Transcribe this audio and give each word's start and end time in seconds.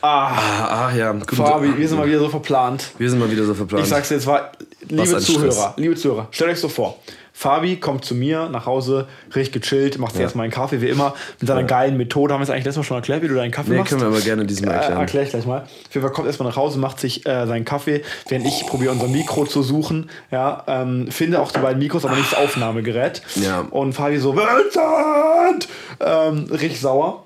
Ah, 0.00 0.86
ach 0.88 0.94
ja. 0.94 1.12
Gut. 1.12 1.34
Fabi, 1.34 1.76
wir 1.76 1.88
sind 1.88 1.98
mal 1.98 2.06
wieder 2.06 2.20
so 2.20 2.28
verplant. 2.28 2.90
Wir 2.98 3.10
sind 3.10 3.18
mal 3.18 3.30
wieder 3.30 3.44
so 3.44 3.54
verplant. 3.54 3.84
Ich 3.84 3.90
sag's 3.90 4.08
dir 4.08 4.14
jetzt 4.16 4.26
mal, 4.26 4.50
liebe 4.88 5.18
Zuhörer, 5.18 5.52
Stress. 5.52 5.72
liebe 5.76 5.94
Zuhörer, 5.96 6.28
stellt 6.30 6.50
euch 6.52 6.60
so 6.60 6.68
vor. 6.68 6.98
Fabi 7.32 7.76
kommt 7.76 8.04
zu 8.04 8.16
mir 8.16 8.48
nach 8.48 8.66
Hause, 8.66 9.06
richtig 9.36 9.62
gechillt, 9.62 9.98
macht 9.98 10.12
sich 10.14 10.22
erstmal 10.22 10.42
einen 10.44 10.52
Kaffee, 10.52 10.80
wie 10.80 10.88
immer, 10.88 11.14
mit 11.38 11.46
seiner 11.46 11.62
geilen 11.62 11.96
Methode. 11.96 12.34
Haben 12.34 12.40
wir 12.40 12.44
es 12.44 12.50
eigentlich 12.50 12.64
letztes 12.64 12.78
Mal 12.78 12.84
schon 12.84 12.96
erklärt, 12.96 13.22
wie 13.22 13.28
du 13.28 13.34
deinen 13.36 13.52
Kaffee 13.52 13.70
nee, 13.70 13.76
machst? 13.78 13.90
können 13.90 14.00
wir 14.02 14.08
aber 14.08 14.20
gerne 14.20 14.44
diesmal 14.44 14.72
Äh, 14.74 14.78
erklären. 14.78 15.00
erkläre 15.00 15.24
ich 15.24 15.30
gleich 15.30 15.46
mal. 15.46 15.60
Auf 15.60 15.94
jeden 15.94 16.04
Fall 16.04 16.12
kommt 16.12 16.26
erstmal 16.26 16.48
nach 16.48 16.56
Hause, 16.56 16.80
macht 16.80 16.98
sich 16.98 17.24
äh, 17.26 17.46
seinen 17.46 17.64
Kaffee, 17.64 18.02
während 18.28 18.44
ich 18.44 18.66
probiere 18.66 18.90
unser 18.90 19.06
Mikro 19.06 19.46
zu 19.46 19.62
suchen. 19.62 20.10
Ja, 20.32 20.64
ähm, 20.66 21.12
finde 21.12 21.40
auch 21.40 21.52
die 21.52 21.60
beiden 21.60 21.78
Mikros, 21.78 22.04
aber 22.04 22.16
nicht 22.16 22.32
das 22.32 22.38
Aufnahmegerät. 22.40 23.22
Ja. 23.36 23.60
Und 23.70 23.92
Fabi 23.92 24.18
so, 24.18 24.34
Vincent! 24.34 25.68
Ähm, 26.00 26.46
richtig 26.50 26.80
sauer. 26.80 27.24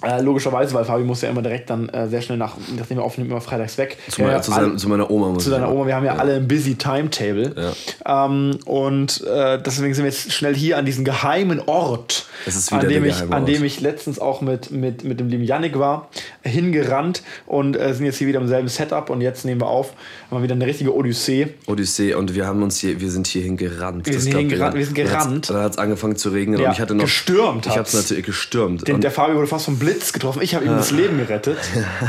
Äh, 0.00 0.20
logischerweise, 0.20 0.74
weil 0.74 0.84
Fabi 0.84 1.02
muss 1.02 1.22
ja 1.22 1.28
immer 1.28 1.42
direkt 1.42 1.70
dann 1.70 1.88
äh, 1.88 2.06
sehr 2.06 2.22
schnell 2.22 2.38
nach, 2.38 2.54
nachdem 2.76 2.98
er 2.98 3.04
aufnimmt, 3.04 3.30
immer 3.32 3.40
freitags 3.40 3.78
weg. 3.78 3.96
zu, 4.08 4.20
meiner, 4.20 4.34
Ja, 4.34 4.42
zu, 4.42 4.52
seiner, 4.52 4.76
zu 4.76 4.88
meiner 4.88 5.10
Oma 5.10 5.28
muss 5.30 5.42
zu 5.42 5.50
deiner 5.50 5.66
sagen. 5.66 5.76
Oma. 5.76 5.86
Wir 5.88 5.96
haben 5.96 6.04
ja, 6.04 6.14
alle 6.14 6.36
ein 6.36 6.46
busy 6.46 6.76
Timetable. 6.76 7.74
Ähm, 8.06 8.58
und 8.64 9.24
äh, 9.24 9.60
deswegen 9.60 9.94
sind 9.94 10.04
wir 10.04 10.10
jetzt 10.10 10.32
schnell 10.32 10.54
hier 10.54 10.78
an 10.78 10.84
diesem 10.84 11.04
geheimen 11.04 11.60
Ort, 11.66 12.26
an, 12.70 12.88
dem 12.88 13.04
ich, 13.04 13.32
an 13.32 13.44
dem 13.44 13.64
ich 13.64 13.80
letztens 13.80 14.20
auch 14.20 14.40
mit, 14.40 14.70
mit, 14.70 15.02
mit 15.02 15.18
dem 15.18 15.28
lieben 15.28 15.42
Yannick 15.42 15.78
war, 15.80 16.08
hingerannt 16.42 17.22
und 17.46 17.76
äh, 17.76 17.92
sind 17.92 18.06
jetzt 18.06 18.18
hier 18.18 18.28
wieder 18.28 18.40
im 18.40 18.46
selben 18.46 18.68
Setup 18.68 19.10
und 19.10 19.20
jetzt 19.20 19.44
nehmen 19.44 19.60
wir 19.60 19.68
auf. 19.68 19.94
Haben 20.30 20.38
wir 20.38 20.42
wieder 20.44 20.54
eine 20.54 20.66
richtige 20.66 20.94
Odyssee. 20.94 21.48
Odyssee 21.66 22.14
und 22.14 22.36
wir 22.36 22.46
haben 22.46 22.62
uns 22.62 22.78
hier, 22.78 23.00
wir 23.00 23.10
sind 23.10 23.26
hierhin 23.26 23.56
gerannt. 23.56 24.06
Wir 24.06 24.20
sind 24.20 24.30
glaubt 24.30 24.44
hier 24.44 24.52
ihr 24.52 24.58
gerannt, 24.58 24.76
wir 24.76 24.84
sind 24.84 24.94
gerannt. 24.94 25.50
Dann 25.50 25.56
hat 25.56 25.72
es 25.72 25.78
angefangen 25.78 26.14
zu 26.14 26.28
regnen 26.28 26.60
Ja, 26.60 26.68
und 26.68 26.74
ich 26.74 26.80
hatte 26.80 26.94
noch. 26.94 27.02
gestürmt 27.02 27.66
Ich 27.66 27.72
habe 27.72 27.82
es 27.82 27.94
natürlich 27.94 28.24
gestürmt. 28.24 28.86
Den, 28.86 29.00
der 29.00 29.10
Fabio 29.10 29.36
wurde 29.36 29.48
fast 29.48 29.64
vom 29.64 29.78
Blitz 29.88 30.12
getroffen. 30.12 30.42
Ich 30.42 30.54
habe 30.54 30.64
ihm 30.64 30.72
das 30.76 30.90
Leben 30.90 31.18
gerettet. 31.18 31.58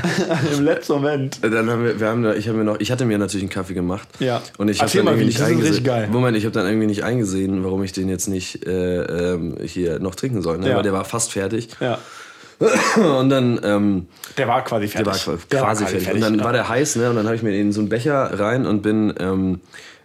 Im 0.53 0.63
letzten 0.63 0.93
Moment. 0.93 1.39
dann 1.41 1.69
haben 1.69 1.83
wir, 1.83 1.99
wir 1.99 2.07
haben, 2.07 2.23
da- 2.23 2.33
ich 2.33 2.47
habe 2.47 2.57
mir 2.57 2.63
noch, 2.63 2.79
ich 2.79 2.91
hatte 2.91 3.05
mir 3.05 3.17
natürlich 3.17 3.43
einen 3.43 3.49
Kaffee 3.49 3.73
gemacht. 3.73 4.07
Ja. 4.19 4.41
Und 4.57 4.69
ich 4.69 4.81
habe 4.81 4.91
dann 4.91 5.05
irgendwie 5.07 5.21
wie, 5.21 5.25
nicht 5.27 5.41
eingesehen. 5.41 6.11
Moment, 6.11 6.37
ich 6.37 6.45
habe 6.45 6.53
dann 6.53 6.65
irgendwie 6.65 6.87
nicht 6.87 7.03
eingesehen, 7.03 7.63
warum 7.63 7.83
ich 7.83 7.91
den 7.93 8.09
jetzt 8.09 8.27
nicht 8.27 8.65
äh, 8.67 9.33
ähm, 9.33 9.57
hier 9.63 9.99
noch 9.99 10.15
trinken 10.15 10.41
soll. 10.41 10.57
Ne? 10.57 10.69
Ja. 10.69 10.75
Weil 10.77 10.83
der 10.83 10.93
war 10.93 11.05
fast 11.05 11.31
fertig. 11.31 11.69
Ja. 11.79 11.99
Und 12.97 13.29
dann 13.29 13.59
ähm, 13.63 14.07
Der 14.37 14.47
war 14.49 14.63
quasi 14.65 14.87
der 14.87 15.05
fertig. 15.05 15.27
war 15.27 15.35
quasi, 15.35 15.47
Der 15.49 15.61
war 15.61 15.75
fertig. 15.75 16.11
Und 16.13 16.19
dann 16.21 16.39
ja. 16.39 16.43
war 16.43 16.51
der 16.51 16.67
heiß, 16.67 16.97
ne? 16.97 17.09
Und 17.09 17.15
dann 17.15 17.25
habe 17.25 17.35
ich 17.37 17.41
mir 17.41 17.57
in 17.57 17.71
so 17.71 17.79
einen 17.79 17.87
Becher 17.87 18.37
rein 18.37 18.65
und 18.65 18.81
bin 18.81 19.13
ähm, 19.17 19.61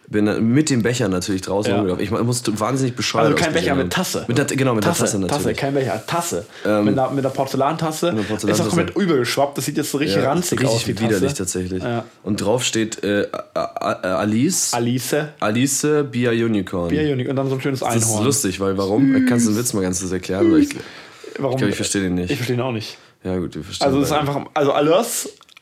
bin 0.09 0.53
mit 0.53 0.71
dem 0.71 0.83
Becher 0.83 1.09
natürlich 1.09 1.43
draußen 1.43 1.71
Ja. 1.71 1.77
rumgelaufen. 1.79 2.05
Ich 2.05 2.11
musste 2.11 2.59
wahnsinnig 2.61 2.95
bescheuert 2.95 3.27
Also 3.27 3.37
kein 3.37 3.53
Becher 3.53 3.71
haben. 3.73 3.79
mit 3.79 3.93
Tasse. 3.93 4.25
Mit 4.29 4.37
der, 4.39 4.45
genau, 4.45 4.75
mit 4.75 4.85
Tasse, 4.85 4.99
der 5.01 5.07
Tasse 5.07 5.19
natürlich. 5.19 5.43
Tasse, 5.43 5.55
kein 5.55 5.75
Becher, 5.75 6.03
Tasse. 6.07 6.47
mit, 6.65 6.71
einer, 6.99 7.11
mit 7.11 7.25
einer 7.25 7.35
Porzellantasse. 7.35 8.11
Eine 8.11 8.21
Ist 8.21 8.29
Porzellantasse. 8.29 8.69
auch 8.71 8.75
komplett 8.77 8.97
übergeschwappt. 8.97 9.59
Das 9.59 9.65
sieht 9.65 9.77
jetzt 9.77 9.91
so 9.91 9.99
richtig 9.99 10.23
Ja, 10.23 10.31
ranzig 10.31 10.61
richtig 10.61 10.77
aus. 10.77 10.85
Die 10.85 10.99
widerlich 11.01 11.21
Tasse. 11.31 11.35
tatsächlich. 11.37 11.83
Ja. 11.83 12.05
Und 12.23 12.41
drauf 12.41 12.65
steht 12.65 13.03
äh, 13.03 13.27
Alice, 14.03 14.75
Alice, 14.75 15.17
Alice 15.41 15.87
Bia 16.11 16.31
Unicorn. 16.33 16.89
Bier 16.89 17.13
Unique 17.13 17.29
und 17.29 17.37
dann 17.37 17.49
so 17.49 17.55
ein 17.55 17.61
schönes 17.61 17.81
das 17.81 17.97
ist 17.97 18.05
Einhorn. 18.05 18.25
lustig, 18.25 18.61
weil 18.61 18.77
warum? 18.79 19.27
Kannst 19.29 19.47
du 19.47 19.51
den 19.53 19.59
Witz 19.59 19.73
mal 19.73 19.81
ganz 19.83 20.01
kurz 20.01 20.13
erklären? 20.13 20.55
Ich, 20.59 20.71
ich 20.71 20.77
Warum? 21.39 21.57
glaube, 21.57 21.71
ich 21.71 21.77
verstehe 21.77 22.03
den 22.03 22.15
nicht. 22.15 22.31
Ich 22.31 22.37
verstehe 22.37 22.57
ihn 22.57 22.63
auch 22.63 22.73
nicht. 22.73 22.97
ja 23.25 23.37
gut, 23.39 23.55
wir 23.57 23.65
verstehen 23.65 23.87
Also 23.87 24.01
es 24.01 24.07
ist 24.07 24.13
einfach, 24.13 24.41
also 24.55 24.73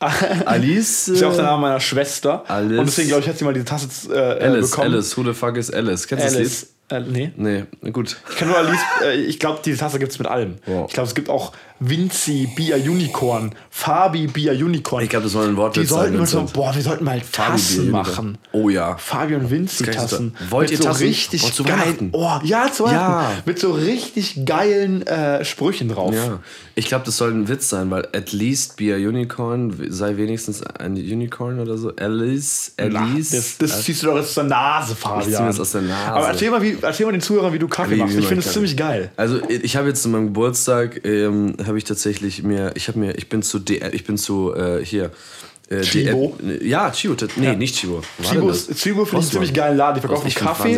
Alice 0.45 0.73
Alice. 0.73 1.07
ist 1.07 1.21
ja 1.21 1.29
auch 1.29 1.35
der 1.35 1.43
Name 1.43 1.61
meiner 1.61 1.79
Schwester. 1.79 2.43
Alice. 2.47 2.79
Und 2.79 2.85
deswegen 2.85 3.09
glaube 3.09 3.23
ich, 3.23 3.29
hat 3.29 3.37
sie 3.37 3.45
mal 3.45 3.53
diese 3.53 3.65
Tasse 3.65 3.87
äh, 4.13 4.43
Alice, 4.43 4.71
bekommen. 4.71 4.93
Alice, 4.93 5.17
who 5.17 5.23
the 5.23 5.33
fuck 5.33 5.57
is 5.57 5.71
Alice? 5.71 6.07
Kennst 6.07 6.25
du 6.25 6.39
das 6.39 6.61
Lied? 6.61 6.67
Äh, 6.93 7.01
nee. 7.01 7.31
Nee, 7.35 7.63
na 7.81 7.89
gut. 7.89 8.17
Ich 8.29 8.35
kenne 8.37 8.51
nur 8.51 8.59
Alice, 8.59 8.79
äh, 9.03 9.15
ich 9.21 9.39
glaube, 9.39 9.59
diese 9.65 9.77
Tasse 9.77 9.99
gibt 9.99 10.11
es 10.11 10.19
mit 10.19 10.27
allem. 10.27 10.55
Wow. 10.65 10.85
Ich 10.87 10.93
glaube, 10.93 11.07
es 11.07 11.15
gibt 11.15 11.29
auch 11.29 11.53
Vinci 11.79 12.47
Bia 12.55 12.77
Unicorn, 12.77 13.53
Fabi 13.69 14.27
Bia 14.27 14.53
Unicorn. 14.53 15.03
Ich 15.03 15.09
glaube, 15.09 15.23
das 15.23 15.33
soll 15.33 15.49
ein 15.49 15.57
Wort 15.57 15.75
Die 15.75 15.85
sollten 15.85 16.17
wir 16.17 16.25
so, 16.25 16.43
boah, 16.53 16.73
wir 16.73 16.81
sollten 16.81 17.03
mal 17.03 17.19
Tassen 17.31 17.89
machen. 17.91 18.37
Oh 18.51 18.69
ja. 18.69 18.95
Fabi 18.97 19.35
und 19.35 19.49
Vinci 19.49 19.83
kann 19.83 19.93
ich 19.93 19.99
Tassen. 19.99 20.35
Wollt 20.49 20.69
mit 20.69 20.79
ihr 20.79 20.83
so 20.83 20.89
Tassen? 20.89 21.07
richtig 21.07 21.43
Oh, 21.43 21.49
zu 21.49 21.63
geilen, 21.63 21.79
Weihnachten? 21.81 22.09
oh, 22.13 22.39
ja, 22.43 22.71
zu 22.71 22.85
Weihnachten. 22.85 23.35
Ja. 23.37 23.41
Mit 23.45 23.59
so 23.59 23.71
richtig 23.71 24.45
geilen 24.45 25.05
äh, 25.07 25.43
Sprüchen 25.43 25.89
drauf. 25.89 26.13
Ja, 26.13 26.39
ich 26.75 26.85
glaube, 26.85 27.05
das 27.05 27.17
soll 27.17 27.31
ein 27.31 27.47
Witz 27.49 27.69
sein, 27.69 27.89
weil 27.91 28.07
at 28.13 28.31
least 28.31 28.77
be 28.77 28.93
a 28.93 28.97
unicorn, 28.97 29.75
sei 29.89 30.15
wenigstens 30.17 30.63
ein 30.63 30.93
Unicorn 30.93 31.59
oder 31.59 31.77
so. 31.77 31.91
Alice, 31.97 32.73
Alice. 32.77 33.31
das, 33.31 33.57
das 33.57 33.83
ziehst 33.83 34.03
du 34.03 34.07
doch 34.07 34.15
aus 34.19 34.33
der 34.35 34.45
Nase, 34.45 34.95
Fabian. 34.95 35.31
zieh 35.33 35.41
mir 35.41 35.47
das 35.47 35.59
aus 35.59 35.71
der 35.73 35.81
Nase. 35.81 36.11
Aber 36.11 36.27
erzähl 36.29 36.49
mal, 36.51 36.61
wie, 36.61 36.77
erzähl 36.83 37.05
mal 37.05 37.11
den 37.11 37.21
Zuhörern, 37.21 37.53
wie 37.53 37.59
du 37.59 37.67
Kaffee 37.67 37.91
Wie- 37.95 37.95
machst. 37.97 38.15
wie 38.15 38.19
Ich 38.19 38.27
finde 38.27 38.43
es 38.45 38.53
ziemlich 38.53 38.77
geil. 38.77 39.11
Also 39.17 39.39
ich 39.49 39.75
habe 39.75 39.87
jetzt 39.89 40.03
zu 40.03 40.09
meinem 40.09 40.27
Geburtstag 40.27 41.01
ähm, 41.05 41.55
habe 41.65 41.77
ich 41.77 41.83
tatsächlich 41.83 42.43
mir, 42.43 42.71
ich 42.75 42.87
habe 42.87 42.99
mir, 42.99 43.17
ich 43.17 43.29
bin 43.29 43.41
zu 43.41 43.59
D, 43.59 43.81
ich 43.91 44.05
bin 44.05 44.17
zu 44.17 44.53
äh, 44.55 44.83
hier. 44.85 45.11
Äh, 45.69 45.79
Chibo? 45.81 46.35
DM 46.41 46.67
Ja, 46.67 46.91
Chibo. 46.91 47.15
Nee, 47.37 47.55
nicht 47.55 47.75
Chibo. 47.77 48.01
Chibo, 48.21 48.49
ist- 48.49 48.69
das? 48.69 48.77
Chibo 48.77 49.05
finde 49.05 49.23
ich 49.25 49.31
ziemlich 49.31 49.53
geilen 49.53 49.77
Laden. 49.77 49.95
Die 49.95 50.01
verkaufen 50.01 50.29
Kaffee 50.29 50.75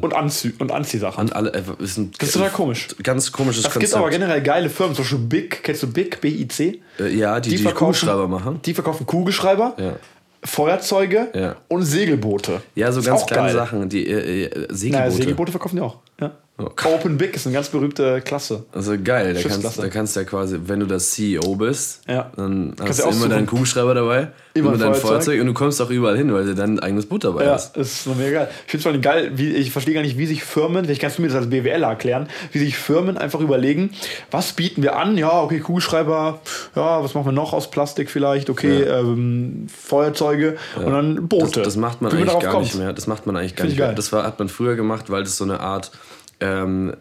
und, 0.00 0.12
Anzie 0.12 0.52
und 0.58 0.72
Anziehsachen. 0.72 1.20
Und 1.26 1.36
alle, 1.36 1.52
äh, 1.54 1.62
ist 1.78 1.96
ein, 1.98 2.10
Das 2.18 2.28
ist 2.30 2.34
total 2.34 2.50
komisch. 2.50 2.88
Ganz 3.02 3.30
komisches 3.30 3.58
Es 3.64 3.64
Konzept. 3.72 3.84
gibt 3.84 3.94
aber 3.94 4.10
generell 4.10 4.42
geile 4.42 4.68
Firmen, 4.68 4.96
zum 4.96 5.04
Beispiel 5.04 5.18
Big, 5.20 5.62
kennst 5.62 5.84
du 5.84 5.86
Big, 5.86 6.20
B-I-C? 6.20 6.80
äh, 6.98 7.14
ja, 7.16 7.38
die, 7.38 7.50
die, 7.56 7.62
Kugelschreiber 7.64 8.26
machen. 8.26 8.60
Die 8.64 8.74
verkaufen 8.74 9.06
Kugelschreiber, 9.06 9.76
Ja. 9.78 9.96
Feuerzeuge 10.44 11.28
Ja. 11.34 11.56
und 11.68 11.82
Segelboote. 11.82 12.60
Ja, 12.74 12.92
so 12.92 13.02
ganz 13.02 13.26
kleine 13.26 13.48
geil. 13.48 13.54
Sachen, 13.54 13.88
die 13.88 14.06
äh, 14.06 14.44
äh, 14.44 14.50
Segelboote. 14.70 14.90
Naja, 14.90 15.10
Segelboote 15.10 15.50
verkaufen 15.52 15.76
die 15.76 15.82
auch. 15.82 15.98
Ja. 16.20 16.32
Open 16.56 17.18
Big 17.18 17.34
ist 17.34 17.46
eine 17.48 17.54
ganz 17.54 17.68
berühmte 17.68 18.20
Klasse. 18.20 18.64
Also 18.70 18.94
geil, 19.02 19.34
da 19.34 19.42
kannst, 19.48 19.76
da 19.82 19.88
kannst 19.88 20.14
du 20.14 20.20
ja 20.20 20.24
quasi, 20.26 20.56
wenn 20.66 20.78
du 20.78 20.86
das 20.86 21.10
CEO 21.10 21.56
bist, 21.56 22.02
Ja. 22.08 22.30
dann 22.36 22.76
hast 22.78 22.84
Kannst 23.00 23.04
du 23.04 23.08
immer 23.08 23.28
deinen 23.28 23.46
Kugelschreiber 23.46 23.92
dabei, 23.92 24.28
Immer 24.54 24.68
immer, 24.68 24.72
ein 24.74 24.78
dein 24.78 24.88
Feuerzeug. 24.94 25.08
Feuerzeug 25.08 25.40
und 25.40 25.46
du 25.48 25.54
kommst 25.54 25.82
auch 25.82 25.90
überall 25.90 26.16
hin, 26.16 26.32
weil 26.32 26.44
du 26.46 26.54
dein 26.54 26.78
eigenes 26.78 27.06
Boot 27.06 27.24
dabei 27.24 27.44
Ja, 27.46 27.54
hast. 27.54 27.76
das 27.76 28.06
ist 28.06 28.06
mega 28.16 28.30
geil. 28.44 28.48
Ich 28.66 28.70
finde 28.70 28.88
es 28.88 28.92
vor 28.94 29.00
geil, 29.02 29.32
wie, 29.34 29.48
ich 29.52 29.72
verstehe 29.72 29.94
gar 29.94 30.02
nicht, 30.02 30.16
wie 30.16 30.26
sich 30.26 30.44
Firmen, 30.44 30.84
vielleicht 30.84 31.00
kannst 31.00 31.18
du 31.18 31.22
mir 31.22 31.28
das 31.28 31.38
als 31.38 31.50
BWLer 31.50 31.88
erklären, 31.88 32.28
wie 32.52 32.60
sich 32.60 32.76
Firmen 32.76 33.18
einfach 33.18 33.40
überlegen, 33.40 33.90
was 34.30 34.52
bieten 34.52 34.80
wir 34.84 34.94
an? 34.96 35.18
Ja, 35.18 35.42
okay, 35.42 35.58
Kugelschreiber, 35.58 36.40
ja, 36.76 37.02
was 37.02 37.14
machen 37.14 37.26
wir 37.26 37.32
noch 37.32 37.52
aus 37.52 37.68
Plastik 37.68 38.08
vielleicht? 38.08 38.48
Okay, 38.48 38.82
ähm, 38.82 39.66
Feuerzeuge 39.76 40.56
und 40.76 40.92
dann 40.92 41.26
Boote. 41.26 41.62
Das, 41.62 41.64
das 41.64 41.76
macht 41.76 42.00
man 42.00 42.12
Wie 42.12 42.16
eigentlich 42.18 42.28
darauf 42.28 42.42
gar 42.44 42.52
kommt. 42.52 42.64
nicht 42.66 42.76
mehr. 42.76 42.92
Das 42.92 43.08
macht 43.08 43.26
man 43.26 43.36
eigentlich 43.36 43.56
gar 43.56 43.62
Find 43.62 43.70
nicht 43.70 43.74
ich 43.74 43.78
mehr. 43.80 43.88
geil. 43.88 43.96
Das 43.96 44.12
war, 44.12 44.22
hat 44.22 44.38
man 44.38 44.48
früher 44.48 44.76
gemacht, 44.76 45.10
weil 45.10 45.24
das 45.24 45.36
so 45.36 45.42
eine 45.42 45.58
Art 45.58 45.90
ähm, 46.40 46.94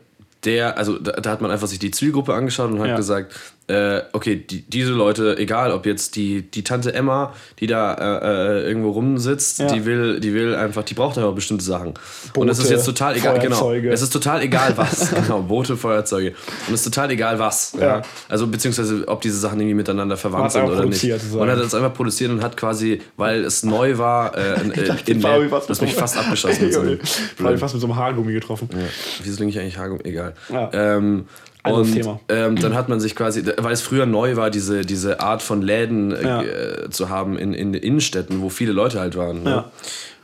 der, 0.46 0.78
also 0.78 1.00
da, 1.00 1.14
da 1.14 1.32
hat 1.32 1.42
man 1.42 1.52
einfach 1.52 1.68
sich 1.68 1.80
die 1.80 1.92
Zielgruppe 1.92 2.34
angeschaut 2.34 2.72
und 2.72 2.80
hat 2.80 2.88
Ja. 2.90 2.96
gesagt, 2.98 3.34
äh, 3.68 4.02
okay, 4.12 4.36
die, 4.36 4.62
diese 4.64 4.92
Leute, 4.92 5.38
egal 5.38 5.72
ob 5.72 5.86
jetzt 5.86 6.16
die, 6.18 6.42
die 6.42 6.64
Tante 6.64 6.94
Emma, 6.94 7.34
die 7.60 7.68
da 7.68 7.94
äh, 7.94 8.60
äh, 8.62 8.68
irgendwo 8.68 8.92
rumsitzt, 8.92 9.60
Ja. 9.60 9.68
die 9.68 9.86
will, 9.86 10.20
die 10.20 10.34
will 10.34 10.54
einfach, 10.56 10.84
die 10.84 10.94
braucht 10.94 11.18
einfach 11.18 11.34
bestimmte 11.34 11.64
Sachen. 11.64 11.90
und 11.90 11.98
Boote, 12.34 12.52
es 12.52 12.60
ist 12.60 12.70
jetzt 12.70 12.86
total 12.86 13.16
egal, 13.16 13.40
genau. 13.40 13.72
Es 13.74 14.02
ist 14.02 14.12
total 14.12 14.42
egal 14.42 14.74
was. 14.78 15.12
genau, 15.16 15.42
Boote, 15.44 15.78
Feuerzeuge. 15.78 16.32
Und 16.68 16.74
es 16.74 16.82
ist 16.82 16.94
total 16.94 17.12
egal 17.12 17.40
was. 17.40 17.74
Ja. 17.80 17.84
Ja. 17.98 18.02
Also 18.28 18.48
beziehungsweise 18.48 19.08
ob 19.08 19.22
diese 19.22 19.38
Sachen 19.40 19.60
irgendwie 19.60 19.76
miteinander 19.76 20.18
verwandt 20.18 20.52
sind 20.52 20.64
oder 20.66 20.86
nicht. 20.86 21.00
sozusagen. 21.02 21.40
Man 21.40 21.50
hat 21.52 21.60
es 21.60 21.74
einfach 21.74 21.94
produziert 21.94 22.32
und 22.32 22.44
hat 22.44 22.58
quasi, 22.58 23.02
weil 23.18 23.46
es 23.46 23.64
neu 23.64 23.98
war, 23.98 24.38
äh, 24.38 24.62
in, 24.62 24.72
äh, 24.74 24.84
dachte, 24.84 25.12
in 25.12 25.22
der, 25.22 25.40
das 25.68 25.80
mich 25.82 25.94
so- 25.94 26.00
fast 26.00 26.18
abgeschossen. 26.18 26.66
mit 26.66 26.74
so 26.74 26.80
einem 26.82 27.00
Fabi 27.02 27.58
fast 27.58 27.76
mit 27.76 27.82
so 27.82 27.88
einem 27.88 27.96
Haargummi 27.96 28.34
getroffen. 28.34 28.68
ja. 28.74 28.80
Wieso 29.24 29.38
klinge 29.38 29.52
ich 29.52 29.60
eigentlich 29.60 29.78
Haargummi? 29.78 30.02
Egal. 30.04 30.34
Ja. 30.52 30.70
Ähm, 30.74 31.26
und 31.66 32.10
ähm, 32.30 32.56
dann 32.58 32.74
hat 32.76 32.90
man 32.90 33.00
sich 33.00 33.16
quasi, 33.16 33.44
weil 33.58 33.72
es 33.74 33.82
früher 33.82 34.06
neu 34.06 34.36
war, 34.36 34.50
diese, 34.50 34.82
diese 34.82 35.22
Art 35.22 35.42
von 35.42 35.62
Läden 35.62 36.12
äh, 36.12 36.24
Ja. 36.24 36.42
äh, 36.42 36.90
zu 36.90 37.10
haben 37.10 37.38
in, 37.38 37.54
in 37.54 37.74
Innenstädten, 37.74 38.42
wo 38.42 38.50
viele 38.50 38.74
Leute 38.74 39.00
halt 39.00 39.16
waren. 39.16 39.44
Ne? 39.44 39.50
Ja. 39.50 39.72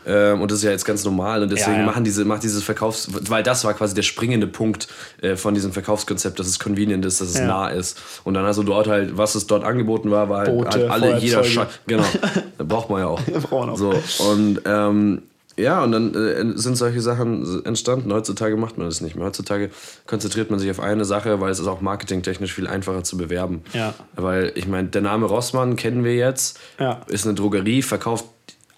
Ähm, 0.06 0.42
und 0.42 0.50
das 0.50 0.60
ist 0.60 0.64
ja 0.64 0.72
jetzt 0.72 0.86
ganz 0.86 1.04
normal 1.06 1.44
und 1.44 1.52
deswegen 1.52 1.80
Ja, 1.80 1.86
machen 1.86 2.04
diese, 2.04 2.26
macht 2.26 2.44
dieses 2.44 2.64
Verkaufs, 2.64 3.10
weil 3.30 3.44
das 3.44 3.64
war 3.64 3.74
quasi 3.74 3.94
der 3.96 4.02
springende 4.02 4.48
Punkt 4.48 4.88
äh, 5.22 5.36
von 5.36 5.54
diesem 5.54 5.72
Verkaufskonzept, 5.72 6.40
dass 6.40 6.48
es 6.48 6.58
convenient 6.60 7.06
ist, 7.06 7.22
dass 7.22 7.30
es 7.30 7.42
nah 7.42 7.68
ist. 7.68 8.00
Und 8.24 8.34
dann 8.34 8.46
also 8.46 8.64
dort 8.64 8.88
halt, 8.88 9.18
was 9.18 9.36
es 9.36 9.46
dort 9.46 9.64
angeboten 9.64 10.10
war, 10.10 10.30
war 10.30 10.40
halt, 10.40 10.50
Boote, 10.58 10.70
halt 10.72 10.90
alle, 10.90 11.18
jeder. 11.20 11.44
Scheiß. 11.44 11.68
Genau. 11.88 12.06
Braucht 12.58 12.90
man 12.90 13.02
ja 13.02 13.08
auch. 13.08 13.22
Braucht 13.22 13.52
man 13.52 13.70
auch. 13.72 13.78
So, 13.78 13.94
und 14.32 14.62
ähm, 14.66 15.22
ja, 15.60 15.84
und 15.84 15.92
dann 15.92 16.14
äh, 16.16 16.58
sind 16.58 16.76
solche 16.78 17.02
Sachen 17.02 17.64
entstanden. 17.66 18.12
Heutzutage 18.14 18.56
macht 18.58 18.78
man 18.78 18.88
das 18.88 19.02
nicht 19.02 19.16
mehr. 19.16 19.26
Heutzutage 19.26 19.70
konzentriert 20.08 20.50
man 20.50 20.60
sich 20.60 20.70
auf 20.72 20.80
eine 20.80 21.06
Sache, 21.06 21.40
weil 21.42 21.52
es 21.52 21.60
ist 21.60 21.68
auch 21.68 21.82
marketingtechnisch 21.82 22.54
viel 22.54 22.68
einfacher 22.68 23.04
zu 23.04 23.18
bewerben. 23.18 23.62
Ja. 23.74 23.94
Weil 24.16 24.52
ich 24.56 24.68
meine, 24.68 24.88
der 24.90 25.02
Name 25.02 25.26
Rossmann 25.26 25.76
kennen 25.76 26.04
wir 26.04 26.16
jetzt, 26.16 26.60
Ja. 26.80 27.02
ist 27.08 27.26
eine 27.26 27.36
Drogerie, 27.36 27.82
verkauft 27.82 28.26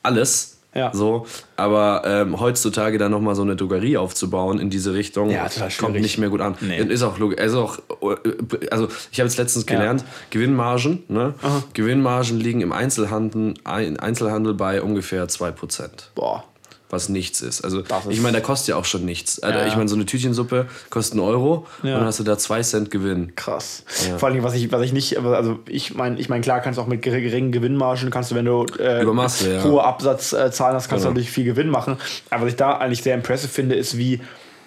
alles. 0.04 0.58
Ja. 0.74 0.90
So, 0.94 1.26
aber 1.58 2.04
ähm, 2.06 2.40
heutzutage 2.40 2.98
dann 2.98 3.12
nochmal 3.12 3.36
so 3.36 3.42
eine 3.42 3.58
Drogerie 3.58 3.98
aufzubauen 3.98 4.58
in 4.58 4.70
diese 4.70 4.94
Richtung, 4.94 5.30
Ja, 5.30 5.50
kommt 5.78 6.00
nicht 6.00 6.18
mehr 6.18 6.30
gut 6.30 6.40
an. 6.40 6.56
Nee. 6.62 6.78
Ist 6.82 7.04
auch 7.04 7.18
logisch. 7.20 7.40
Also, 7.42 7.64
auch, 7.64 7.78
äh, 8.02 8.68
also 8.72 8.88
ich 9.12 9.20
habe 9.20 9.28
jetzt 9.28 9.38
letztens 9.38 9.66
Ja. 9.68 9.76
gelernt, 9.76 10.06
Gewinnmargen, 10.30 11.04
ne? 11.10 11.34
Gewinnmargen 11.74 12.40
liegen 12.40 12.62
im 12.62 12.72
Einzelhandel, 12.72 13.56
ein- 13.66 14.00
Einzelhandel 14.00 14.54
bei 14.54 14.82
ungefähr 14.82 15.28
2%. 15.28 16.12
Boah. 16.16 16.46
Was 16.92 17.10
nichts 17.10 17.42
ist. 17.42 17.62
Also 17.62 17.80
ist- 17.82 17.92
ich 18.10 18.22
meine, 18.22 18.38
da 18.38 18.44
kostet 18.44 18.70
ja 18.70 18.76
auch 18.76 18.86
schon 18.86 19.06
nichts. 19.06 19.40
Also, 19.42 19.60
Ja. 19.60 19.66
Ich 19.68 19.76
meine, 19.76 19.88
so 19.90 19.96
eine 19.96 20.06
Tütchensuppe 20.06 20.68
kostet 20.90 21.14
einen 21.18 21.28
Euro 21.28 21.66
Ja. 21.84 21.94
und 21.94 22.00
dann 22.02 22.06
hast 22.08 22.20
du 22.20 22.24
da 22.24 22.38
zwei 22.38 22.62
Cent 22.62 22.92
Gewinn. 22.92 23.34
Krass. 23.36 23.84
Vor 24.18 24.30
allem, 24.30 24.44
was 24.44 24.54
ich, 24.56 24.72
was 24.72 24.82
ich 24.82 24.94
nicht, 24.94 25.18
also 25.18 25.60
ich 25.68 25.96
meine, 25.96 26.20
ich 26.20 26.30
meine, 26.30 26.42
klar 26.42 26.60
kannst 26.60 26.78
du 26.78 26.82
auch 26.84 26.88
mit 26.88 27.04
gering- 27.04 27.22
geringen 27.24 27.52
Gewinnmargen, 27.52 28.10
kannst 28.12 28.32
du, 28.32 28.36
wenn 28.36 28.46
du 28.46 28.66
äh, 28.80 29.02
Über 29.02 29.14
Masse, 29.14 29.54
ja. 29.56 29.64
hohe 29.64 29.84
Absatzzahlen 29.84 30.76
hast, 30.76 30.90
kannst 30.90 31.06
du 31.06 31.08
Genau. 31.08 31.10
natürlich 31.10 31.32
viel 31.32 31.46
Gewinn 31.46 31.70
machen. 31.70 31.98
Aber 32.30 32.44
was 32.44 32.50
ich 32.52 32.58
da 32.58 32.78
eigentlich 32.78 33.02
sehr 33.04 33.16
impressive 33.16 33.48
finde, 33.52 33.76
ist, 33.76 33.98
wie 33.98 34.20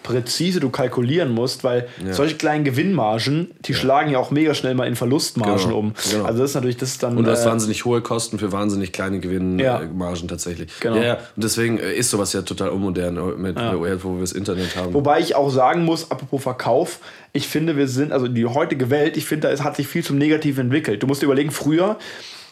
präzise 0.04 0.60
du 0.60 0.70
kalkulieren 0.70 1.32
musst, 1.32 1.64
weil 1.64 1.88
solche 2.12 2.36
kleinen 2.36 2.62
Gewinnmargen, 2.62 3.50
die 3.64 3.74
schlagen 3.74 4.12
ja 4.12 4.18
auch 4.18 4.30
mega 4.30 4.54
schnell 4.54 4.74
mal 4.74 4.86
in 4.86 4.94
Verlustmargen 4.94 5.64
Genau, 5.64 5.78
um. 5.78 5.94
genau. 6.12 6.24
Also 6.24 6.40
das 6.42 6.50
ist 6.50 6.54
natürlich 6.54 6.76
das 6.76 6.90
ist 6.90 7.02
dann 7.02 7.16
Und 7.16 7.24
du 7.24 7.30
hast 7.30 7.44
äh, 7.44 7.48
wahnsinnig 7.48 7.84
hohe 7.84 8.02
Kosten 8.02 8.38
für 8.38 8.52
wahnsinnig 8.52 8.92
kleine 8.92 9.18
Gewinnmargen 9.18 9.88
Ja. 9.88 9.94
Margen 9.94 10.28
tatsächlich. 10.28 10.70
Genau. 10.78 10.96
Ja, 10.96 11.02
ja. 11.02 11.14
Und 11.14 11.42
deswegen 11.42 11.78
äh, 11.78 11.94
ist 11.94 12.10
sowas 12.10 12.32
ja 12.34 12.42
total 12.42 12.68
unmodern, 12.68 13.16
äh, 13.16 13.20
mit, 13.36 13.56
wo 13.56 14.14
wir 14.14 14.20
das 14.20 14.32
Internet 14.32 14.76
haben. 14.76 14.92
Wobei 14.92 15.20
ich 15.20 15.34
auch 15.34 15.50
sagen 15.50 15.84
muss, 15.84 16.10
apropos 16.10 16.42
Verkauf, 16.42 17.00
ich 17.32 17.48
finde, 17.48 17.76
wir 17.76 17.88
sind, 17.88 18.12
also 18.12 18.28
die 18.28 18.44
heutige 18.44 18.90
Welt, 18.90 19.16
ich 19.16 19.24
finde, 19.24 19.48
es 19.48 19.64
hat 19.64 19.74
sich 19.76 19.88
viel 19.88 20.04
zum 20.04 20.18
Negativen 20.18 20.66
entwickelt. 20.66 21.02
Du 21.02 21.06
musst 21.06 21.22
dir 21.22 21.26
überlegen, 21.26 21.50
früher 21.50 21.96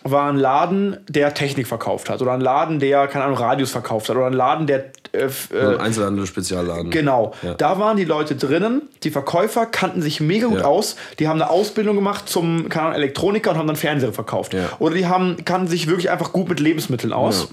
war 0.05 0.29
ein 0.31 0.37
Laden, 0.37 0.97
der 1.09 1.35
Technik 1.35 1.67
verkauft 1.67 2.11
hat. 2.11 2.21
Oder 2.23 2.33
ein 2.33 2.41
Laden, 2.41 2.79
der, 2.81 3.07
keine 3.09 3.25
Ahnung, 3.25 3.37
Radios 3.39 3.71
verkauft 3.71 4.09
hat. 4.09 4.17
Oder 4.17 4.27
ein 4.27 4.33
Laden, 4.33 4.67
der. 4.67 4.87
Äh, 5.13 5.29
So 5.29 5.57
ein 5.59 5.75
äh, 5.75 5.79
Einzelhandel, 5.79 6.27
Spezialladen. 6.27 6.91
Genau, 6.91 7.35
Ja. 7.43 7.55
da 7.55 7.79
waren 7.79 7.97
die 7.99 8.05
Leute 8.05 8.35
drinnen, 8.35 8.83
die 9.05 9.11
Verkäufer 9.11 9.67
kannten 9.67 10.01
sich 10.01 10.21
mega 10.21 10.47
gut 10.47 10.61
Ja. 10.61 10.65
aus, 10.65 10.97
die 11.19 11.29
haben 11.29 11.41
eine 11.41 11.51
Ausbildung 11.51 11.97
gemacht 11.97 12.29
zum 12.29 12.69
keine 12.71 12.87
Ahnung, 12.87 12.97
Elektroniker 12.97 13.51
und 13.51 13.59
haben 13.59 13.67
dann 13.67 13.77
Fernseher 13.77 14.13
verkauft. 14.15 14.55
Ja. 14.55 14.71
Oder 14.79 14.95
die 14.95 15.07
haben, 15.07 15.45
kannten 15.45 15.69
sich 15.69 15.87
wirklich 15.87 16.11
einfach 16.11 16.33
gut 16.33 16.49
mit 16.49 16.61
Lebensmitteln 16.61 17.13
aus. 17.13 17.49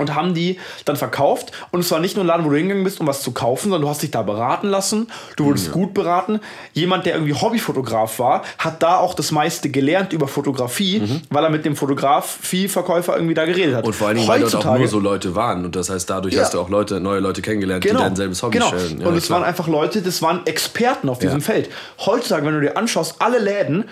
Ja. 0.00 0.10
Und 0.12 0.14
haben 0.14 0.34
die 0.34 0.58
dann 0.84 0.96
verkauft. 0.96 1.52
Und 1.70 1.80
es 1.80 1.90
war 1.90 2.00
nicht 2.00 2.16
nur 2.16 2.24
ein 2.24 2.28
Laden, 2.28 2.44
wo 2.44 2.50
du 2.50 2.56
hingegangen 2.56 2.84
bist, 2.84 3.00
um 3.00 3.06
was 3.06 3.22
zu 3.22 3.32
kaufen, 3.32 3.64
sondern 3.70 3.82
du 3.82 3.88
hast 3.88 4.02
dich 4.02 4.10
da 4.10 4.22
beraten 4.22 4.68
lassen. 4.68 5.08
Du 5.36 5.44
wurdest 5.46 5.72
gut 5.72 5.94
beraten. 5.94 6.40
Jemand, 6.72 7.06
der 7.06 7.14
irgendwie 7.14 7.34
Hobbyfotograf 7.34 8.18
war, 8.18 8.42
hat 8.58 8.82
da 8.82 8.98
auch 8.98 9.14
das 9.14 9.30
meiste 9.32 9.68
gelernt 9.70 10.12
über 10.12 10.28
Fotografie, 10.28 11.20
weil 11.30 11.44
er 11.44 11.50
mit 11.50 11.64
dem 11.64 11.76
Fotografieverkäufer 11.76 13.14
irgendwie 13.14 13.34
da 13.34 13.44
geredet 13.44 13.74
hat. 13.76 13.84
Und 13.86 13.94
vor 13.94 14.08
allen 14.08 14.16
Dingen, 14.16 14.28
weil 14.28 14.40
dort 14.40 14.54
auch 14.66 14.78
nur 14.78 14.88
so 14.88 14.98
Leute 14.98 15.34
waren. 15.34 15.64
Und 15.64 15.76
das 15.76 15.90
heißt, 15.90 16.08
dadurch 16.08 16.34
Ja. 16.34 16.42
hast 16.42 16.54
du 16.54 16.60
auch 16.60 16.68
Leute, 16.68 17.00
neue 17.00 17.20
Leute 17.20 17.42
kennengelernt, 17.42 17.84
die 17.84 17.88
dein 17.90 18.16
selbes 18.16 18.42
Hobby 18.42 18.58
genau. 18.58 18.68
stellen. 18.68 19.02
und 19.06 19.16
es 19.16 19.26
klar. 19.26 19.40
waren 19.40 19.48
einfach 19.48 19.68
Leute, 19.68 20.02
das 20.02 20.22
waren 20.22 20.46
Experten 20.46 21.08
auf 21.08 21.18
diesem 21.18 21.38
Ja. 21.40 21.44
Feld. 21.44 21.70
Heutzutage, 22.04 22.46
wenn 22.46 22.54
du 22.54 22.60
dir 22.60 22.76
anschaust, 22.76 23.16
alle 23.18 23.38
Läden, 23.38 23.84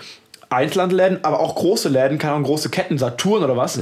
Einzelhandläden, 0.49 1.19
aber 1.23 1.39
auch 1.39 1.55
große 1.55 1.89
Läden, 1.89 2.17
keine 2.17 2.33
Ahnung, 2.33 2.45
große 2.45 2.69
Ketten, 2.69 2.97
Saturn 2.97 3.43
oder 3.43 3.55
was, 3.55 3.79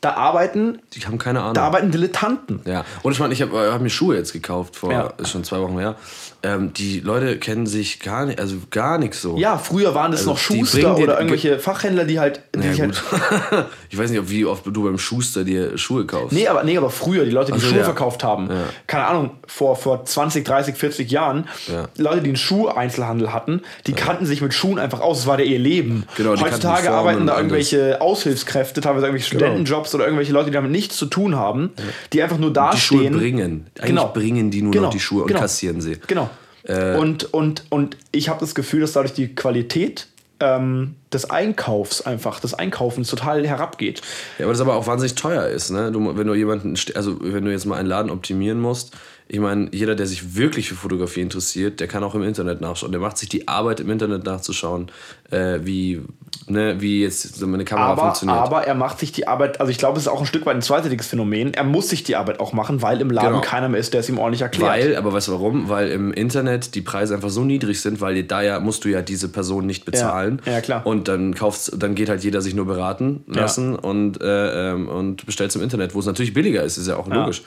da 0.00 0.12
arbeiten, 0.14 0.78
Die 0.94 1.00
haben 1.00 1.18
keine 1.18 1.40
Ahnung. 1.40 1.54
da 1.54 1.64
arbeiten 1.64 1.90
Dilettanten. 1.90 2.60
Ja, 2.64 2.84
und 3.02 3.12
ich 3.12 3.18
meine, 3.18 3.32
ich 3.34 3.42
habe 3.42 3.72
hab 3.72 3.80
mir 3.80 3.90
Schuhe 3.90 4.16
jetzt 4.16 4.32
gekauft, 4.32 4.76
vor 4.76 4.92
Ja. 4.92 5.12
ist 5.18 5.30
schon 5.30 5.42
zwei 5.44 5.58
Wochen 5.60 5.78
her. 5.78 5.96
Ähm, 6.44 6.72
die 6.72 7.00
Leute 7.00 7.36
kennen 7.36 7.66
sich 7.66 7.98
gar 7.98 8.24
nicht, 8.26 8.38
also 8.38 8.58
gar 8.70 8.98
nichts 8.98 9.20
so. 9.20 9.36
Ja, 9.38 9.58
früher 9.58 9.96
waren 9.96 10.12
das 10.12 10.20
Also 10.20 10.30
noch 10.30 10.38
Schuster 10.38 10.96
oder 10.96 11.16
irgendwelche 11.16 11.58
Fachhändler, 11.58 12.04
die 12.04 12.20
halt. 12.20 12.42
Die 12.54 12.60
Ja, 12.78 12.86
gut. 12.86 13.02
halt 13.50 13.66
ich 13.90 13.98
weiß 13.98 14.10
nicht, 14.10 14.20
ob, 14.20 14.30
wie 14.30 14.44
oft 14.44 14.64
du 14.64 14.84
beim 14.84 14.98
Schuster 14.98 15.42
dir 15.42 15.76
Schuhe 15.76 16.06
kaufst. 16.06 16.32
nee, 16.32 16.46
aber, 16.46 16.62
nee, 16.62 16.76
aber 16.78 16.90
früher, 16.90 17.24
die 17.24 17.32
Leute, 17.32 17.50
die 17.50 17.58
Ach 17.58 17.62
so, 17.62 17.68
Schuhe 17.70 17.78
ja. 17.78 17.84
verkauft 17.84 18.22
haben, 18.22 18.48
keine 18.86 19.06
Ahnung, 19.06 19.30
vor, 19.48 19.74
vor 19.74 20.04
20, 20.04 20.44
30, 20.44 20.76
40 20.76 21.10
Jahren, 21.10 21.48
Ja. 21.66 21.88
Leute, 21.96 22.20
die 22.20 22.28
einen 22.28 22.36
Schuheinzelhandel 22.36 23.32
hatten, 23.32 23.62
die 23.88 23.94
kannten 23.94 24.24
sich 24.24 24.40
mit 24.40 24.54
Schuhen 24.54 24.78
einfach 24.78 25.00
aus. 25.00 25.18
Das 25.18 25.26
war 25.26 25.38
der 25.38 25.46
ihr 25.46 25.58
Leben. 25.58 26.04
Genau, 26.16 26.36
Heutzutage 26.40 26.92
arbeiten 26.92 27.26
da 27.26 27.32
alles. 27.32 27.42
irgendwelche 27.42 28.00
Aushilfskräfte, 28.00 28.80
teilweise 28.80 29.06
irgendwelche 29.06 29.30
Genau. 29.30 29.40
Studentenjobs 29.46 29.87
oder 29.94 30.04
irgendwelche 30.04 30.32
Leute, 30.32 30.46
die 30.46 30.52
damit 30.52 30.70
nichts 30.70 30.96
zu 30.96 31.06
tun 31.06 31.36
haben, 31.36 31.70
die 32.12 32.22
einfach 32.22 32.38
nur 32.38 32.50
die 32.52 32.78
Schuhe 32.78 32.98
dastehen. 33.02 33.16
bringen. 33.16 33.66
Eigentlich 33.78 33.86
Genau. 33.88 34.08
bringen 34.08 34.50
die 34.50 34.62
nur 34.62 34.72
Genau. 34.72 34.84
noch 34.86 34.92
die 34.92 35.00
Schuhe 35.00 35.22
und 35.22 35.28
Genau. 35.28 35.40
kassieren 35.40 35.80
sie. 35.80 35.96
Genau. 36.06 36.30
Äh, 36.64 36.96
und, 36.96 37.32
und, 37.32 37.64
und 37.70 37.96
ich 38.12 38.28
habe 38.28 38.40
das 38.40 38.54
Gefühl, 38.54 38.80
dass 38.80 38.92
dadurch 38.92 39.14
die 39.14 39.34
Qualität 39.34 40.06
ähm, 40.40 40.94
des 41.12 41.30
Einkaufs 41.30 42.02
einfach, 42.02 42.38
des 42.38 42.54
Einkaufens 42.54 43.08
total 43.08 43.44
herabgeht. 43.46 44.02
Ja, 44.38 44.44
aber 44.44 44.52
das 44.52 44.60
aber 44.60 44.76
auch 44.76 44.86
wahnsinnig 44.86 45.16
teuer 45.16 45.46
ist, 45.48 45.70
ne? 45.70 45.90
Du, 45.90 46.16
wenn 46.16 46.26
du 46.28 46.34
jemanden, 46.34 46.74
also 46.94 47.16
wenn 47.20 47.44
du 47.44 47.50
jetzt 47.50 47.66
mal 47.66 47.76
einen 47.76 47.88
Laden 47.88 48.10
optimieren 48.10 48.60
musst, 48.60 48.92
ich 49.26 49.40
meine, 49.40 49.68
jeder, 49.72 49.94
der 49.96 50.06
sich 50.06 50.36
wirklich 50.36 50.68
für 50.68 50.74
Fotografie 50.76 51.20
interessiert, 51.22 51.80
der 51.80 51.88
kann 51.88 52.02
auch 52.04 52.14
im 52.14 52.22
Internet 52.22 52.60
nachschauen. 52.60 52.92
Der 52.92 53.00
macht 53.00 53.18
sich 53.18 53.28
die 53.28 53.46
Arbeit 53.48 53.80
im 53.80 53.90
Internet 53.90 54.24
nachzuschauen, 54.24 54.90
äh, 55.30 55.58
wie, 55.62 56.00
ne, 56.46 56.76
wie 56.80 57.02
jetzt 57.02 57.36
so 57.36 57.46
eine 57.46 57.64
Kamera 57.64 57.88
Aber, 57.92 58.02
funktioniert. 58.02 58.38
aber 58.38 58.66
er 58.66 58.74
macht 58.74 58.98
sich 58.98 59.12
die 59.12 59.28
Arbeit, 59.28 59.60
also 59.60 59.70
ich 59.70 59.76
glaube, 59.78 59.98
es 59.98 60.04
ist 60.04 60.08
auch 60.08 60.20
ein 60.20 60.26
Stück 60.26 60.46
weit 60.46 60.56
ein 60.56 60.62
zweiseitiges 60.62 61.06
Phänomen. 61.06 61.52
Er 61.54 61.64
muss 61.64 61.88
sich 61.90 62.02
die 62.04 62.16
Arbeit 62.16 62.40
auch 62.40 62.52
machen, 62.54 62.80
weil 62.82 63.00
im 63.00 63.10
Laden 63.10 63.28
Genau. 63.28 63.40
keiner 63.42 63.68
mehr 63.68 63.78
ist, 63.80 63.92
der 63.92 64.00
es 64.00 64.08
ihm 64.08 64.18
ordentlich 64.18 64.40
erklärt. 64.42 64.70
Weil, 64.70 64.96
aber 64.96 65.12
weißt 65.12 65.28
du 65.28 65.32
warum? 65.32 65.68
Weil 65.68 65.88
im 65.90 66.12
Internet 66.12 66.74
die 66.74 66.80
Preise 66.80 67.14
einfach 67.14 67.28
so 67.30 67.44
niedrig 67.44 67.80
sind, 67.80 68.00
weil 68.00 68.22
da 68.24 68.40
ja 68.42 68.58
musst 68.60 68.84
du 68.84 68.88
ja 68.88 69.02
diese 69.02 69.28
Person 69.28 69.66
nicht 69.66 69.84
bezahlen. 69.84 70.40
Ja, 70.46 70.60
klar. 70.62 70.86
Und 70.86 71.08
dann 71.08 71.34
kaufst, 71.34 71.72
dann 71.78 71.94
geht 71.94 72.08
halt 72.08 72.24
jeder 72.24 72.40
sich 72.40 72.54
nur 72.54 72.64
beraten 72.66 73.24
lassen 73.26 73.76
und, 73.76 74.20
äh, 74.22 74.70
ähm, 74.72 74.88
und 74.88 75.26
bestellt 75.26 75.54
im 75.56 75.62
Internet, 75.62 75.94
wo 75.94 76.00
es 76.00 76.06
natürlich 76.06 76.32
billiger 76.32 76.62
ist, 76.62 76.78
ist 76.78 76.88
ja 76.88 76.96
auch 76.96 77.06
logisch. 77.08 77.42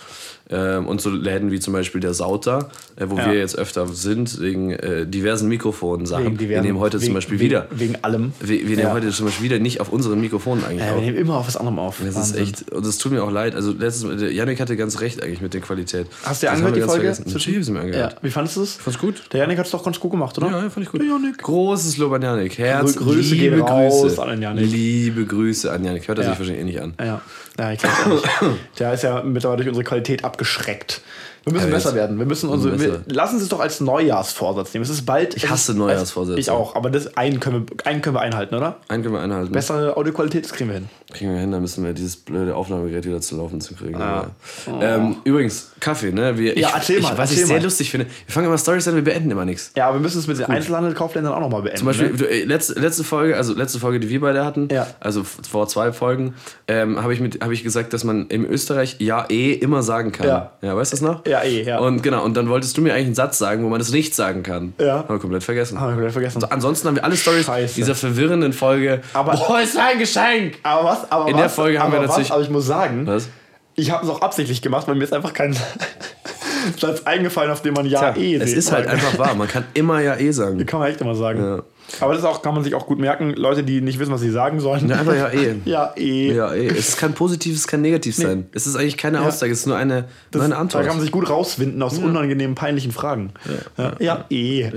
Ähm, 0.50 0.86
und 0.88 1.00
so 1.00 1.10
Läden 1.10 1.50
wie 1.52 1.60
zum 1.62 1.74
Beispiel 1.74 2.02
der 2.02 2.14
Sauter, 2.14 2.70
äh, 2.98 3.06
wo 3.08 3.16
Ja. 3.18 3.28
wir 3.32 3.40
jetzt 3.40 3.58
öfter 3.58 3.88
sind, 3.88 4.42
wegen 4.42 4.72
äh, 4.72 5.06
diversen 5.08 5.48
Mikrofonsachen. 5.48 6.26
Wegen 6.40 6.50
wir 6.50 6.62
nehmen 6.62 6.80
heute 6.80 6.98
wegen, 6.98 7.06
zum 7.06 7.14
Beispiel 7.16 7.40
wegen, 7.40 7.50
wieder. 7.50 7.68
Wegen 7.74 7.96
allem. 8.04 8.34
Wir, 8.40 8.60
wir 8.60 8.66
nehmen 8.68 8.80
Ja. 8.80 8.92
heute 8.94 9.10
zum 9.12 9.26
Beispiel 9.28 9.46
wieder 9.46 9.60
nicht 9.60 9.80
auf 9.82 9.90
unseren 9.90 10.20
Mikrofonen 10.22 10.64
eigentlich 10.66 10.82
Ja, 10.82 10.92
auf. 10.92 10.96
wir 10.98 11.06
nehmen 11.06 11.18
immer 11.18 11.36
auf 11.38 11.48
was 11.48 11.56
anderem 11.58 11.80
auf. 11.80 12.02
Das 12.04 12.16
ist 12.18 12.36
echt, 12.36 12.70
und 12.72 12.86
das 12.86 12.98
tut 12.98 13.12
mir 13.12 13.24
auch 13.24 13.32
leid. 13.32 13.56
Also 13.56 13.72
letztes 13.72 14.04
Mal, 14.04 14.22
Janik 14.32 14.60
hatte 14.60 14.76
ganz 14.78 15.00
recht 15.00 15.24
eigentlich 15.24 15.42
mit 15.42 15.54
der 15.54 15.62
Qualität. 15.62 16.08
Hast 16.24 16.42
du 16.44 16.48
dir 16.48 16.52
angehört, 16.52 16.76
die 16.76 16.82
Folge? 16.82 17.08
Natürlich 17.08 17.48
habe 17.48 17.60
ich 17.60 17.70
mir 17.70 17.80
angehört. 17.80 18.14
Ja. 18.14 18.18
Wie 18.22 18.30
fandest 18.30 18.58
du 18.58 18.64
es? 18.64 18.74
Fand's 18.76 19.00
gut? 19.00 19.24
Der 19.32 19.40
Janik 19.42 19.58
hat 19.58 19.66
es 19.66 19.72
doch 19.72 19.84
ganz 19.84 20.00
gut 20.00 20.12
gemacht, 20.12 20.38
oder? 20.38 20.48
Ja, 20.48 20.64
ja, 20.64 20.70
fand 20.70 20.86
ich 20.86 20.92
gut. 20.92 21.02
Der 21.02 21.08
Janik. 21.08 21.38
Großes 21.38 21.98
Lob 21.98 22.12
an 22.14 22.22
Janik. 22.22 22.58
Herz, 22.58 22.92
Grü- 22.98 23.04
Grüße 23.04 23.36
liebe 23.36 23.56
gehen 23.56 23.62
raus 23.66 24.02
Grüße. 24.02 24.22
an 24.22 24.42
Janik. 24.42 24.66
Liebe 24.72 25.26
Grüße 25.26 25.72
an 25.72 25.84
Janik. 25.86 26.08
Hört 26.08 26.18
er 26.20 26.24
Ja. 26.26 26.30
sich 26.32 26.40
wahrscheinlich 26.40 26.62
eh 26.62 26.66
nicht 26.66 26.82
an. 26.82 26.94
Ja, 27.00 27.22
ja 27.60 27.72
ich 27.72 27.80
glaube 27.80 28.16
nicht. 28.16 28.80
Der 28.80 28.94
ist 28.94 29.04
ja 29.04 29.24
mittlerweile 29.24 29.58
durch 29.58 29.70
unsere 29.70 29.84
Qualität 29.86 30.24
abgeschreckt. 30.26 31.02
Wir 31.44 31.54
müssen 31.54 31.68
Ja, 31.70 31.74
besser 31.74 31.96
werden. 31.96 32.20
Wir 32.20 32.26
müssen 32.28 32.50
unsere, 32.50 32.80
wir, 32.80 33.02
lassen 33.08 33.38
Sie 33.40 33.44
es 33.44 33.50
doch 33.50 33.60
als 33.60 33.82
Neujahrsvorsatz 33.82 34.74
nehmen. 34.74 34.84
Es 34.84 34.90
ist 34.92 35.06
bald. 35.08 35.36
Ich 35.36 35.50
hasse 35.50 35.74
Neujahrsvorsätze. 35.74 36.40
Ich 36.40 36.52
auch, 36.52 36.76
aber 36.76 36.92
das 36.92 37.18
einen 37.18 37.40
können 37.40 37.66
wir, 37.68 37.86
einen 37.88 38.02
können 38.02 38.16
wir 38.16 38.22
einhalten, 38.22 38.54
oder? 38.54 38.78
Einen 38.88 39.02
können 39.02 39.16
wir 39.16 39.22
einhalten. 39.22 39.52
Bessere 39.52 39.98
Audioqualität, 39.98 40.46
das 40.46 40.54
kriegen 40.54 40.70
wir 40.70 40.76
hin. 40.76 40.90
Kriegen 41.12 41.34
wir 41.34 41.40
hin, 41.40 41.52
dann 41.52 41.62
müssen 41.62 41.84
wir 41.84 41.94
dieses 41.94 42.16
blöde 42.16 42.56
Aufnahmegerät 42.56 43.06
wieder 43.06 43.20
zu 43.22 43.36
laufen 43.38 43.60
zu 43.60 43.74
kriegen. 43.74 44.00
Ja. 44.00 44.28
Aber, 44.68 44.82
ähm, 44.84 45.16
übrigens, 45.24 45.72
Kaffee, 45.80 46.12
ne? 46.12 46.38
Wir, 46.38 46.58
Ja, 46.58 46.70
ich, 46.70 46.76
erzähl 46.76 46.98
ich, 47.00 47.04
mal, 47.04 47.18
Was 47.18 47.32
ich 47.32 47.44
sehr 47.46 47.58
mal. 47.58 47.64
lustig 47.64 47.90
finde, 47.90 48.06
wir 48.06 48.34
fangen 48.34 48.46
immer 48.48 48.58
Stories 48.58 48.88
an, 48.88 48.96
wir 48.96 49.04
beenden 49.04 49.32
immer 49.32 49.44
nichts. 49.46 49.72
Ja, 49.76 49.88
aber 49.88 49.98
wir 49.98 50.02
müssen 50.02 50.20
es 50.20 50.28
mit 50.28 50.38
den 50.38 50.46
Einzelhandelkaufländern 50.46 51.34
auch 51.34 51.40
nochmal 51.40 51.64
beenden. 51.64 51.80
Zum 51.80 51.88
Beispiel, 51.88 52.12
ne? 52.12 52.18
du, 52.18 52.26
äh, 52.30 52.44
letzte, 52.44 52.80
letzte 52.80 53.04
Folge, 53.04 53.36
also 53.36 53.54
letzte 53.56 53.80
Folge, 53.80 54.00
die 54.00 54.10
wir 54.10 54.22
beide 54.22 54.46
hatten, 54.46 54.70
Ja. 54.72 54.86
also 55.00 55.24
vor 55.24 55.68
zwei 55.68 55.92
Folgen, 55.92 56.36
ähm, 56.68 57.02
habe 57.02 57.14
ich, 57.14 57.20
mit- 57.20 57.42
hab 57.44 57.52
ich 57.52 57.64
gesagt, 57.64 57.94
dass 57.94 58.04
man 58.04 58.28
in 58.28 58.46
Österreich 58.46 58.98
ja 59.00 59.26
eh 59.30 59.54
immer 59.54 59.82
sagen 59.84 60.12
kann. 60.12 60.28
Ja. 60.28 60.52
ja 60.62 60.76
weißt 60.78 60.94
du 60.94 60.98
das 60.98 61.02
noch? 61.02 61.26
Ja, 61.26 61.31
eh, 61.40 61.64
ja. 61.64 61.80
Und 61.80 62.04
genau, 62.04 62.24
und 62.26 62.36
dann 62.36 62.50
wolltest 62.50 62.78
du 62.78 62.82
mir 62.82 62.94
eigentlich 62.94 63.06
einen 63.08 63.16
Satz 63.16 63.38
sagen, 63.38 63.64
wo 63.64 63.70
man 63.70 63.80
das 63.80 63.90
nicht 63.92 64.14
sagen 64.14 64.44
kann. 64.44 64.74
Ja. 64.80 64.98
Haben 65.00 65.10
wir 65.16 65.20
komplett 65.20 65.44
vergessen. 65.44 65.80
Haben 65.80 65.88
wir 65.88 65.94
komplett 65.94 66.12
vergessen. 66.14 66.44
Ansonsten 66.50 66.88
haben 66.90 66.96
wir 66.96 67.04
alle 67.06 67.16
Stories 67.16 67.48
dieser 67.76 67.96
verwirrenden 67.96 68.54
Folge. 68.54 69.02
Aber- 69.14 69.32
Boah, 69.38 69.62
ist 69.62 69.78
ein 69.78 69.98
Geschenk! 69.98 70.56
Aber 70.64 70.90
was? 70.90 71.12
Aber 71.12 71.28
In 71.30 71.34
was, 71.36 71.42
der 71.42 71.50
Folge 71.50 71.80
haben 71.80 71.88
aber 71.94 72.02
wir 72.02 72.08
natürlich- 72.08 72.30
Was, 72.30 72.36
aber 72.36 72.44
ich 72.44 72.50
muss 72.50 72.66
sagen, 72.66 73.08
Was? 73.08 73.30
ich 73.76 73.90
habe 73.92 74.04
es 74.06 74.12
auch 74.12 74.22
absichtlich 74.22 74.62
gemacht, 74.62 74.88
weil 74.88 74.96
mir 74.96 75.04
ist 75.06 75.14
einfach 75.14 75.34
kein 75.34 75.56
Satz 76.80 77.02
eingefallen, 77.04 77.52
auf 77.52 77.62
den 77.62 77.74
man 77.74 77.86
ja 77.86 78.16
eh 78.16 78.36
es 78.36 78.54
ist 78.54 78.72
halt 78.72 78.88
einfach 78.88 79.18
wahr. 79.18 79.36
Man 79.36 79.48
kann 79.48 79.66
immer 79.74 80.00
ja 80.02 80.16
eh 80.18 80.32
sagen. 80.32 80.66
Kann 80.66 80.80
man 80.80 80.90
echt 80.90 81.02
immer 81.02 81.16
sagen. 81.16 81.40
Ja. 81.44 81.64
Aber 82.00 82.14
das 82.14 82.22
ist 82.22 82.28
auch, 82.28 82.42
kann 82.42 82.54
man 82.54 82.64
sich 82.64 82.74
auch 82.74 82.86
gut 82.88 83.00
merken. 83.00 83.34
Leute, 83.34 83.64
die 83.64 83.82
nicht 83.82 84.00
wissen, 84.00 84.14
was 84.14 84.22
sie 84.22 84.30
sagen 84.32 84.62
sollen. 84.62 84.88
Ja, 84.88 84.96
einfach 85.00 85.14
ja 85.14 85.30
eh. 85.30 85.56
Ja, 85.66 85.94
eh. 85.98 86.34
Ja, 86.34 86.54
eh. 86.54 86.68
Es 86.68 86.96
kann 86.96 87.14
positiv, 87.14 87.54
es 87.56 87.68
kann 87.68 87.82
negativ 87.82 88.16
sein. 88.16 88.48
Es 88.54 88.66
ist 88.66 88.78
eigentlich 88.78 88.96
keine 88.96 89.20
Aussage, 89.22 89.52
es 89.52 89.60
ist 89.60 89.66
nur 89.66 89.76
eine, 89.76 90.06
nur 90.34 90.42
eine 90.44 90.54
Da 90.54 90.60
Antwort. 90.62 90.86
kann 90.86 90.96
man 90.96 91.02
sich 91.02 91.12
gut 91.12 91.30
rauswinden 91.30 91.82
aus 91.84 91.98
unangenehmen, 91.98 92.56
peinlichen 92.56 92.94
Fragen. 92.94 93.34
Ja, 93.78 93.92
ja 94.00 94.26
eh. 94.30 94.72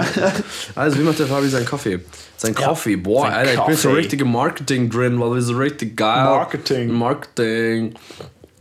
Also, 0.74 0.98
wie 0.98 1.02
macht 1.02 1.20
der 1.20 1.26
Fabi 1.28 1.46
seinen 1.48 1.66
Kaffee? 1.66 2.00
Sein 2.36 2.54
Coffee. 2.54 2.96
Boah, 2.96 3.26
Sein 3.26 3.32
Alter, 3.34 3.52
ich 3.52 3.60
bin 3.60 3.76
so 3.76 3.88
Kaffee. 3.90 4.00
richtige 4.00 4.24
Marketing 4.24 4.90
drin, 4.90 5.20
weil 5.20 5.34
wir 5.34 5.42
so 5.42 5.56
richtig 5.56 5.96
geil. 5.96 6.24
Marketing. 6.24 6.90
Marketing. 6.90 7.94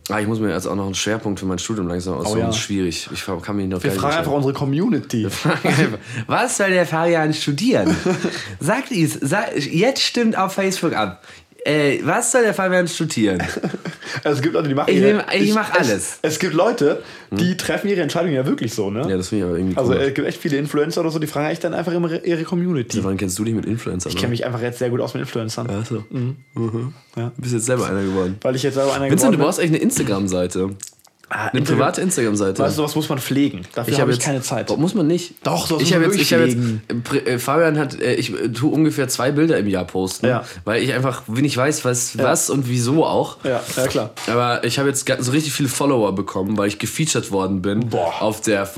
Ah, 0.10 0.20
ich 0.20 0.28
muss 0.28 0.40
mir 0.40 0.52
jetzt 0.52 0.68
auch 0.68 0.76
noch 0.76 0.86
einen 0.86 0.96
Schwerpunkt 0.96 1.40
für 1.40 1.46
mein 1.46 1.60
Studium 1.60 1.88
langsam 1.88 2.16
aussuchen. 2.16 2.36
Oh 2.36 2.40
ja. 2.40 2.48
Das 2.48 2.58
ist 2.58 2.62
schwierig. 2.62 3.10
Ich 3.14 3.26
kann 3.26 3.56
mich 3.56 3.68
noch 3.70 3.82
Wir 3.82 3.92
fragen 3.92 4.18
einfach 4.18 4.34
unsere 4.34 4.54
Community. 4.54 5.28
Was 6.28 6.58
soll 6.58 6.72
der 6.72 6.86
Fabian 6.86 7.34
studieren? 7.34 7.96
Sagt 8.60 8.92
es. 8.92 9.14
Sag, 9.14 9.56
jetzt 9.56 10.02
stimmt 10.02 10.38
auf 10.38 10.54
Facebook 10.54 10.94
ab. 10.94 11.24
Äh, 11.66 12.00
was 12.04 12.32
soll 12.32 12.44
der 12.44 12.54
Fabian 12.54 12.88
studieren? 12.88 13.42
Also 14.24 14.38
es 14.38 14.42
gibt 14.44 14.54
Leute, 14.54 14.68
die 14.70 14.76
machen 14.76 14.90
Ich 14.94 14.98
ihre- 15.02 15.24
nehm- 15.24 15.42
ich 15.42 15.54
mach 15.56 15.72
alles. 15.74 15.88
Hm. 15.90 15.96
Es, 16.22 16.34
es 16.34 16.40
gibt 16.40 16.54
Leute, 16.54 17.02
die 17.32 17.58
treffen 17.58 17.90
ihre 17.90 18.02
Entscheidungen 18.02 18.36
ja 18.36 18.46
wirklich 18.46 18.72
so, 18.74 18.92
ne? 18.92 19.00
Ja, 19.10 19.18
das 19.18 19.30
finde 19.30 19.44
ich 19.46 19.50
aber 19.50 19.58
irgendwie 19.58 19.76
Also 19.76 19.92
cool. 19.92 19.98
es 19.98 20.14
gibt 20.14 20.28
echt 20.28 20.38
viele 20.40 20.58
Influencer 20.58 21.02
oder 21.02 21.10
so, 21.10 21.18
die 21.20 21.26
fragen 21.28 21.48
echt 21.50 21.64
dann 21.64 21.74
einfach 21.74 21.92
immer 21.94 22.24
ihre 22.24 22.44
Community. 22.44 23.04
Wann 23.04 23.18
kennst 23.18 23.40
du 23.40 23.44
dich 23.44 23.56
mit 23.56 23.66
Influencern? 23.66 24.12
Ich 24.12 24.18
kenne 24.18 24.30
mich 24.30 24.46
einfach 24.46 24.62
jetzt 24.62 24.78
sehr 24.80 24.92
gut 24.92 25.02
aus 25.02 25.14
mit 25.16 25.22
Influencern. 25.22 25.68
Achso. 25.70 26.04
Ja. 26.14 27.32
Du 27.36 27.42
bist 27.42 27.54
jetzt 27.54 27.66
selber 27.66 27.88
einer 27.88 28.04
geworden. 28.04 28.38
Weil 28.42 28.56
ich 28.56 28.64
jetzt 28.64 28.76
selber 28.76 28.94
einer 28.94 29.06
Vincent, 29.10 29.22
du 29.34 29.38
geworden 29.38 29.38
bin. 29.38 29.46
brauchst 29.46 29.60
echt 29.60 29.70
eine 29.74 29.80
Instagram-Seite. 29.82 30.70
Eine 31.34 31.60
Instagram- 31.62 31.66
private 31.78 32.02
Instagram-Seite. 32.02 32.62
Weißt 32.62 32.74
du, 32.78 32.82
sowas 32.82 32.96
muss 32.96 33.10
man 33.10 33.18
pflegen. 33.20 33.62
Dafür 33.74 33.98
habe 33.98 34.12
ich 34.12 34.18
jetzt- 34.18 34.26
keine 34.26 34.42
Zeit. 34.42 34.76
Muss 34.78 34.94
man 34.94 35.08
nicht. 35.08 35.34
Doch, 35.44 35.66
sowas 35.68 35.82
ich 35.82 35.90
muss 35.90 35.96
habe 35.96 36.08
man 36.08 36.18
jetzt, 36.18 36.22
ich 36.22 36.32
jetzt, 37.12 37.28
äh, 37.28 37.40
Fabian 37.40 37.78
hat, 37.80 38.00
äh, 38.00 38.14
ich 38.16 38.32
tue 38.54 38.72
ungefähr 38.72 39.08
zwei 39.08 39.32
Bilder 39.32 39.58
im 39.58 39.68
Jahr 39.68 39.86
posten, 39.86 40.28
Ja. 40.28 40.44
weil 40.66 40.84
ich 40.84 40.94
einfach 40.94 41.24
wenig 41.28 41.58
weiß, 41.58 41.84
was, 41.86 42.18
was 42.18 42.50
und 42.50 42.70
wieso 42.70 43.06
auch. 43.06 43.38
Ja, 43.44 43.62
ja 43.76 43.88
klar. 43.88 44.12
Aber 44.28 44.64
ich 44.64 44.78
habe 44.80 44.90
jetzt 44.90 45.10
so 45.20 45.32
richtig 45.32 45.54
viele 45.54 45.70
Follower 45.70 46.14
bekommen, 46.14 46.58
weil 46.58 46.68
ich 46.68 46.78
gefeatured 46.80 47.32
worden 47.32 47.62
bin 47.62 47.90
Boah. 47.90 48.22
auf 48.22 48.42
der 48.42 48.70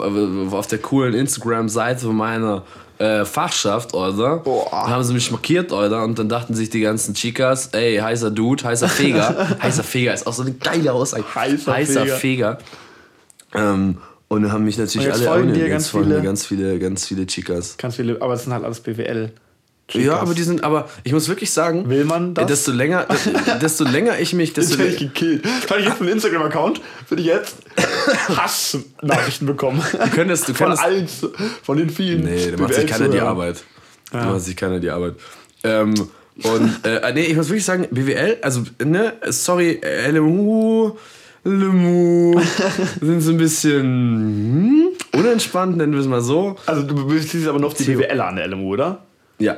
auf 0.52 0.68
der 0.68 0.80
coolen 0.80 1.14
Instagram-Seite 1.14 2.08
meiner 2.08 2.64
äh, 2.98 3.26
Fachschaft, 3.26 3.94
oder? 3.94 4.38
Boah. 4.38 4.68
Dann 4.72 4.90
haben 4.92 5.04
sie 5.04 5.14
mich 5.14 5.30
markiert, 5.32 5.72
oder? 5.74 6.04
Und 6.04 6.18
dann 6.20 6.30
dachten 6.30 6.54
sich 6.54 6.70
die 6.70 6.80
ganzen 6.82 7.14
Chicas, 7.14 7.68
ey, 7.74 7.98
heißer 7.98 8.32
Dude, 8.32 8.64
heißer 8.64 8.88
Feger. 8.90 9.58
heißer 9.62 9.84
Feger 9.84 10.14
ist 10.14 10.26
auch 10.28 10.34
so 10.34 10.44
eine 10.44 10.54
geile 10.54 10.94
Aussage. 10.94 11.24
Heißer 11.36 11.74
Feger. 12.04 12.16
Feger. 12.16 12.58
Ähm, 13.54 13.98
und 14.28 14.44
dann 14.44 14.52
haben 14.52 14.64
mich 14.66 14.78
natürlich 14.78 15.12
alle 15.12 15.24
folgen 15.24 15.54
dir 15.54 15.70
ganz 15.70 15.90
folgen 15.90 16.08
viele- 16.10 16.22
ganz 16.24 16.46
viele, 16.46 16.80
ganz 16.80 17.06
viele 17.08 17.26
Chicas. 17.28 17.78
Ganz 17.78 17.96
viele, 17.96 18.22
aber 18.22 18.34
es 18.34 18.44
sind 18.44 18.54
halt 18.54 18.64
alles 18.64 18.80
BWL. 18.80 19.32
Ja, 19.92 20.18
aber 20.18 20.34
die 20.34 20.42
sind, 20.42 20.64
aber 20.64 20.90
ich 21.04 21.14
muss 21.14 21.30
wirklich 21.30 21.52
sagen, 21.52 21.88
Will 21.88 22.06
man 22.06 22.34
das? 22.34 22.46
äh, 22.46 22.48
desto 22.48 22.72
länger, 22.72 23.06
desto 23.62 23.84
länger 23.84 24.18
ich 24.20 24.34
mich, 24.34 24.52
desto 24.54 24.82
Jetzt 24.82 24.94
ich 24.94 25.00
gekillt. 25.00 25.44
Kann 25.68 25.80
ich 25.80 25.86
jetzt 25.86 26.02
einen 26.02 26.10
Instagram-Account, 26.10 26.82
würde 27.08 27.22
ich 27.22 27.28
jetzt 27.28 27.58
Hassnachrichten 28.36 29.46
bekommen. 29.48 29.82
Du 29.92 30.10
könntest- 30.10 30.48
du 30.50 30.54
von 30.54 30.68
könntest- 30.70 30.84
allen, 30.84 31.08
von 31.64 31.78
den 31.78 31.90
vielen. 31.90 32.24
Nee, 32.24 32.52
da 32.52 32.62
macht 32.62 32.74
sich 32.74 32.88
keiner 32.88 33.10
die. 33.10 33.20
Arbeit. 33.20 33.64
Da 34.12 34.26
macht 34.26 34.42
sich 34.42 34.56
keiner 34.56 34.80
die 34.80 34.90
Arbeit. 34.90 35.16
Ähm, 35.64 35.94
und 36.44 36.80
äh, 36.86 37.14
nee, 37.14 37.26
ich 37.26 37.36
muss 37.36 37.48
wirklich 37.50 37.66
sagen, 37.66 37.88
BWL, 37.92 38.38
also, 38.42 38.64
ne, 38.84 39.14
sorry, 39.30 39.80
LMU, 40.12 40.94
LMU 41.44 42.42
sind 43.02 43.22
so 43.22 43.32
ein 43.32 43.38
bisschen 43.38 43.82
hm, 43.84 44.88
unentspannt, 45.20 45.78
nennen 45.78 45.94
wir 45.94 46.00
es 46.00 46.08
mal 46.08 46.22
so. 46.22 46.56
Also 46.66 46.82
du 46.84 47.08
beziehst 47.08 47.48
aber 47.48 47.60
noch 47.60 47.74
die 47.74 47.84
BWL 47.84 48.20
an 48.22 48.36
der 48.38 48.48
LMU, 48.48 48.74
oder? 48.74 49.04
Ja. 49.40 49.58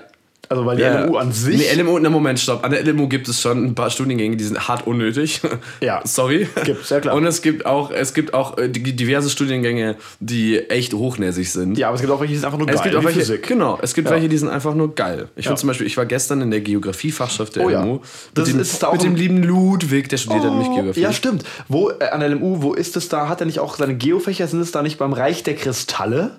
Also 0.50 0.66
weil 0.66 0.78
die 0.78 0.84
Ja, 0.84 1.04
LMU 1.06 1.18
an 1.18 1.32
sich. 1.32 1.58
Nee, 1.58 1.82
LMU, 1.82 2.00
na 2.00 2.10
Moment, 2.10 2.40
stopp. 2.40 2.64
An 2.64 2.72
der 2.72 2.84
LMU 2.86 3.08
gibt 3.08 3.28
es 3.28 3.42
schon 3.42 3.66
ein 3.66 3.76
paar 3.76 3.90
Studiengänge, 3.90 4.38
die 4.38 4.44
sind 4.44 4.68
hart 4.68 4.88
unnötig. 4.88 5.42
Ja. 5.82 6.02
Sorry. 6.06 6.48
Gibt's, 6.64 6.90
ja 6.90 7.00
klar. 7.00 7.16
Und 7.16 7.26
es 7.26 7.42
gibt 7.42 7.66
auch, 7.66 7.92
es 7.92 8.14
gibt 8.14 8.34
auch 8.34 8.58
äh, 8.58 8.70
diverse 8.70 9.30
Studiengänge, 9.30 9.96
die 10.20 10.58
echt 10.70 10.94
hochnäsig 10.94 11.52
sind. 11.52 11.78
ja, 11.78 11.88
aber 11.88 11.96
es 11.96 12.02
gibt 12.02 12.12
auch 12.14 12.20
welche, 12.20 12.34
die 12.34 12.40
sind 12.40 12.46
einfach 12.46 12.58
nur 12.58 12.68
geil. 12.68 12.76
Es 12.78 12.84
gibt 12.84 12.96
auch 12.96 13.04
welche, 13.04 13.20
Physik. 13.20 13.48
genau, 13.48 13.78
es 13.82 13.94
gibt 13.94 14.08
Ja. 14.08 14.14
welche, 14.16 14.30
die 14.30 14.38
sind 14.38 14.50
einfach 14.50 14.74
nur 14.74 14.96
geil. 14.96 15.28
Ich 15.36 15.46
Ja. 15.46 15.50
finde 15.52 15.60
zum 15.62 15.68
Beispiel, 15.68 15.88
ich 15.88 15.98
war 15.98 16.06
gestern 16.06 16.42
in 16.42 16.52
der 16.52 16.62
Geografiefachschaft 16.62 17.56
der 17.56 17.66
Oh 17.66 17.70
ja. 17.70 17.82
LMU 17.84 18.00
Das 18.34 18.48
mit, 18.48 18.56
dem, 18.56 18.62
ist 18.62 18.82
da 18.82 18.88
auch 18.88 18.94
mit 18.94 19.04
dem 19.04 19.16
lieben 19.16 19.44
Ludwig, 19.44 20.10
der 20.10 20.18
studiert 20.18 20.44
hat 20.44 20.52
nämlich 20.52 20.70
Geografie. 20.72 21.02
Ja, 21.02 21.12
stimmt. 21.14 21.44
Wo, 21.68 21.90
äh, 21.90 22.06
an 22.12 22.20
der 22.22 22.30
LMU, 22.30 22.62
wo 22.62 22.74
ist 22.74 22.96
es 22.98 23.10
da? 23.10 23.28
Hat 23.30 23.42
er 23.42 23.46
nicht 23.46 23.60
auch 23.60 23.76
seine 23.78 23.96
Geofächer? 23.96 24.48
Sind 24.48 24.62
es 24.62 24.72
da 24.72 24.82
nicht 24.82 24.98
beim 24.98 25.14
Reich 25.14 25.44
der 25.44 25.56
Kristalle? 25.56 26.32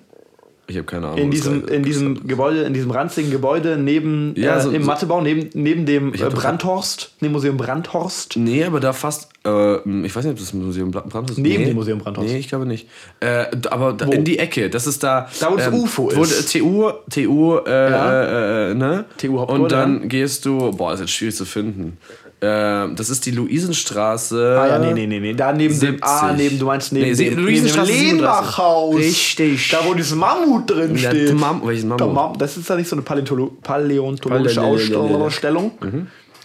Ich 0.71 0.77
habe 0.77 0.85
keine 0.85 1.07
Ahnung. 1.07 1.19
In 1.19 1.31
diesem, 1.31 1.67
in 1.67 1.83
diesem 1.83 2.27
Gebäude, 2.27 2.61
in 2.65 2.75
diesem 2.75 2.91
ranzigen 2.91 3.31
Gebäude 3.31 3.79
neben 3.79 4.35
Ja, 4.37 4.59
äh, 4.59 4.61
so- 4.61 4.71
im 4.71 4.83
so- 4.83 4.87
Mathebau, 4.87 5.23
neben, 5.23 5.49
neben 5.55 5.87
dem 5.87 6.13
äh, 6.13 6.19
Brandhorst, 6.19 7.13
neben 7.21 7.33
Museum 7.33 7.57
Brandhorst. 7.57 8.37
Nee, 8.37 8.65
aber 8.65 8.79
da 8.79 8.93
fast, 8.93 9.31
äh, 9.47 9.77
ich 10.05 10.15
weiß 10.15 10.25
nicht, 10.25 10.33
ob 10.35 10.39
das 10.39 10.53
Museum 10.53 10.91
Bra- 10.91 11.01
Brandhaus 11.09 11.39
ist. 11.39 11.39
Neben 11.39 11.63
nee. 11.63 11.69
dem 11.71 11.75
Museum 11.77 11.99
Brandhaus. 12.01 12.27
Nee, 12.27 12.37
ich 12.39 12.49
glaube 12.49 12.67
nicht. 12.67 12.87
Äh, 13.21 13.47
aber 13.71 13.95
da, 13.95 14.05
in 14.07 14.25
die 14.25 14.39
Ecke, 14.39 14.69
das 14.69 14.87
ist 14.87 15.03
da. 15.03 15.31
Da, 15.41 15.51
wo 15.51 15.57
das 15.57 15.73
UFO 15.73 16.11
wo 16.15 16.23
ist. 16.23 16.53
TU, 16.53 16.91
TU, 17.11 17.57
äh, 17.67 17.91
Ja. 17.91 18.69
äh, 18.71 18.75
ne? 18.75 19.07
TU 19.17 19.39
Hauptgebäude, 19.39 19.63
Und 19.63 19.73
dann 19.73 20.09
gehst 20.11 20.45
du, 20.45 20.71
boah, 20.73 20.93
ist 20.93 21.01
jetzt 21.01 21.13
schwierig 21.13 21.35
zu 21.35 21.47
finden. 21.47 21.97
Äh, 22.41 22.95
das 22.95 23.11
ist 23.11 23.27
die 23.27 23.33
Luisenstraße. 23.33 24.57
Ah 24.61 24.67
ja, 24.69 24.79
nee, 24.79 24.93
nee, 24.93 25.07
nee, 25.07 25.19
nee. 25.21 25.35
Da 25.35 25.53
neben 25.53 25.79
dem, 25.81 25.97
ah, 26.03 26.29
70. 26.29 26.37
neben, 26.45 26.59
du 26.61 26.67
meinst 26.67 26.93
neben 26.93 27.07
Nee, 27.07 27.15
dem, 27.15 27.25
neben 27.25 27.37
dem 27.37 27.45
Luisenstraße 27.47 27.87
37. 27.93 28.13
Lehnbachhaus. 28.13 28.97
Richtig. 28.97 29.69
Da, 29.71 29.79
wo 29.85 29.95
dieses 29.95 30.15
Mammut 30.15 30.71
drin 30.71 30.97
Ja, 30.97 31.11
steht. 31.11 31.35
Mam 31.35 31.67
welches 31.67 31.83
Da 31.83 31.89
Mammut? 31.97 32.15
Mam- 32.15 32.39
Das 32.39 32.57
ist 32.57 32.71
da 32.71 32.77
nicht 32.77 32.89
so 32.89 32.95
eine 32.97 33.03
Paläontolo 33.03 33.57
paläontologische 33.63 34.63
Ausstellung. 34.63 35.71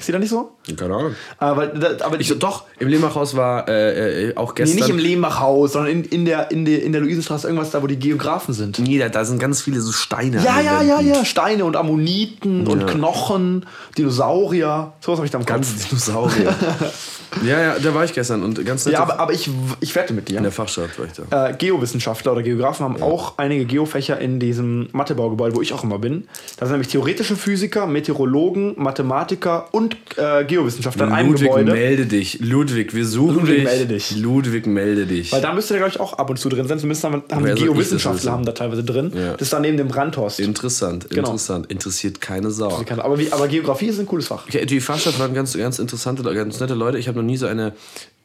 Ist 0.04 0.10
die 0.10 0.12
da 0.12 0.20
nicht 0.20 0.32
so? 0.32 0.52
Keine 0.76 0.96
Ahnung. 0.96 1.16
Aber, 1.38 1.68
da, 1.68 2.06
aber 2.06 2.20
Ich 2.20 2.28
so, 2.28 2.36
doch, 2.36 2.66
im 2.78 2.90
Lehmachhaus 2.90 3.38
war 3.38 3.70
äh, 3.70 4.32
äh, 4.32 4.36
auch 4.36 4.50
nee, 4.50 4.56
gestern. 4.58 4.76
nicht 4.76 4.90
im 4.90 4.98
Lehmachhaus, 4.98 5.72
sondern 5.72 5.94
in, 5.94 6.04
in, 6.04 6.26
der, 6.26 6.52
in, 6.52 6.66
der, 6.66 6.84
in 6.84 6.92
der 6.92 7.00
Luisenstraße 7.00 7.48
irgendwas 7.48 7.72
da, 7.72 7.82
wo 7.82 7.88
die 7.88 7.98
Geografen 7.98 8.54
sind. 8.54 8.80
Nee, 8.80 9.00
da, 9.00 9.08
da 9.08 9.24
sind 9.24 9.40
ganz 9.40 9.62
viele 9.62 9.80
so 9.80 9.94
Steine. 9.94 10.44
Ja, 10.44 10.60
ja, 10.60 10.82
ja, 10.82 11.00
ja. 11.00 11.24
Steine 11.24 11.64
und 11.64 11.78
Ammoniten 11.78 12.68
und 12.68 12.82
Ja. 12.82 12.86
Knochen, 12.86 13.66
Dinosaurier. 13.98 14.92
Sowas 15.00 15.20
habe 15.20 15.26
ich 15.26 15.32
da 15.32 15.38
im 15.38 15.46
Kopf. 15.46 15.56
Ganz 15.56 15.88
Dinosaurier. 15.88 16.54
ja, 17.46 17.62
ja, 17.62 17.80
da 17.80 17.94
war 17.96 18.04
ich 18.04 18.12
gestern 18.14 18.44
und 18.44 18.66
ganz 18.66 18.86
nett. 18.86 18.96
Ja, 18.96 19.04
aber, 19.04 19.20
aber 19.20 19.32
ich, 19.32 19.50
ich 19.80 19.96
wette 19.96 20.14
mit 20.14 20.28
dir. 20.28 20.36
in 20.38 20.44
der 20.44 20.52
Fachstadt 20.52 21.00
war 21.00 21.06
ich 21.06 21.14
da. 21.30 21.48
äh, 21.50 21.54
Geowissenschaftler 21.54 22.34
oder 22.34 22.44
Geografen 22.44 22.84
haben 22.84 23.02
auch 23.02 23.38
einige 23.38 23.66
Geofächer 23.66 24.20
in 24.20 24.42
diesem 24.42 24.90
Mathebaugebäude, 24.92 25.56
wo 25.56 25.62
ich 25.62 25.72
auch 25.72 25.84
immer 25.86 25.98
bin. 26.00 26.28
Da 26.58 26.66
sind 26.66 26.74
nämlich 26.74 26.90
theoretische 26.90 27.38
Physiker, 27.38 27.88
Meteorologen, 27.88 28.74
Mathematiker 28.78 29.68
und 29.72 29.93
äh, 30.18 30.44
Geowissenschaftler 30.46 31.08
in 31.08 31.14
einem 31.14 31.32
Ludwig, 31.32 31.48
Gebäude. 31.50 31.72
melde 31.72 32.06
dich. 32.06 32.40
Ludwig, 32.40 32.94
wir 32.94 33.06
suchen 33.06 33.36
Ludwig, 33.36 33.56
dich. 33.56 33.64
melde 33.64 33.86
dich. 33.88 34.16
Ludwig, 34.18 34.66
melde 34.68 35.06
dich. 35.06 35.32
Weil 35.32 35.42
da 35.42 35.54
müsste 35.54 35.74
der, 35.74 35.80
glaube 35.82 35.92
ich, 35.94 36.00
auch 36.00 36.14
ab 36.14 36.30
und 36.30 36.38
zu 36.38 36.50
drin 36.50 36.68
sein. 36.68 36.80
Zumindest 36.80 37.04
haben, 37.04 37.24
haben 37.32 37.46
die 37.46 37.64
Geowissenschaftler 37.64 38.18
wissen? 38.20 38.32
haben 38.32 38.46
da 38.46 38.52
teilweise 38.52 38.84
drin. 38.84 39.12
Ja. 39.16 39.34
Das 39.34 39.42
ist 39.44 39.54
da 39.54 39.60
neben 39.60 39.78
dem 39.78 39.88
Brandhorst. 39.88 40.40
interessant, 40.40 41.10
Genau. 41.10 41.30
interessant. 41.30 41.72
Interessiert 41.72 42.22
keine 42.22 42.52
Sau. 42.52 42.84
Aber, 42.98 43.18
wie, 43.20 43.32
aber 43.32 43.48
Geografie 43.48 43.88
ist 43.88 44.00
ein 44.00 44.06
cooles 44.06 44.28
Fach. 44.28 44.46
Okay, 44.48 44.66
die 44.66 44.80
Fachstadt 44.80 45.20
waren 45.20 45.34
ganz, 45.34 45.58
ganz 45.58 45.80
interessante, 45.80 46.24
ganz 46.24 46.60
nette 46.60 46.74
Leute. 46.74 46.98
Ich 46.98 47.08
habe 47.08 47.18
noch 47.20 47.26
nie 47.26 47.38
so 47.38 47.48
eine 47.48 47.74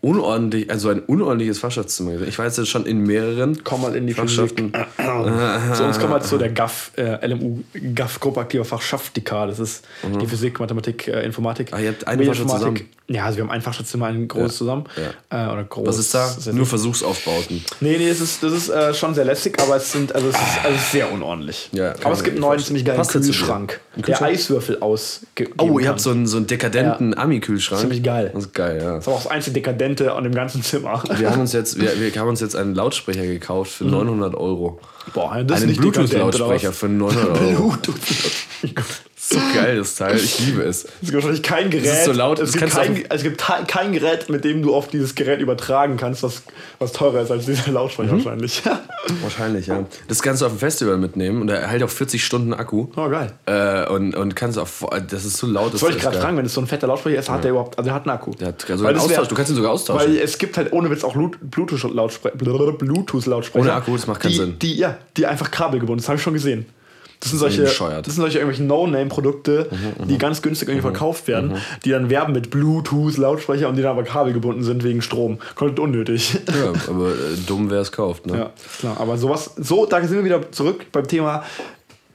unordentlich, 0.01 0.71
also 0.71 0.91
ein 0.91 1.01
unordentliches 1.01 1.59
Fachschaftszimmer 1.59 2.13
gesehen. 2.13 2.29
Ich 2.29 2.39
war 2.39 2.47
jetzt 2.47 2.67
schon 2.69 2.87
in 2.87 3.01
mehreren 3.01 3.65
Komm 3.65 3.83
mal 3.83 3.97
in 3.97 4.07
die 4.07 4.15
Fachschaften. 4.15 4.73
Zu 5.75 5.85
uns 5.85 5.99
kommt 5.99 6.13
halt 6.13 6.25
so 6.25 6.39
der 6.39 6.51
GAF, 6.51 6.93
äh, 6.97 7.27
LMU, 7.27 7.61
GAF, 7.95 8.21
Gruppe 8.21 8.41
aktiver 8.41 8.65
Fachschaftika. 8.65 9.47
Das 9.47 9.59
ist 9.59 9.85
die 10.21 10.27
Physik, 10.27 10.61
Mathematik, 10.61 11.09
äh, 11.09 11.25
Informatik. 11.25 11.73
Mhm. 11.73 11.77
Ah, 11.77 11.81
ihr 11.81 11.89
habt 11.89 12.07
eine. 12.07 12.25
Fachschaft 12.25 12.51
zusammen? 12.51 12.89
Ja, 13.11 13.25
also 13.25 13.39
wir 13.39 13.45
haben 13.45 13.51
ein 13.51 13.63
Fachschaftzimmer, 13.63 14.07
ein 14.07 14.29
großes 14.29 14.59
zusammen. 14.59 14.85
Äh, 15.31 15.47
oder 15.47 15.65
groß. 15.65 15.89
Was 15.89 15.99
ist 15.99 16.15
da? 16.15 16.27
Ist 16.27 16.53
Nur 16.53 16.67
Versuchsaufbauten. 16.67 17.65
Nee, 17.81 17.97
nee, 17.97 18.09
es 18.09 18.21
ist, 18.21 18.43
das 18.43 18.53
ist 18.53 18.69
äh, 18.69 18.93
schon 18.93 19.15
sehr 19.15 19.25
lästig, 19.25 19.59
aber 19.63 19.77
es, 19.77 19.91
sind, 19.91 20.15
also 20.15 20.29
es, 20.29 20.35
ist, 20.35 20.43
also 20.63 20.77
es 20.77 20.83
ist 20.83 20.93
sehr 20.93 21.11
unordentlich. 21.11 21.71
Ja, 21.73 21.95
aber 22.05 22.13
es 22.13 22.23
gibt 22.23 22.37
einen 22.37 22.43
neuen 22.43 22.61
ziemlich 22.61 22.85
geilen 22.85 23.03
Kühlschrank. 23.07 23.81
Ein 23.97 24.03
der 24.03 24.05
Kühlschrank? 24.05 24.31
Eiswürfel 24.31 24.81
aus. 24.81 25.23
Oh, 25.57 25.79
ihr 25.79 25.89
habt 25.89 26.01
so 26.01 26.11
einen, 26.11 26.27
so 26.27 26.37
einen 26.37 26.49
dekadenten 26.49 27.17
Ami-Kühlschrank. 27.17 27.81
Ziemlich 27.81 28.03
geil. 28.03 28.31
Das 28.35 28.45
ist 28.45 28.53
geil, 28.53 28.79
ja. 28.83 28.97
Das 28.97 29.07
ist 29.07 29.09
auch 29.09 29.23
das 29.23 29.31
einzige 29.31 29.55
Dekadente 29.55 30.13
an 30.13 30.25
dem 30.25 30.35
ganzen 30.35 30.63
Zimmer. 30.63 31.03
Wir 31.17 31.31
haben 31.31 31.41
uns 31.41 31.55
jetzt, 31.55 31.81
wir, 31.81 31.99
wir 32.15 32.21
haben 32.21 32.29
uns 32.29 32.41
jetzt 32.41 32.57
einen 32.57 32.75
Lautsprecher 32.75 33.25
gekauft 33.25 33.73
für 33.73 33.85
900 33.85 34.35
Euro. 34.35 34.81
Boah, 35.15 35.43
das 35.45 35.61
ist 35.61 35.65
Einen 35.65 35.77
Bluetooth-Lautsprecher 35.77 36.75
für 36.75 36.89
900 36.89 37.41
Euro. 37.41 37.69
Bluetooth. 37.69 37.97
So 39.31 39.39
geil, 39.55 39.77
das 39.77 39.95
Teil. 39.95 40.17
Ich 40.17 40.39
liebe 40.47 40.63
es. 40.63 40.85
Es 40.85 40.91
gibt 41.03 41.15
wahrscheinlich 41.15 41.43
kein 41.43 41.69
Gerät. 41.69 41.85
ist 41.87 42.05
so 42.07 42.13
laut, 42.13 42.39
es, 42.39 42.53
gibt 42.53 42.71
kein, 42.73 43.05
es 43.11 43.23
gibt 43.23 43.43
kein 43.67 43.93
Gerät, 43.93 44.29
mit 44.31 44.45
dem 44.45 44.63
du 44.63 44.75
auf 44.75 44.89
dieses 44.89 45.15
Gerät 45.15 45.41
übertragen 45.41 45.97
kannst, 45.99 46.23
was, 46.23 46.43
was 46.79 46.93
teurer 46.93 47.21
ist 47.23 47.31
als 47.31 47.45
dieser 47.45 47.71
Lautsprecher 47.73 48.13
Mhm. 48.15 48.25
wahrscheinlich. 48.25 48.63
Wahrscheinlich, 49.23 49.67
ja. 49.67 49.85
Das 50.07 50.23
kannst 50.23 50.43
du 50.43 50.47
auf 50.47 50.53
dem 50.53 50.59
Festival 50.59 50.97
mitnehmen 50.99 51.41
und 51.43 51.49
er 51.51 51.67
hält 51.69 51.83
auch 51.83 51.89
40 51.91 52.25
Stunden 52.25 52.53
Akku. 52.55 52.89
oh, 52.97 53.09
geil. 53.09 53.33
Äh, 53.47 53.87
und, 53.89 54.15
und 54.15 54.35
kannst 54.37 54.59
auch, 54.59 54.69
das 55.09 55.25
ist 55.25 55.37
so 55.39 55.47
laut. 55.47 55.73
Das 55.75 55.83
wollte 55.83 55.97
ich 55.97 56.03
gerade 56.03 56.19
fragen, 56.21 56.37
wenn 56.37 56.47
es 56.47 56.55
so 56.55 56.61
ein 56.61 56.67
fetter 56.67 56.87
Lautsprecher 56.87 57.19
ist, 57.19 57.29
hat 57.31 57.43
der 57.45 57.51
überhaupt, 57.53 57.77
also 57.79 57.89
der 57.89 57.95
hat 57.95 58.07
einen 58.07 58.17
Akku. 58.17 58.31
Der 58.33 58.49
hat 58.49 58.61
sogar 58.63 58.79
Weil 58.81 58.87
einen 58.89 58.97
das 58.97 59.09
wär- 59.09 59.17
Austausch, 59.17 59.29
du 59.29 59.35
kannst 59.35 59.51
ihn 59.51 59.57
sogar 59.57 59.73
austauschen. 59.73 60.09
Weil 60.13 60.17
es 60.19 60.39
gibt 60.39 60.57
halt 60.57 60.73
ohne 60.73 60.91
Witz 60.91 61.05
auch 61.05 61.15
Bluetooth-Lautsprecher. 61.15 62.37
Bluetooth-Lautsprecher. 62.37 63.63
Ohne 63.65 63.73
Akku, 63.75 63.93
das 63.97 64.07
macht 64.07 64.21
keinen 64.21 64.31
die, 64.33 64.37
Sinn. 64.37 64.59
Die, 64.61 64.75
ja, 64.77 64.97
die 65.17 65.27
einfach 65.27 65.51
kabelgebunden, 65.51 66.01
das 66.03 66.09
habe 66.09 66.17
ich 66.17 66.23
schon 66.23 66.35
gesehen. 66.35 66.67
Das 67.21 67.31
sind, 67.31 67.39
solche. 67.41 67.63
Mhm, 67.63 68.03
das 68.03 68.15
sind 68.15 68.23
solche 68.23 68.39
irgendwelche 68.39 68.63
No-Name-Produkte, 68.63 69.69
die 70.05 70.19
ganz 70.19 70.41
günstig 70.41 70.69
irgendwie 70.69 70.83
verkauft 70.83 71.27
werden, 71.27 71.57
die 71.85 71.91
dann 71.91 72.11
werben 72.11 72.33
mit 72.33 72.51
Bluetooth-Lautsprecher 72.51 73.69
und 73.69 73.77
die 73.77 73.83
dann 73.83 73.91
aber 73.93 74.05
kabelgebunden 74.05 74.63
sind 74.63 74.85
wegen 74.85 75.03
Strom. 75.03 75.39
Komplett 75.57 75.81
unnötig. 75.81 76.35
ja, 76.47 76.73
aber 76.89 77.11
äh, 77.11 77.37
dumm, 77.47 77.71
wer 77.71 77.81
es 77.81 77.91
kauft. 77.91 78.27
Ne? 78.27 78.39
Ja, 78.39 78.51
klar. 78.79 78.97
Aber 79.01 79.19
sowas, 79.19 79.51
so, 79.57 79.85
da 79.87 80.01
sind 80.01 80.17
wir 80.17 80.25
wieder 80.25 80.53
zurück 80.53 80.87
beim 80.93 81.09
Thema 81.09 81.43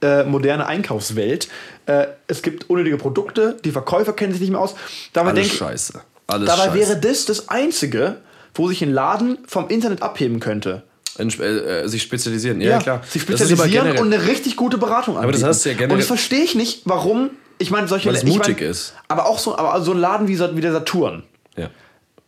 äh, 0.00 0.24
moderne 0.24 0.66
Einkaufswelt. 0.66 1.48
Äh, 1.86 2.06
es 2.26 2.42
gibt 2.42 2.70
unnötige 2.70 2.96
Produkte, 2.96 3.56
die 3.64 3.70
Verkäufer 3.72 4.12
kennen 4.12 4.32
sich 4.32 4.40
nicht 4.40 4.50
mehr 4.50 4.60
aus. 4.60 4.74
Dabei, 5.12 5.30
Alles 5.30 5.48
denk, 5.48 5.58
scheiße. 5.58 6.00
Alles 6.26 6.48
dabei 6.48 6.64
scheiße. 6.64 6.78
wäre 6.78 6.96
das 7.00 7.26
das 7.26 7.48
Einzige, 7.48 8.16
wo 8.54 8.68
sich 8.68 8.82
ein 8.82 8.92
Laden 8.92 9.38
vom 9.46 9.68
Internet 9.68 10.02
abheben 10.02 10.40
könnte. 10.40 10.82
In, 11.18 11.30
äh, 11.40 11.44
äh, 11.82 11.88
sich 11.88 12.02
spezialisieren. 12.02 12.60
Ja, 12.60 12.78
klar. 12.78 13.00
Sich 13.08 13.24
Das 13.26 13.40
aber 13.40 13.48
spezialisieren 13.50 13.98
und 13.98 14.12
eine 14.12 14.26
richtig 14.26 14.56
gute 14.56 14.78
Beratung 14.78 15.16
anbieten. 15.16 15.40
das 15.40 15.48
hast 15.48 15.64
du 15.64 15.68
ja 15.70 15.74
generell- 15.74 15.92
Und 15.92 15.98
das 15.98 16.08
verstehe 16.08 16.42
ich 16.42 16.54
nicht, 16.54 16.82
warum. 16.86 17.30
Ich 17.58 17.70
meine, 17.70 17.86
solche 17.86 18.08
Weil 18.08 18.16
es 18.16 18.22
ich 18.24 18.28
mein, 18.30 18.38
mutig 18.38 18.60
ist. 18.60 18.94
Aber 19.06 19.26
auch 19.26 19.38
so, 19.38 19.56
aber 19.56 19.80
so 19.80 19.92
ein 19.92 19.98
Laden 19.98 20.26
wie, 20.26 20.38
wie 20.38 20.60
der 20.60 20.72
Saturn. 20.72 21.22
Ja. 21.56 21.70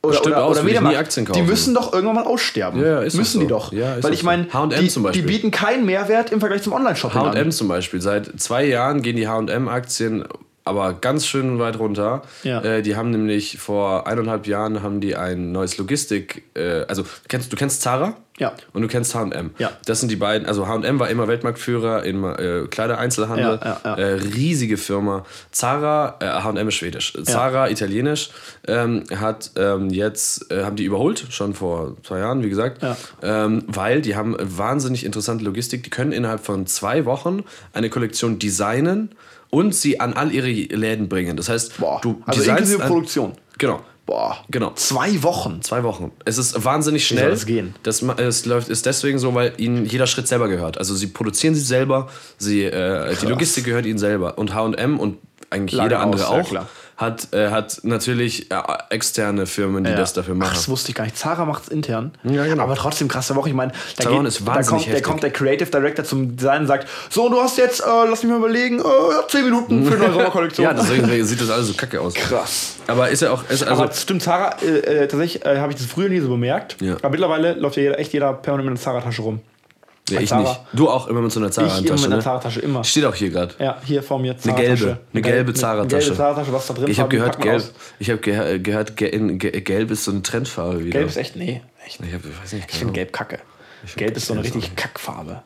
Oder, 0.02 0.14
Stimmt 0.18 0.36
oder, 0.36 0.44
aus, 0.44 0.60
oder 0.60 0.80
nie 0.82 0.96
Aktien 0.96 1.24
die 1.26 1.32
kaufen. 1.32 1.46
müssen 1.46 1.74
doch 1.74 1.92
irgendwann 1.92 2.14
mal 2.14 2.24
aussterben. 2.24 2.80
Ja, 2.80 2.86
ja, 2.86 3.00
ist 3.00 3.16
müssen 3.16 3.40
die 3.40 3.46
so. 3.46 3.50
doch. 3.50 3.72
Ja, 3.72 3.96
ist 3.96 4.04
Weil 4.04 4.12
ich 4.12 4.22
meine, 4.22 4.44
so. 4.44 4.52
H&M 4.52 4.70
die, 4.80 4.88
zum 4.88 5.10
die 5.10 5.22
bieten 5.22 5.50
keinen 5.50 5.84
Mehrwert 5.84 6.30
im 6.30 6.38
Vergleich 6.38 6.62
zum 6.62 6.72
Online-Shopping 6.74 7.20
H&M 7.20 7.50
zum 7.50 7.66
Beispiel. 7.66 8.00
Seit 8.00 8.38
zwei 8.40 8.64
Jahren 8.66 9.02
gehen 9.02 9.16
die 9.16 9.26
H&M-Aktien 9.26 10.24
aber 10.66 10.94
ganz 10.94 11.26
schön 11.26 11.58
weit 11.58 11.78
runter. 11.78 12.22
Ja. 12.42 12.60
Äh, 12.60 12.82
die 12.82 12.96
haben 12.96 13.10
nämlich 13.10 13.58
vor 13.58 14.06
eineinhalb 14.06 14.46
Jahren 14.46 14.82
haben 14.82 15.00
die 15.00 15.16
ein 15.16 15.52
neues 15.52 15.78
Logistik, 15.78 16.42
äh, 16.54 16.84
also 16.88 17.04
kennst 17.28 17.52
du 17.52 17.56
kennst 17.56 17.82
Zara? 17.82 18.16
Ja. 18.38 18.52
Und 18.72 18.82
du 18.82 18.88
kennst 18.88 19.14
H&M. 19.14 19.52
Ja. 19.58 19.72
Das 19.86 20.00
sind 20.00 20.10
die 20.10 20.16
beiden, 20.16 20.46
also 20.46 20.66
H&M 20.66 20.98
war 21.00 21.08
immer 21.08 21.26
Weltmarktführer 21.26 22.04
im 22.04 22.24
äh, 22.24 22.66
Kleidereinzelhandel. 22.68 23.60
Ja, 23.62 23.64
ja, 23.64 23.80
ja. 23.84 23.94
Äh, 23.94 24.12
riesige 24.14 24.76
Firma. 24.76 25.24
Zara, 25.52 26.16
äh, 26.20 26.26
H&M 26.26 26.68
ist 26.68 26.74
schwedisch. 26.74 27.16
Zara, 27.24 27.70
italienisch, 27.70 28.30
ähm, 28.68 29.04
hat 29.14 29.52
ähm, 29.56 29.88
jetzt, 29.88 30.50
äh, 30.50 30.64
haben 30.64 30.76
die 30.76 30.84
überholt, 30.84 31.26
schon 31.30 31.54
vor 31.54 31.96
zwei 32.02 32.18
Jahren, 32.18 32.42
wie 32.42 32.50
gesagt. 32.50 32.84
Ähm, 33.22 33.64
weil 33.68 34.02
die 34.02 34.16
haben 34.16 34.36
wahnsinnig 34.38 35.06
interessante 35.06 35.44
Logistik. 35.44 35.82
Die 35.84 35.90
können 35.90 36.12
innerhalb 36.12 36.44
von 36.44 36.66
zwei 36.66 37.06
Wochen 37.06 37.42
eine 37.72 37.88
Kollektion 37.88 38.38
designen 38.38 39.14
und 39.50 39.74
sie 39.74 40.00
an 40.00 40.12
all 40.14 40.32
ihre 40.32 40.48
Läden 40.50 41.08
bringen. 41.08 41.36
Das 41.36 41.48
heißt, 41.48 41.78
Boah. 41.78 42.00
du 42.02 42.22
also 42.26 42.42
inklusive 42.50 42.82
an- 42.82 42.88
Produktion. 42.88 43.32
Genau. 43.58 43.80
Boah. 44.06 44.36
Genau. 44.50 44.70
Zwei 44.76 45.20
Wochen. 45.24 45.62
Zwei 45.62 45.82
Wochen. 45.82 46.12
Es 46.24 46.38
ist 46.38 46.64
wahnsinnig 46.64 47.08
soll 47.08 47.18
schnell. 47.18 47.30
das 47.30 47.44
gehen? 47.44 47.74
Das 47.82 48.02
es 48.02 48.46
läuft 48.46 48.68
ist 48.68 48.86
deswegen 48.86 49.18
so, 49.18 49.34
weil 49.34 49.52
ihnen 49.56 49.84
jeder 49.84 50.06
Schritt 50.06 50.28
selber 50.28 50.46
gehört. 50.48 50.78
Also 50.78 50.94
sie 50.94 51.08
produzieren 51.08 51.56
sie 51.56 51.60
selber, 51.60 52.08
sie 52.38 52.62
äh, 52.64 53.16
die 53.20 53.26
Logistik 53.26 53.64
gehört 53.64 53.84
ihnen 53.84 53.98
selber 53.98 54.38
und 54.38 54.54
H&M 54.54 55.00
und 55.00 55.18
eigentlich 55.50 55.72
Lange 55.76 55.90
jeder 55.90 56.00
andere 56.00 56.28
aus, 56.28 56.34
ja, 56.36 56.40
auch 56.42 56.48
klar. 56.48 56.68
Hat 56.96 57.32
äh, 57.34 57.50
hat 57.50 57.80
natürlich 57.82 58.50
äh, 58.50 58.54
externe 58.90 59.46
Firmen, 59.46 59.84
die 59.84 59.90
Ja. 59.90 59.96
das 59.96 60.12
dafür 60.14 60.34
machen. 60.34 60.50
Ach, 60.52 60.56
das 60.56 60.68
wusste 60.68 60.88
ich 60.90 60.94
gar 60.94 61.04
nicht. 61.04 61.16
Zara 61.18 61.44
macht 61.44 61.64
es 61.64 61.68
intern. 61.68 62.12
Ja, 62.24 62.44
genau. 62.46 62.62
Aber 62.62 62.74
trotzdem 62.74 63.06
krasse 63.08 63.36
Woche. 63.36 63.48
Ich 63.50 63.54
meine, 63.54 63.72
da, 63.96 64.04
Zara 64.04 64.16
geht- 64.18 64.26
ist 64.28 64.40
da, 64.40 64.46
wahnsinnig 64.46 64.68
kommt, 64.70 64.86
der 64.86 64.92
heftig. 64.94 65.04
kommt 65.04 65.22
der 65.22 65.30
Creative 65.30 65.70
Director 65.70 66.04
zum 66.04 66.36
Design 66.36 66.62
und 66.62 66.66
sagt: 66.68 66.88
So, 67.10 67.28
du 67.28 67.40
hast 67.40 67.58
jetzt, 67.58 67.80
äh, 67.80 67.84
lass 68.08 68.22
mich 68.22 68.30
mal 68.32 68.38
überlegen, 68.38 68.78
äh, 68.78 68.82
ja, 68.82 69.28
10 69.28 69.44
Minuten 69.44 69.84
für 69.84 69.94
eine 69.96 70.12
Sommerkollektion. 70.12 70.64
ja, 70.66 70.72
deswegen 70.72 71.24
sieht 71.24 71.40
das 71.40 71.50
alles 71.50 71.66
so 71.68 71.74
kacke 71.74 72.00
aus. 72.00 72.14
krass. 72.14 72.76
Aber 72.86 73.08
ist 73.10 73.20
ja 73.22 73.30
auch 73.30 73.42
ist 73.50 73.62
also 73.66 73.82
aber 73.82 73.92
stimmt, 73.92 74.22
Zara, 74.22 74.56
äh, 74.62 74.78
äh, 74.78 75.08
tatsächlich 75.08 75.44
äh, 75.44 75.58
habe 75.58 75.72
ich 75.72 75.78
das 75.78 75.86
früher 75.86 76.08
nie 76.08 76.20
so 76.20 76.28
bemerkt. 76.28 76.76
Ja. 76.80 76.94
Aber 76.96 77.10
mittlerweile 77.10 77.52
läuft 77.54 77.76
ja 77.76 77.82
jeder, 77.82 77.98
echt 77.98 78.12
jeder 78.12 78.32
permanent 78.32 78.70
mit 78.70 78.78
einer 78.78 78.82
Zara-Tasche 78.82 79.22
rum. 79.22 79.40
Ja, 80.10 80.20
ich 80.20 80.28
Zara. 80.28 80.40
nicht. 80.42 80.60
Du 80.72 80.88
auch 80.88 81.06
immer 81.08 81.20
mit 81.20 81.32
so 81.32 81.40
einer 81.40 81.48
Ich 81.50 81.56
immer 81.58 81.68
Zara-Tasche. 81.68 81.92
mit 81.94 82.04
einer 82.04 82.16
Ne? 82.16 82.22
Zara-Tasche, 82.22 82.60
immer. 82.60 82.84
Steht 82.84 83.04
auch 83.04 83.14
hier 83.14 83.30
gerade. 83.30 83.54
Ja, 83.58 83.78
hier 83.84 84.02
vor 84.02 84.18
mir 84.18 84.32
Eine 84.32 84.40
Zara-Tasche. 84.40 84.66
gelbe, 84.66 84.98
eine 85.12 85.22
gelbe 85.22 85.40
Eine 85.50 85.54
Zara-Tasche. 85.54 85.98
gelbe 86.06 86.16
Zara-Tasche, 86.16 86.52
was 86.52 86.66
da 86.66 86.74
drin 86.74 86.88
Ich 86.90 87.00
habe 87.00 87.08
gehört, 87.08 87.40
gelb. 87.40 87.56
aus. 87.56 87.72
Ich 87.98 88.10
habe 88.10 88.20
ge 88.20 88.58
gehört, 88.60 88.96
gelb 88.96 89.90
ist 89.90 90.04
so 90.04 90.10
eine 90.12 90.22
Trendfarbe 90.22 90.80
wieder. 90.84 90.98
Gelb 90.98 91.08
ist 91.08 91.16
echt, 91.16 91.36
nee, 91.36 91.62
echt. 91.84 92.00
Ich, 92.00 92.12
hab, 92.14 92.24
ich 92.24 92.42
weiß 92.42 92.52
nicht. 92.52 92.66
Ich 92.70 92.78
finde 92.78 92.92
Gelb 92.92 93.12
kacke. 93.12 93.38
Gelb 93.96 94.16
ist 94.16 94.26
so 94.26 94.34
eine 94.34 94.42
richtig 94.42 94.74
Kackfarbe. 94.76 95.42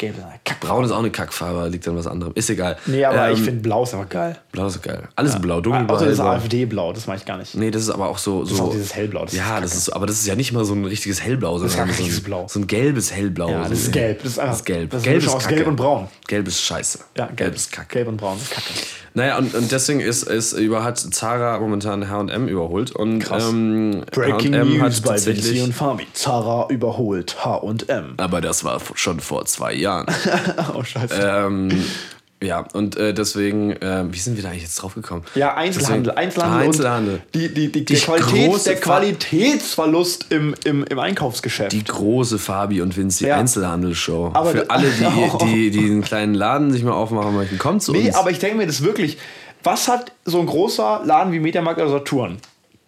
Gelb 0.00 0.16
ist 0.16 0.24
eine 0.24 0.32
Kackfarbe. 0.44 0.66
Braun 0.66 0.84
ist 0.86 0.90
auch 0.92 0.98
eine 1.00 1.10
Kackfarbe, 1.10 1.68
liegt 1.68 1.86
an 1.86 1.94
was 1.96 2.06
anderem. 2.06 2.32
Ist 2.34 2.48
egal. 2.48 2.78
Nee, 2.86 3.04
aber 3.04 3.28
Ähm, 3.28 3.34
ich 3.34 3.42
finde 3.42 3.60
Blau 3.60 3.82
ist 3.82 3.92
einfach 3.92 4.08
geil. 4.08 4.38
Blau 4.50 4.66
ist 4.66 4.82
geil. 4.82 5.02
Alles 5.14 5.38
blau, 5.38 5.60
dunkelblau. 5.60 5.94
Außer 5.96 6.06
das. 6.06 6.18
AfD-Blau, 6.20 6.92
das 6.94 7.06
mag 7.06 7.18
ich 7.18 7.26
gar 7.26 7.36
nicht. 7.36 7.54
Nee, 7.54 7.70
das 7.70 7.82
ist 7.82 7.90
aber 7.90 8.08
auch 8.08 8.16
so. 8.16 8.44
so 8.46 8.54
ist 8.54 8.60
auch 8.62 8.70
dieses 8.72 8.94
Hellblau, 8.94 9.24
das 9.24 9.32
ist 9.34 9.38
ja, 9.38 9.44
kacke. 9.44 9.62
das 9.62 9.74
ist 9.74 9.84
so, 9.84 9.92
aber 9.92 10.06
das 10.06 10.16
ist 10.16 10.26
ja 10.26 10.34
nicht 10.34 10.52
mal 10.52 10.64
so 10.64 10.72
ein 10.74 10.86
richtiges 10.86 11.22
Hellblau, 11.22 11.58
sondern 11.58 11.76
gar 11.76 11.86
so, 11.86 11.92
richtiges 11.92 12.18
ein, 12.20 12.24
Blau. 12.24 12.46
so 12.48 12.60
ein 12.60 12.66
gelbes 12.66 13.12
Hellblau. 13.12 13.50
Ja, 13.50 13.64
so 13.64 13.70
das 13.70 13.78
ist 13.80 13.92
gelb. 13.92 14.22
Das 14.22 14.32
ist 14.32 14.38
einfach- 14.38 14.52
Das 14.52 14.58
ist 14.60 14.64
gelb. 14.64 14.90
das 14.90 14.98
ist 15.00 15.04
gelb 15.04 15.16
Mischung 15.16 15.34
aus 15.34 15.42
Kacke. 15.42 15.54
Gelb 15.56 15.66
und 15.68 15.76
Braun. 15.76 16.08
Gelb 16.26 16.48
ist 16.48 16.62
scheiße. 16.62 16.98
Ja, 17.18 17.28
gelb, 17.36 17.54
ist 17.54 17.70
Kacke. 17.70 17.88
Gelb 17.92 18.08
und 18.08 18.16
Braun 18.16 18.38
ist 18.38 18.50
kacke. 18.50 18.72
Naja, 19.12 19.38
und, 19.38 19.54
und 19.56 19.72
deswegen 19.72 19.98
ist, 20.00 20.22
ist 20.22 20.52
über, 20.52 20.84
hat 20.84 20.96
Zara 20.98 21.58
momentan 21.58 22.08
H&M 22.08 22.46
überholt. 22.48 22.92
Und 22.92 23.18
Krass. 23.18 23.48
ähm, 23.50 24.04
Breaking 24.12 24.52
News 24.52 24.80
hat 24.98 25.02
bei 25.04 25.26
Vinci 25.26 25.60
und 25.62 25.74
Fabi. 25.74 26.06
Zara 26.12 26.68
überholt 26.70 27.44
H&M. 27.44 28.14
aber 28.18 28.40
das 28.40 28.62
war 28.64 28.80
schon 28.94 29.18
vor 29.18 29.44
zwei 29.46 29.74
Jahren. 29.74 29.89
Oh, 30.74 30.82
scheiße. 30.82 31.14
ähm, 31.46 31.68
ja, 32.42 32.64
und 32.72 32.96
äh, 32.96 33.12
deswegen, 33.12 33.72
äh, 33.72 34.04
wie 34.10 34.18
sind 34.18 34.36
wir 34.36 34.42
da 34.42 34.48
eigentlich 34.48 34.62
jetzt 34.62 34.76
drauf 34.76 34.94
gekommen? 34.94 35.24
ja, 35.34 35.54
Einzelhandel. 35.54 36.04
Deswegen- 36.04 36.18
Einzelhandel, 36.18 36.66
Einzelhandel. 36.66 37.22
Die, 37.34 37.48
die, 37.52 37.70
die, 37.70 37.84
Die 37.84 37.94
der, 37.94 37.98
Qualität, 38.00 38.66
der 38.66 38.76
Qualitätsverlust 38.76 40.26
im, 40.30 40.54
im, 40.64 40.84
im 40.84 40.98
Einkaufsgeschäft. 40.98 41.72
Die 41.72 41.84
große 41.84 42.38
Fabi 42.38 42.80
und 42.80 42.96
Vinci 42.96 43.26
Ja. 43.26 43.36
Einzelhandelsshow. 43.36 44.30
Aber 44.32 44.50
Für 44.52 44.70
alle, 44.70 44.88
die, 44.90 45.44
die, 45.44 45.70
die 45.70 45.84
einen 45.90 46.02
kleinen 46.02 46.34
Laden 46.34 46.72
sich 46.72 46.82
mal 46.82 46.92
aufmachen 46.92 47.34
möchten, 47.34 47.58
kommt 47.58 47.82
zu 47.82 47.92
nee, 47.92 48.06
uns. 48.06 48.14
aber 48.16 48.30
ich 48.30 48.38
denke 48.38 48.56
mir 48.56 48.66
das 48.66 48.82
wirklich. 48.82 49.18
Was 49.62 49.88
hat 49.88 50.12
so 50.24 50.40
ein 50.40 50.46
großer 50.46 51.02
Laden 51.04 51.32
wie 51.34 51.40
Mediamarkt 51.40 51.78
oder 51.80 51.90
Saturn? 51.90 52.38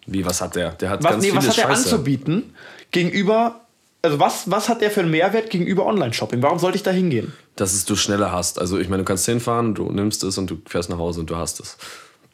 Wie, 0.07 0.25
was 0.25 0.41
hat 0.41 0.55
der? 0.55 0.71
Der 0.71 0.89
hat 0.89 1.03
Was, 1.03 1.11
ganz 1.11 1.23
nee, 1.23 1.29
viele 1.29 1.37
was 1.43 1.49
hat 1.49 1.57
er 1.59 1.63
Scheiße. 1.69 1.83
anzubieten 1.91 2.55
gegenüber. 2.91 3.59
Also 4.05 4.19
was, 4.19 4.51
was 4.51 4.67
hat 4.67 4.81
der 4.81 4.91
für 4.91 4.99
einen 4.99 5.11
Mehrwert 5.11 5.49
gegenüber 5.49 5.85
Online-Shopping? 5.85 6.41
Warum 6.43 6.59
sollte 6.59 6.75
ich 6.75 6.83
da 6.83 6.91
hingehen? 6.91 7.31
Dass 7.55 7.73
es 7.73 7.85
du 7.85 7.95
schneller 7.95 8.33
hast. 8.33 8.59
Also 8.59 8.77
ich 8.77 8.89
meine, 8.89 9.03
du 9.03 9.05
kannst 9.07 9.25
hinfahren, 9.25 9.73
du 9.75 9.89
nimmst 9.91 10.25
es 10.25 10.37
und 10.37 10.49
du 10.49 10.57
fährst 10.67 10.89
nach 10.89 10.97
Hause 10.97 11.21
und 11.21 11.29
du 11.29 11.37
hast 11.37 11.61
es. 11.61 11.77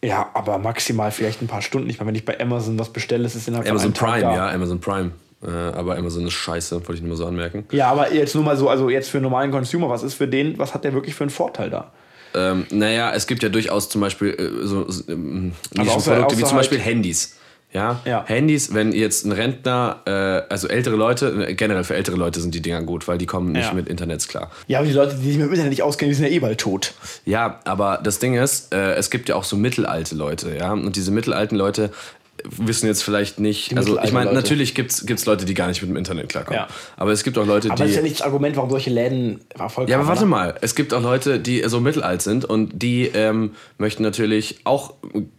Ja, 0.03 0.31
aber 0.33 0.57
maximal 0.57 1.11
vielleicht 1.11 1.43
ein 1.43 1.47
paar 1.47 1.61
Stunden. 1.61 1.87
Ich 1.87 1.99
meine, 1.99 2.07
wenn 2.07 2.15
ich 2.15 2.25
bei 2.25 2.39
Amazon 2.39 2.79
was 2.79 2.89
bestelle, 2.89 3.23
ist 3.27 3.35
es 3.35 3.47
innerhalb 3.47 3.67
von 3.67 3.75
Amazon 3.75 3.93
Tag 3.93 4.09
Prime, 4.09 4.33
ja, 4.35 4.49
Amazon 4.49 4.79
Prime. 4.79 5.11
Äh, 5.45 5.47
aber 5.51 5.95
Amazon 5.95 6.25
ist 6.25 6.33
scheiße, 6.33 6.75
wollte 6.75 6.93
ich 6.95 7.01
nur 7.01 7.09
mal 7.09 7.15
so 7.17 7.27
anmerken. 7.27 7.65
Ja, 7.71 7.91
aber 7.91 8.11
jetzt 8.13 8.33
nur 8.33 8.43
mal 8.43 8.57
so, 8.57 8.67
also 8.67 8.89
jetzt 8.89 9.09
für 9.11 9.17
einen 9.19 9.25
normalen 9.25 9.51
Consumer, 9.51 9.89
was 9.89 10.01
ist 10.01 10.15
für 10.15 10.27
den, 10.27 10.57
was 10.57 10.73
hat 10.73 10.83
der 10.83 10.93
wirklich 10.93 11.13
für 11.13 11.23
einen 11.25 11.29
Vorteil 11.29 11.69
da? 11.69 11.91
Ähm, 12.33 12.65
naja, 12.71 13.11
es 13.13 13.27
gibt 13.27 13.43
ja 13.43 13.49
durchaus 13.49 13.89
zum 13.89 14.01
Beispiel 14.01 14.29
äh, 14.29 14.65
so, 14.65 14.89
so 14.89 15.03
ähm, 15.11 15.53
Also 15.77 15.83
Nischenprodukte 15.97 16.37
wie 16.39 16.43
zum 16.43 16.57
Beispiel 16.57 16.79
halt- 16.79 16.87
Handys. 16.87 17.35
Ja? 17.71 17.99
Ja. 18.05 18.23
Handys, 18.25 18.73
wenn 18.73 18.91
jetzt 18.93 19.25
ein 19.25 19.31
Rentner, 19.31 19.97
äh, 20.05 20.11
also 20.51 20.67
ältere 20.67 20.95
Leute, 20.95 21.53
generell 21.55 21.83
für 21.83 21.95
ältere 21.95 22.15
Leute 22.15 22.41
sind 22.41 22.55
die 22.55 22.61
Dinger 22.61 22.81
gut, 22.81 23.07
weil 23.07 23.19
die 23.19 23.27
kommen 23.27 23.51
nicht 23.51 23.67
Ja. 23.67 23.73
mit 23.73 23.87
Internets 23.87 24.27
klar. 24.27 24.49
Ja, 24.67 24.79
aber 24.79 24.87
die 24.87 24.93
Leute, 24.93 25.15
die 25.15 25.27
sich 25.27 25.37
mit 25.37 25.45
dem 25.47 25.51
Internet 25.51 25.69
nicht 25.69 25.83
auskennen, 25.83 26.09
die 26.09 26.15
sind 26.15 26.25
ja 26.25 26.31
eh 26.31 26.39
bald 26.39 26.57
tot. 26.59 26.93
Ja, 27.25 27.59
aber 27.65 27.99
das 28.03 28.17
Ding 28.17 28.33
ist, 28.35 28.73
äh, 28.73 28.93
es 28.95 29.11
gibt 29.11 29.29
ja 29.29 29.35
auch 29.35 29.43
so 29.43 29.55
mittelalte 29.55 30.15
Leute, 30.15 30.55
ja. 30.57 30.71
Und 30.71 30.95
diese 30.95 31.11
mittelalten 31.11 31.57
Leute 31.57 31.91
wissen 32.45 32.87
jetzt 32.87 33.03
vielleicht 33.03 33.39
nicht. 33.39 33.75
Also 33.77 33.99
ich 34.01 34.11
meine, 34.11 34.33
natürlich 34.33 34.75
gibt 34.75 34.91
es 34.91 35.25
Leute, 35.25 35.45
die 35.45 35.53
gar 35.53 35.67
nicht 35.67 35.81
mit 35.81 35.89
dem 35.89 35.97
Internet 35.97 36.29
klarkommen. 36.29 36.61
Ja. 36.61 36.67
Aber 36.97 37.11
es 37.11 37.23
gibt 37.23 37.37
auch 37.37 37.45
Leute, 37.45 37.69
Aber 37.69 37.75
die. 37.75 37.83
das 37.83 37.91
ist 37.91 37.95
ja 37.97 38.01
nicht 38.01 38.19
das 38.19 38.25
Argument, 38.25 38.55
warum 38.55 38.69
solche 38.69 38.89
Läden 38.89 39.41
Erfolg 39.57 39.89
Ja, 39.89 39.97
aber 39.97 40.07
warte 40.07 40.25
mal. 40.25 40.55
Es 40.61 40.75
gibt 40.75 40.93
auch 40.93 41.01
Leute, 41.01 41.39
die 41.39 41.63
so 41.67 41.79
mittelalt 41.79 42.21
sind 42.21 42.45
und 42.45 42.81
die 42.81 43.07
ähm, 43.07 43.51
möchten 43.77 44.03
natürlich 44.03 44.59
auch, 44.63 44.93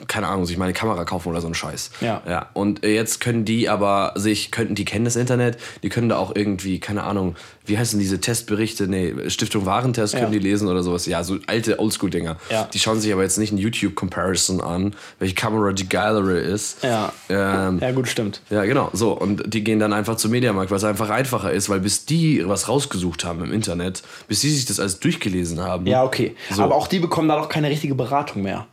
keine 0.08 0.28
Ahnung, 0.28 0.46
sich 0.46 0.56
mal 0.56 0.64
eine 0.64 0.74
Kamera 0.74 1.04
kaufen 1.04 1.28
oder 1.28 1.40
so 1.40 1.46
einen 1.46 1.54
Scheiß. 1.54 1.90
Ja. 2.00 2.22
ja. 2.28 2.50
Und 2.54 2.84
jetzt 2.84 3.20
können 3.20 3.44
die 3.44 3.68
aber 3.68 4.12
sich, 4.16 4.50
könnten, 4.50 4.74
die 4.74 4.84
kennen 4.84 5.04
das 5.04 5.16
Internet, 5.16 5.58
die 5.82 5.88
können 5.88 6.08
da 6.08 6.18
auch 6.18 6.34
irgendwie, 6.34 6.80
keine 6.80 7.04
Ahnung, 7.04 7.36
wie 7.70 7.78
heißen 7.78 7.98
diese 7.98 8.20
Testberichte? 8.20 8.86
Nee, 8.88 9.14
Stiftung 9.30 9.64
Warentest 9.64 10.12
können 10.14 10.32
Ja. 10.32 10.38
die 10.38 10.46
lesen 10.46 10.68
oder 10.68 10.82
sowas. 10.82 11.06
Ja, 11.06 11.24
so 11.24 11.38
alte 11.46 11.78
Oldschool-Dinger. 11.80 12.36
Ja. 12.50 12.68
Die 12.72 12.78
schauen 12.78 13.00
sich 13.00 13.12
aber 13.12 13.22
jetzt 13.22 13.38
nicht 13.38 13.52
ein 13.52 13.58
YouTube-Comparison 13.58 14.60
an, 14.60 14.94
welche 15.18 15.34
Kamera 15.34 15.72
die 15.72 15.88
geilere 15.88 16.38
ist. 16.38 16.82
Ja. 16.82 17.12
Ähm, 17.28 17.78
Ja, 17.80 17.92
gut, 17.92 18.08
stimmt. 18.08 18.42
ja, 18.50 18.64
genau. 18.64 18.90
So, 18.92 19.12
und 19.12 19.42
die 19.52 19.64
gehen 19.64 19.78
dann 19.78 19.92
einfach 19.92 20.16
zum 20.16 20.32
Mediamarkt, 20.32 20.70
weil 20.70 20.78
es 20.78 20.84
einfach 20.84 21.10
einfacher 21.10 21.52
ist, 21.52 21.68
weil 21.68 21.80
bis 21.80 22.04
die 22.04 22.42
was 22.46 22.68
rausgesucht 22.68 23.24
haben 23.24 23.42
im 23.44 23.52
Internet, 23.52 24.02
bis 24.28 24.40
die 24.40 24.50
sich 24.50 24.66
das 24.66 24.80
alles 24.80 25.00
durchgelesen 25.00 25.60
haben. 25.60 25.86
Ja, 25.86 26.04
okay. 26.04 26.34
So. 26.54 26.62
Aber 26.62 26.74
auch 26.74 26.88
die 26.88 26.98
bekommen 26.98 27.28
da 27.28 27.36
doch 27.38 27.48
keine 27.48 27.70
richtige 27.70 27.94
Beratung 27.94 28.42
mehr. 28.42 28.66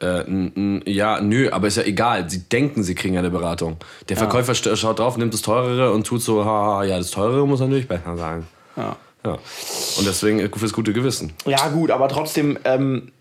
Äh, 0.00 0.80
ja, 0.90 1.20
nö, 1.20 1.50
aber 1.52 1.66
ist 1.68 1.76
ja 1.76 1.82
egal. 1.82 2.28
Sie 2.30 2.48
denken, 2.48 2.82
sie 2.82 2.94
kriegen 2.94 3.18
eine 3.18 3.30
Beratung. 3.30 3.76
Der 4.08 4.16
Verkäufer 4.16 4.52
st- 4.52 4.74
schaut 4.76 4.98
drauf, 4.98 5.16
nimmt 5.16 5.34
das 5.34 5.42
teurere 5.42 5.92
und 5.92 6.06
tut 6.06 6.22
so, 6.22 6.44
haha, 6.44 6.84
ja, 6.84 6.96
das 6.98 7.10
teurere 7.10 7.46
muss 7.46 7.60
natürlich 7.60 7.86
besser 7.88 8.16
sein. 8.16 8.46
Ja. 8.76 8.96
Ja. 9.24 9.32
Und 9.32 10.06
deswegen 10.06 10.40
äh, 10.40 10.48
fürs 10.54 10.72
gute 10.72 10.92
Gewissen. 10.94 11.32
Ja, 11.44 11.68
gut, 11.68 11.90
aber 11.90 12.08
trotzdem, 12.08 12.58
ähm, 12.64 13.12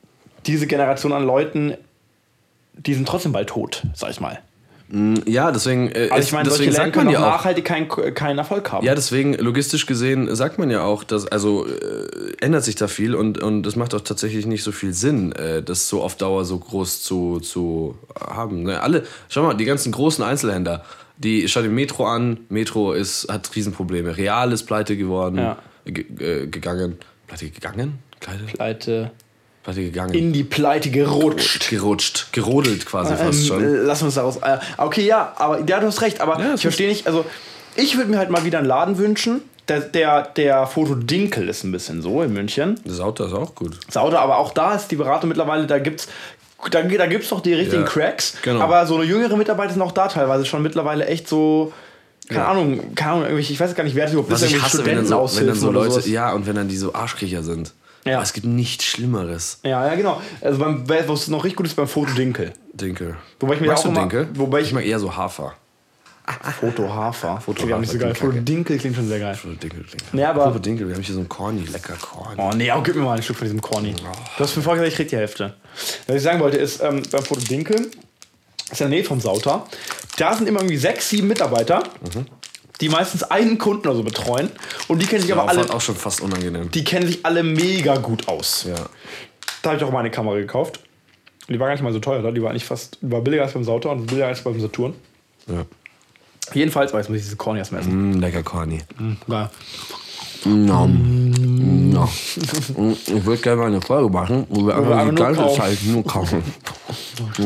diese 0.46 0.66
Generation 0.68 1.12
an 1.12 1.26
Leuten, 1.26 1.74
die 2.74 2.94
sind 2.94 3.06
trotzdem 3.08 3.34
bald 3.34 3.50
tot, 3.50 3.84
sag 3.94 4.12
ich 4.12 4.22
mal. 4.22 4.40
Ja, 4.92 5.52
deswegen, 5.52 5.90
äh, 5.92 6.10
Also 6.12 6.28
ich 6.28 6.32
meine, 6.32 6.50
solche 6.50 6.64
deswegen 6.64 6.72
Läden 6.72 6.74
sagt 6.74 6.96
man 6.96 7.06
können 7.06 7.10
ja 7.12 7.20
auch 7.20 7.38
nachhaltig 7.38 7.64
keinen 7.66 7.88
keinen 8.16 8.40
Erfolg 8.40 8.72
haben. 8.72 8.84
Ja, 8.84 8.96
deswegen, 8.96 9.34
logistisch 9.36 9.86
gesehen, 9.86 10.34
sagt 10.36 10.58
man 10.58 10.72
ja 10.72 10.82
auch, 10.82 11.04
dass, 11.04 11.28
also 11.28 11.68
äh, 11.68 12.34
ändert 12.42 12.64
sich 12.64 12.76
da 12.76 12.88
viel 12.88 13.14
und, 13.14 13.38
und 13.42 13.68
es 13.68 13.76
macht 13.76 13.94
auch 13.94 14.02
tatsächlich 14.02 14.48
nicht 14.48 14.64
so 14.64 14.72
viel 14.72 14.94
Sinn, 14.94 15.32
äh, 15.34 15.62
das 15.62 15.90
so 15.90 16.02
auf 16.02 16.16
Dauer 16.16 16.44
so 16.44 16.58
groß 16.58 17.04
zu, 17.04 17.40
zu 17.40 18.00
haben. 18.20 18.64
Ne? 18.64 18.82
Alle, 18.82 19.04
schau 19.30 19.44
mal, 19.44 19.54
die 19.54 19.66
ganzen 19.66 19.92
großen 19.92 20.24
Einzelhändler, 20.24 20.84
die 21.18 21.48
schau 21.48 21.62
dir 21.62 21.70
Metro 21.70 22.08
an, 22.08 22.40
Metro 22.50 22.94
ist, 22.94 23.28
hat 23.32 23.56
Riesenprobleme. 23.56 24.18
Real 24.18 24.52
ist 24.52 24.64
pleite 24.64 24.98
geworden, 24.98 25.38
Ja. 25.38 25.58
äh, 25.86 26.48
gegangen. 26.48 26.98
Pleite 27.28 27.50
gegangen? 27.52 28.00
Pleite? 28.20 28.44
Pleite 28.46 29.12
Pleite 29.74 29.82
gegangen. 29.84 30.14
in 30.14 30.34
die 30.34 30.44
Pleite 30.44 30.90
gerutscht. 30.90 31.70
Gerutscht, 31.70 32.28
gerodelt 32.32 32.86
quasi 32.86 33.16
fast 33.16 33.42
Ähm, 33.42 33.46
schon. 33.48 33.64
äh, 33.64 33.68
Lass 33.84 34.02
uns 34.02 34.16
daraus. 34.16 34.38
Äh, 34.38 34.58
okay, 34.78 35.06
ja, 35.06 35.34
aber 35.38 35.60
ja, 35.66 35.80
du 35.80 35.88
hast 35.88 36.02
recht. 36.02 36.22
Aber 36.22 36.40
Ja, 36.40 36.54
ich 36.56 36.62
verstehe 36.62 36.88
nicht. 36.90 37.08
Also, 37.08 37.26
ich 37.76 37.96
würde 37.98 38.10
mir 38.12 38.18
halt 38.18 38.30
mal 38.30 38.44
wieder 38.46 38.58
einen 38.60 38.68
Laden 38.68 38.98
wünschen. 38.98 39.42
Der, 39.68 39.82
der, 39.82 40.24
der 40.24 40.66
Foto 40.66 40.96
Dinkel 40.96 41.48
ist 41.48 41.64
ein 41.64 41.72
bisschen 41.72 42.02
so 42.02 42.24
in 42.24 42.34
München. 42.34 42.80
Das 42.86 43.00
Auto 43.00 43.24
ist 43.26 43.34
auch 43.34 43.54
gut. 43.54 43.78
Saude, 43.90 44.20
aber 44.20 44.38
auch 44.40 44.52
da 44.52 44.74
ist 44.76 44.88
die 44.90 44.96
Beratung 44.96 45.28
mittlerweile, 45.30 45.68
da 45.68 45.78
gibt's. 45.80 46.08
Da, 46.72 46.82
da 46.82 47.06
gibt 47.06 47.24
es 47.24 47.30
doch 47.30 47.40
die 47.40 47.54
richtigen 47.54 47.84
Ja, 47.84 47.88
Cracks, 47.88 48.34
genau. 48.42 48.60
aber 48.62 48.86
so 48.86 48.96
eine 48.96 49.06
jüngere 49.06 49.38
Mitarbeiter 49.38 49.72
sind 49.72 49.82
auch 49.82 49.94
da 49.94 50.10
teilweise 50.10 50.46
schon 50.46 50.62
mittlerweile 50.62 51.06
echt 51.06 51.30
so, 51.30 51.72
keine 52.28 52.42
Ja. 52.42 52.48
Ahnung, 52.50 52.96
keine 52.96 53.26
Ahnung, 53.26 53.38
ich 53.38 53.58
weiß 53.58 53.76
gar 53.76 53.86
nicht, 53.86 53.96
wer 53.96 54.04
das 54.06 54.12
überhaupt 54.14 54.30
Was 54.32 54.42
ist, 54.42 54.52
ich 54.52 54.62
hasse, 54.62 54.86
wenn 54.86 54.98
dann, 54.98 55.06
so, 55.06 55.30
wenn 55.38 55.48
dann 55.48 55.56
so 55.56 55.72
Leute, 55.72 56.10
ja, 56.10 56.34
und 56.34 56.48
wenn 56.48 56.56
dann 56.56 56.68
die 56.68 56.76
so 56.76 56.94
Arschkriecher 56.94 57.44
sind. 57.44 57.72
Ja. 58.06 58.16
Aber 58.16 58.24
es 58.24 58.34
gibt 58.34 58.46
nichts 58.48 58.86
Schlimmeres. 58.86 59.60
Ja, 59.64 59.86
ja, 59.88 59.96
genau. 59.96 60.22
Also 60.42 60.58
beim, 60.60 60.84
was 60.88 61.28
noch 61.28 61.44
richtig 61.44 61.58
gut 61.58 61.66
ist 61.68 61.76
beim 61.76 61.88
Foto 61.88 62.14
Dinkel. 62.14 62.54
Dinkel. 62.74 63.16
Wobei 63.40 63.56
ich 63.56 63.62
mir 63.62 63.68
Magst 63.68 63.82
auch 63.86 63.90
du 63.90 63.92
immer- 63.92 64.02
Dinkel? 64.08 64.30
wobei 64.36 64.62
ich- 64.62 64.68
ich 64.68 64.74
mag 64.74 64.86
eher 64.86 65.00
so 65.00 65.16
Hafer. 65.16 65.54
Foto 66.60 66.94
Hafer. 66.94 67.42
Foto 67.42 67.58
Klingt 67.64 67.74
auch 67.74 67.80
nicht 67.80 67.90
so 67.92 67.96
Hafer 67.98 68.06
geil. 68.06 68.14
klingt 68.14 68.34
Foto. 68.36 68.44
Dinkel 68.46 68.78
klingt 68.78 68.96
schon 68.96 69.08
sehr 69.08 69.20
geil. 69.20 69.34
Foto 69.36 69.56
Dinkel. 69.56 69.80
Dinkel. 69.82 69.98
Nee, 70.12 70.24
aber- 70.24 70.42
Apropos 70.44 70.62
Dinkel, 70.62 70.88
wir 70.88 70.96
haben 70.96 71.02
hier 71.02 71.16
so 71.16 71.22
ein 71.22 71.28
Corny, 71.30 71.62
lecker 71.66 71.96
Corny. 72.00 72.36
Oh 72.40 72.52
nee, 72.56 72.72
auch 72.72 72.84
gib 72.84 72.96
mir 72.96 73.02
mal 73.02 73.18
ein 73.18 73.24
Stück 73.24 73.36
von 73.38 73.46
diesem 73.46 73.62
Corny. 73.62 73.94
Du 73.94 74.44
hast 74.44 74.56
mir 74.56 74.62
vorher 74.64 74.84
gesagt, 74.84 74.92
ich 74.92 74.96
krieg 74.96 75.10
die 75.10 75.18
Hälfte. 75.18 75.56
Was 76.08 76.16
ich 76.16 76.22
sagen 76.22 76.40
wollte, 76.40 76.58
ist, 76.58 76.82
ähm, 76.84 77.02
beim 77.12 77.24
Foto 77.24 77.42
Dinkel, 77.42 77.78
ist 78.72 78.80
in 78.82 78.90
der 78.90 78.90
Nähe 78.90 79.04
vom 79.04 79.20
Sauter, 79.20 79.66
da 80.18 80.36
sind 80.36 80.48
immer 80.48 80.60
irgendwie 80.60 80.78
sechs, 80.78 81.10
sieben 81.10 81.28
Mitarbeiter, 81.28 81.82
die 82.82 82.90
meistens 82.90 83.24
einen 83.24 83.58
Kunden 83.58 83.88
oder 83.88 83.96
so 83.98 84.04
betreuen. 84.04 84.50
Und 84.88 85.02
die 85.02 85.06
kennen 85.06 85.22
sich 85.22 85.30
Ja, 85.30 85.38
aber 85.38 85.50
alle, 85.50 85.70
auch 85.74 85.82
schon 85.82 85.96
fast 85.96 86.22
unangenehm. 86.22 86.72
die 86.72 86.84
kennen 86.84 87.08
sich 87.08 87.26
alle 87.26 87.44
mega 87.44 87.96
gut 87.98 88.28
aus. 88.28 88.66
Ja. 88.68 88.76
Da 89.62 89.72
habe 89.72 89.78
ich 89.78 89.84
auch 89.84 89.92
meine 89.92 90.10
Kamera 90.12 90.36
gekauft. 90.38 90.80
Die 91.50 91.60
war 91.60 91.68
gar 91.68 91.74
nicht 91.74 91.84
mal 91.84 91.92
so 91.94 92.00
teuer, 92.00 92.20
oder? 92.20 92.32
die 92.32 92.42
war 92.44 92.54
nicht 92.54 92.66
fast, 92.66 92.98
war 93.02 93.22
billiger 93.22 93.44
als 93.44 93.54
beim 93.54 93.64
Sauter 93.64 93.90
und 93.92 94.06
billiger 94.06 94.28
als 94.28 94.42
beim 94.44 94.60
Saturn. 94.60 94.94
ja. 95.48 95.66
Jedenfalls, 96.52 96.92
weil 96.94 97.02
jetzt 97.02 97.10
muss 97.10 97.18
ich 97.20 97.26
diese 97.26 97.36
Corny 97.36 97.60
erstmal 97.60 97.82
essen. 97.82 98.14
Mm, 98.14 98.20
lecker 98.22 98.42
Corny. 98.42 98.80
Geil. 99.28 99.50
No. 100.46 100.88
No. 100.88 102.10
Ich 102.36 103.26
würde 103.26 103.42
gerne 103.42 103.62
mal 103.62 103.68
eine 103.68 103.82
Folge 103.82 104.10
machen, 104.10 104.48
wo 104.50 104.66
wir 104.66 104.76
einfach 104.76 105.10
die 105.10 105.16
ganze. 105.16 105.56
Zeit 105.56 105.78
nur 105.84 106.04
kaufen. 106.04 106.42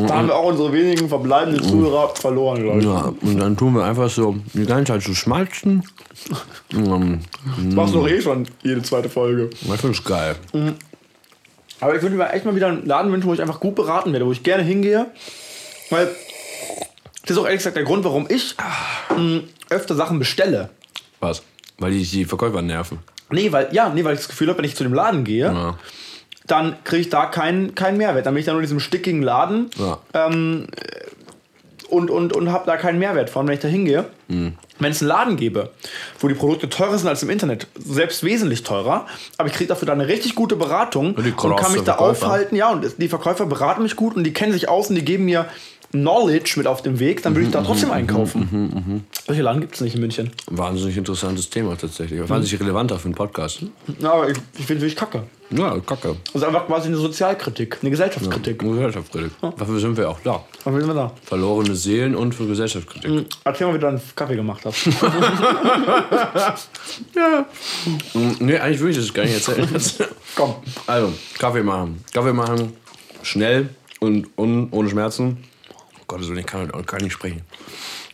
Da 0.08 0.16
haben 0.16 0.28
wir 0.28 0.36
auch 0.36 0.46
unsere 0.50 0.72
wenigen 0.72 1.10
verbleibenden 1.10 1.64
Zuhörer 1.64 2.16
verloren, 2.16 2.80
ich. 2.80 2.86
Ja, 2.86 3.14
und 3.22 3.38
dann 3.40 3.58
tun 3.58 3.74
wir 3.76 3.84
einfach 3.84 4.10
so 4.10 4.36
die 4.54 4.66
ganze 4.66 4.94
Zeit 4.94 5.02
so 5.04 5.14
schmalzen. 5.14 5.84
Mm, 6.72 7.16
Das 7.66 7.74
machst 7.76 7.94
du 7.94 8.00
doch 8.00 8.08
eh 8.08 8.22
schon 8.22 8.48
jede 8.62 8.82
zweite 8.84 9.10
Folge. 9.10 9.50
Das 9.68 9.82
finde 9.82 9.98
ich 9.98 10.04
geil. 10.04 10.36
Aber 11.80 11.96
ich 11.96 12.02
würde 12.02 12.16
mir 12.16 12.32
echt 12.32 12.46
mal 12.46 12.56
wieder 12.56 12.68
einen 12.68 12.86
Laden 12.86 13.12
wünschen, 13.12 13.28
wo 13.28 13.34
ich 13.34 13.42
einfach 13.42 13.60
gut 13.60 13.76
beraten 13.76 14.14
werde, 14.14 14.26
wo 14.26 14.32
ich 14.32 14.44
gerne 14.44 14.64
hingehe. 14.64 15.08
Weil 15.90 16.10
das 17.24 17.32
ist 17.32 17.38
auch 17.38 17.46
ehrlich 17.46 17.60
gesagt 17.60 17.76
der 17.76 17.84
Grund, 17.84 18.04
warum 18.06 18.28
ich 18.30 18.56
mh, 19.16 19.42
öfter 19.70 19.96
Sachen 19.96 20.20
bestelle. 20.20 20.70
Was? 21.20 21.42
Weil 21.80 21.92
die, 21.92 22.04
die 22.04 22.26
Verkäufer 22.26 22.62
nerven. 22.62 23.00
Nee, 23.30 23.52
weil, 23.52 23.70
ja, 23.74 23.90
nee, 23.90 24.04
weil 24.04 24.14
ich 24.14 24.20
das 24.22 24.30
Gefühl 24.30 24.48
habe, 24.50 24.60
wenn 24.60 24.66
ich 24.66 24.76
zu 24.76 24.84
dem 24.84 24.94
Laden 24.94 25.24
gehe, 25.24 25.46
Ja. 25.48 25.78
Dann 26.48 26.76
kriege 26.84 27.02
ich 27.02 27.10
da 27.10 27.26
keinen 27.28 27.74
keinen 27.76 27.98
Mehrwert. 27.98 28.26
Dann 28.26 28.34
bin 28.34 28.40
ich 28.42 28.46
da 28.46 28.52
nur 28.52 28.62
in 28.62 28.66
diesem 28.66 28.80
stickigen 28.80 29.22
Laden 29.22 29.70
Ja. 29.78 30.00
und, 31.90 32.10
und, 32.10 32.34
und 32.36 32.52
habe 32.52 32.66
da 32.66 32.76
keinen 32.78 32.98
Mehrwert 33.00 33.30
von, 33.30 33.48
wenn 33.48 33.54
ich 33.54 33.60
da 33.60 33.68
hingehe. 33.68 34.06
Mhm. 34.28 34.54
Wenn 34.80 34.92
es 34.92 35.02
einen 35.02 35.10
Laden 35.10 35.36
gäbe, 35.38 35.70
wo 36.20 36.28
die 36.28 36.34
Produkte 36.34 36.68
teurer 36.68 36.98
sind 36.98 37.08
als 37.08 37.22
im 37.22 37.30
Internet, 37.30 37.68
selbst 37.78 38.24
wesentlich 38.24 38.64
teurer, 38.64 39.06
aber 39.38 39.48
ich 39.48 39.54
kriege 39.54 39.68
dafür 39.68 39.86
da 39.86 39.94
eine 39.94 40.08
richtig 40.08 40.34
gute 40.34 40.56
Beratung 40.56 41.16
die 41.16 41.32
und 41.32 41.56
kann 41.56 41.72
mich 41.74 41.84
da 41.84 41.94
Verkäufer. 41.94 42.26
aufhalten. 42.26 42.56
Ja, 42.56 42.72
und 42.72 42.86
die 42.98 43.08
Verkäufer 43.08 43.46
beraten 43.46 43.84
mich 43.84 43.96
gut 43.96 44.16
und 44.16 44.24
die 44.24 44.34
kennen 44.34 44.52
sich 44.52 44.68
aus 44.70 44.90
und 44.90 44.96
die 44.96 45.06
geben 45.06 45.26
mir 45.26 45.46
Knowledge 45.94 46.56
mit 46.58 46.66
auf 46.68 46.82
dem 46.82 47.00
Weg, 47.00 47.22
dann 47.22 47.36
würde 47.36 47.46
ich 47.46 47.52
da 47.54 47.62
Mhm, 47.62 47.66
trotzdem 47.66 47.92
einkaufen. 47.92 49.06
Solche 49.28 49.42
Laden 49.44 49.62
gibt 49.62 49.76
es 49.76 49.82
nicht 49.82 49.94
in 49.94 50.02
München. 50.02 50.32
Wahnsinnig 50.48 50.98
interessantes 50.98 51.50
Thema 51.52 51.78
tatsächlich. 51.78 52.20
Wahnsinnig 52.28 52.60
relevanter 52.60 52.98
für 52.98 53.06
einen 53.06 53.14
Podcast. 53.16 53.64
Ja, 54.00 54.14
aber 54.14 54.30
ich, 54.32 54.38
ich 54.58 54.66
finde 54.66 54.86
es 54.86 54.92
wirklich 54.92 54.96
kacke. 54.96 55.24
Ja, 55.52 55.78
kacke. 55.86 56.16
Ist 56.34 56.44
einfach 56.44 56.66
quasi 56.66 56.88
eine 56.88 56.98
Sozialkritik, 56.98 57.78
eine 57.82 57.92
Gesellschaftskritik. 57.92 58.58
Gesellschaftskritik. 58.58 59.32
Dafür 59.56 59.80
sind 59.80 59.96
wir 59.96 60.10
auch 60.10 60.20
da. 60.24 60.44
Was 60.64 60.74
will 60.74 60.84
man 60.86 60.96
da? 60.96 61.12
Verlorene 61.26 61.76
Seelen 61.76 62.16
und 62.16 62.34
für 62.34 62.48
Gesellschaftskritik. 62.48 63.28
Erzähl 63.44 63.68
mal, 63.68 63.76
wie 63.76 63.80
du 63.80 63.88
einen 63.88 64.02
Kaffee 64.16 64.36
gemacht 64.36 64.62
hast. 64.66 64.88
Mm, 68.14 68.32
Nee, 68.40 68.58
eigentlich 68.58 68.82
will 68.82 68.92
ich 68.92 68.98
das 68.98 69.14
gar 69.14 69.24
nicht 69.24 69.36
erzählen. 69.36 69.68
Komm. 70.36 70.56
also, 70.88 71.14
Kaffee 71.38 71.64
machen. 71.64 72.04
Kaffee 72.14 72.34
machen, 72.34 72.74
schnell 73.22 73.70
und 74.00 74.28
un, 74.38 74.68
ohne 74.72 74.90
Schmerzen. 74.90 75.38
Gottes 76.08 76.28
Willen, 76.28 76.40
ich 76.40 76.46
kann 76.46 76.62
heute 76.62 76.74
auch 76.74 76.86
gar 76.86 77.02
nicht 77.02 77.14
sprechen. 77.14 77.42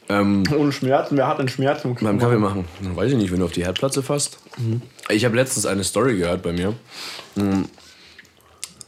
Ähm, 0.09 0.43
Ohne 0.55 0.71
Schmerzen, 0.71 1.17
wer 1.17 1.27
hat 1.27 1.37
denn 1.39 1.49
Schmerzen? 1.49 1.95
beim 2.01 2.17
Kaffee 2.17 2.37
machen, 2.37 2.65
weiß 2.81 3.11
ich 3.11 3.17
nicht, 3.17 3.31
wenn 3.31 3.39
du 3.39 3.45
auf 3.45 3.51
die 3.51 3.63
Herdplatte 3.63 4.01
fasst. 4.01 4.39
Ich 5.09 5.23
habe 5.25 5.35
letztens 5.35 5.65
eine 5.65 5.83
Story 5.83 6.17
gehört 6.17 6.41
bei 6.41 6.51
mir. 6.51 6.73
Mm, 7.35 7.63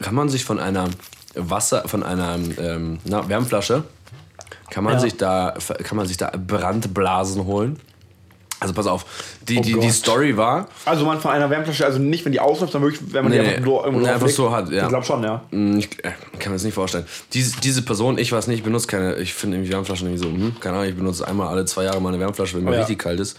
Kann 0.00 0.14
man 0.16 0.28
sich 0.28 0.44
von 0.44 0.58
einer 0.58 0.88
Wasser, 1.34 1.86
von 1.88 2.02
einer 2.02 2.34
ähm, 2.58 2.98
na, 3.04 3.28
Wärmflasche, 3.28 3.84
kann 4.70 4.82
man 4.84 4.94
Ja. 4.94 4.98
sich 5.00 5.16
da, 5.16 5.54
kann 5.84 5.96
man 5.96 6.06
sich 6.06 6.16
da 6.16 6.32
Brandblasen 6.36 7.44
holen? 7.44 7.78
Also 8.62 8.74
pass 8.74 8.86
auf, 8.86 9.04
die, 9.48 9.56
die, 9.60 9.72
die 9.72 9.78
Gott. 9.80 9.92
Story 9.92 10.36
war, 10.36 10.68
Also 10.84 11.04
man 11.04 11.20
von 11.20 11.30
einer 11.32 11.50
Wärmflasche, 11.50 11.84
also 11.84 11.98
nicht, 11.98 12.24
wenn 12.24 12.32
die 12.32 12.40
ausläuft, 12.40 12.72
sondern 12.72 12.90
wirklich, 12.92 13.12
wenn 13.12 13.24
man 13.24 13.32
die 13.32 13.38
Nee, 13.38 13.46
einfach 13.48 13.64
nur 13.64 13.84
irgendwo 13.84 14.06
nee, 14.06 14.12
einfach 14.12 14.28
so 14.28 14.50
hat, 14.52 14.70
ja. 14.70 14.82
Ich 14.84 14.88
glaube 14.88 15.04
schon, 15.04 15.22
ja. 15.22 15.42
Mm, 15.50 15.78
Ich 15.78 15.88
äh, 16.04 16.12
kann 16.38 16.52
mir 16.52 16.56
das 16.56 16.64
nicht 16.64 16.74
vorstellen. 16.74 17.04
Diese, 17.34 17.60
diese 17.60 17.82
Person, 17.82 18.18
ich 18.18 18.32
weiß 18.32 18.46
nicht, 18.46 18.58
ich 18.58 18.64
benutze 18.64 18.86
keine, 18.86 19.16
ich 19.16 19.34
finde 19.34 19.56
irgendwie 19.56 19.72
Wärmflaschen 19.72 20.06
irgendwie 20.08 20.24
so, 20.24 20.30
hm, 20.32 20.60
keine 20.60 20.76
Ahnung, 20.76 20.88
ich 20.88 20.96
benutze 20.96 21.26
einmal 21.26 21.48
alle 21.48 21.64
zwei 21.64 21.84
Jahre 21.84 22.00
mal 22.00 22.10
eine 22.10 22.20
Wärmflasche, 22.20 22.56
wenn 22.56 22.64
mir 22.64 22.72
Ja. 22.72 22.78
richtig 22.78 22.98
kalt 22.98 23.20
ist. 23.20 23.38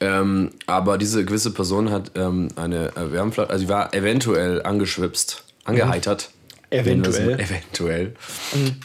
Ähm, 0.00 0.50
aber 0.66 0.98
diese 0.98 1.24
gewisse 1.24 1.52
Person 1.52 1.90
hat 1.90 2.10
ähm, 2.16 2.48
eine 2.56 2.88
äh, 2.96 3.12
Wärmflasche, 3.12 3.48
also 3.50 3.64
sie 3.64 3.68
war 3.70 3.94
eventuell 3.94 4.62
angeschwipst, 4.62 5.44
angeheitert. 5.64 6.30
Eventuell. 6.80 7.40
Eventuell. 7.40 8.14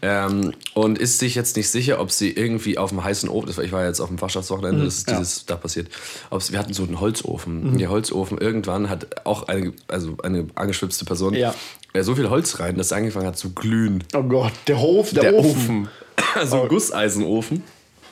Ähm, 0.02 0.54
und 0.74 0.98
ist 0.98 1.20
sich 1.20 1.36
jetzt 1.36 1.56
nicht 1.58 1.70
sicher, 1.70 2.00
ob 2.00 2.12
sie 2.12 2.32
irgendwie 2.32 2.78
auf 2.78 2.90
dem 2.90 3.04
heißen 3.04 3.30
Ofen, 3.30 3.48
das 3.48 3.58
war, 3.58 3.64
ich 3.64 3.72
war 3.72 3.86
jetzt 3.86 4.00
auf 4.00 4.08
dem 4.10 4.18
Fachschaftswochenende, 4.18 4.86
das 4.86 4.98
ist 5.00 5.10
Ja. 5.10 5.18
dieses 5.18 5.46
da 5.46 5.56
passiert. 5.56 5.88
Ob 6.30 6.42
sie, 6.42 6.54
wir 6.54 6.60
hatten 6.60 6.74
so 6.74 6.84
einen 6.84 7.00
Holzofen. 7.00 7.78
Der 7.78 7.90
Holzofen 7.90 8.38
irgendwann 8.38 8.90
hat 8.90 9.26
auch 9.26 9.48
eine, 9.48 9.74
also 9.88 10.18
eine 10.24 10.48
angeschwipste 10.56 11.06
Person 11.06 11.34
Ja. 11.34 11.54
so 12.02 12.16
viel 12.16 12.30
Holz 12.30 12.60
rein, 12.60 12.78
dass 12.78 12.92
er 12.92 12.98
angefangen 12.98 13.28
hat 13.28 13.38
zu 13.38 13.52
glühen. 13.54 14.04
Oh 14.14 14.24
Gott, 14.24 14.54
der 14.68 14.80
Hof, 14.80 15.12
der, 15.12 15.24
Der 15.24 15.34
Ofen. 15.36 15.50
Ofen. 15.50 15.88
Also 16.36 16.62
ein 16.64 16.68
Gusseisenofen. 16.68 17.64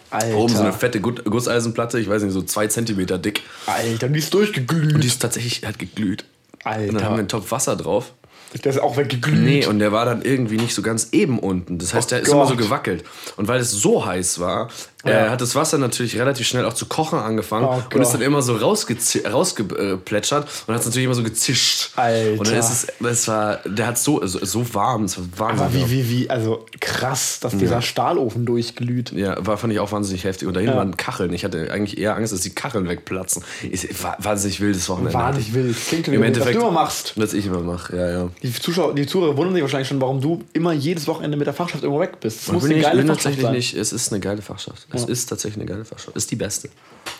Alter. 0.10 0.38
Oben 0.38 0.56
so 0.56 0.62
eine 0.62 0.72
fette 0.74 1.02
Gusseisenplatte, 1.02 2.00
ich 2.00 2.10
weiß 2.10 2.24
nicht, 2.24 2.32
so 2.32 2.42
zwei 2.42 2.68
Zentimeter 2.68 3.18
dick. 3.18 3.42
Alter, 3.66 4.08
die 4.08 4.20
ist 4.20 4.34
durchgeglüht. 4.34 4.94
Und 4.94 5.04
die 5.04 5.08
ist 5.08 5.20
tatsächlich, 5.22 5.66
hat 5.66 5.78
geglüht. 5.78 6.24
Alter. 6.64 6.88
Und 6.90 6.94
dann 6.96 7.04
haben 7.04 7.16
wir 7.16 7.20
einen 7.20 7.28
Topf 7.28 7.52
Wasser 7.52 7.76
drauf. 7.76 8.14
Der 8.54 8.72
ist 8.72 8.80
auch 8.80 8.98
weggeglüht. 8.98 9.40
Nee, 9.40 9.66
und 9.66 9.80
der 9.80 9.92
war 9.92 10.06
dann 10.06 10.22
irgendwie 10.22 10.58
nicht 10.58 10.74
so 10.74 10.82
ganz 10.82 11.10
eben 11.12 11.40
unten. 11.40 11.78
Das 11.78 11.94
heißt, 11.94 12.12
der 12.12 12.22
ist 12.22 12.32
immer 12.32 12.48
so 12.48 12.56
gewackelt. 12.56 13.04
Und 13.36 13.48
weil 13.48 13.60
es 13.60 13.72
so 13.72 14.06
heiß 14.06 14.40
war, 14.40 14.70
Ja. 15.06 15.30
hat 15.30 15.42
das 15.42 15.56
Wasser 15.56 15.78
natürlich 15.78 16.18
relativ 16.20 16.48
schnell 16.48 16.66
auch 16.66 16.74
zu 16.74 16.86
kochen 16.88 17.20
angefangen 17.20 17.66
Oh 17.68 17.82
und 17.96 18.02
ist 18.02 18.12
dann 18.14 18.22
immer 18.22 18.42
so 18.42 18.56
rausgeplätschert 18.58 20.48
und 20.68 20.74
hat 20.74 20.82
es 20.82 20.86
natürlich 20.88 21.06
immer 21.06 21.14
so 21.16 21.24
gezischt. 21.24 21.92
Alter. 21.96 22.40
Und 22.40 22.48
dann 22.48 22.58
ist 22.58 22.70
es, 22.72 22.88
das 23.00 23.28
war, 23.28 23.58
der 23.66 23.88
hat 23.88 23.98
so, 23.98 24.26
so, 24.26 24.44
so 24.44 24.74
warm, 24.74 25.04
es 25.06 25.18
war 25.38 25.50
Aber 25.52 25.60
wahnsinnig. 25.62 25.90
wie, 25.92 26.10
wie, 26.10 26.10
wie, 26.24 26.30
also 26.30 26.66
krass, 26.80 27.40
dass 27.40 27.58
dieser 27.58 27.82
Stahlofen 27.82 28.46
durchglüht. 28.46 29.12
Ja, 29.12 29.38
war, 29.46 29.58
fand 29.58 29.74
ich 29.74 29.80
auch 29.80 29.92
wahnsinnig 29.92 30.24
heftig. 30.24 30.48
Und 30.48 30.56
dahin 30.56 30.70
Ja. 30.70 30.78
waren 30.78 30.98
Kacheln. 30.98 31.32
Ich 31.34 31.44
hatte 31.46 31.72
eigentlich 31.72 31.98
eher 31.98 32.16
Angst, 32.16 32.34
dass 32.34 32.42
die 32.42 32.50
Kacheln 32.50 32.88
wegplatzen. 32.88 33.44
Ist 33.70 34.04
war 34.04 34.18
wahnsinnig 34.20 34.60
wildes 34.60 34.90
Wochenende. 34.90 35.14
Wahnsinnig 35.14 35.54
wild. 35.54 35.76
Klingt 35.88 36.08
Im 36.08 36.22
wie 36.22 36.26
Endeffekt, 36.26 36.56
was 36.56 36.62
du 36.62 36.68
immer 36.68 36.72
machst. 36.72 37.14
Was 37.16 37.34
ich 37.34 37.46
immer 37.46 37.62
mache, 37.62 37.96
ja, 37.96 38.10
ja. 38.10 38.30
Die 38.42 38.52
Zuschauer, 38.52 38.96
die 38.96 39.06
Zuhörer 39.06 39.38
wundern 39.38 39.54
sich 39.54 39.62
wahrscheinlich 39.62 39.88
schon, 39.88 40.02
warum 40.02 40.22
du 40.22 40.44
immer 40.54 40.74
jedes 40.74 41.08
Wochenende 41.08 41.38
mit 41.38 41.48
der 41.48 41.54
Fachschaft 41.54 41.84
irgendwo 41.84 42.02
weg 42.02 42.20
bist. 42.20 42.48
Das 42.48 42.54
muss 42.54 42.66
eine 42.66 42.76
ich, 42.76 42.82
geile 42.84 42.98
bin 42.98 43.08
Fachschaft 43.08 43.24
tatsächlich 43.24 43.46
sein. 43.46 43.54
nicht. 43.54 43.74
Es 43.76 43.94
ist 43.94 44.12
eine 44.12 44.20
geile 44.20 44.42
Fachschaft. 44.42 44.87
Es 44.94 45.04
ist 45.04 45.26
tatsächlich 45.28 45.62
eine 45.62 45.70
geile 45.70 45.86
Fachschaft. 45.86 46.16
Es 46.16 46.24
ist 46.24 46.32
die 46.32 46.36
beste. 46.38 46.70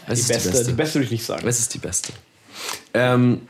Es 0.08 0.16
Die 0.16 0.34
ist 0.34 0.46
beste, 0.46 0.64
die 0.66 0.74
beste 0.74 0.96
würde 0.96 1.06
ich 1.06 1.12
nicht 1.12 1.26
sagen. 1.26 1.48
Es 1.48 1.60
ist 1.60 1.74
die 1.74 1.80
beste. 1.80 2.14
Ähm, 2.94 3.42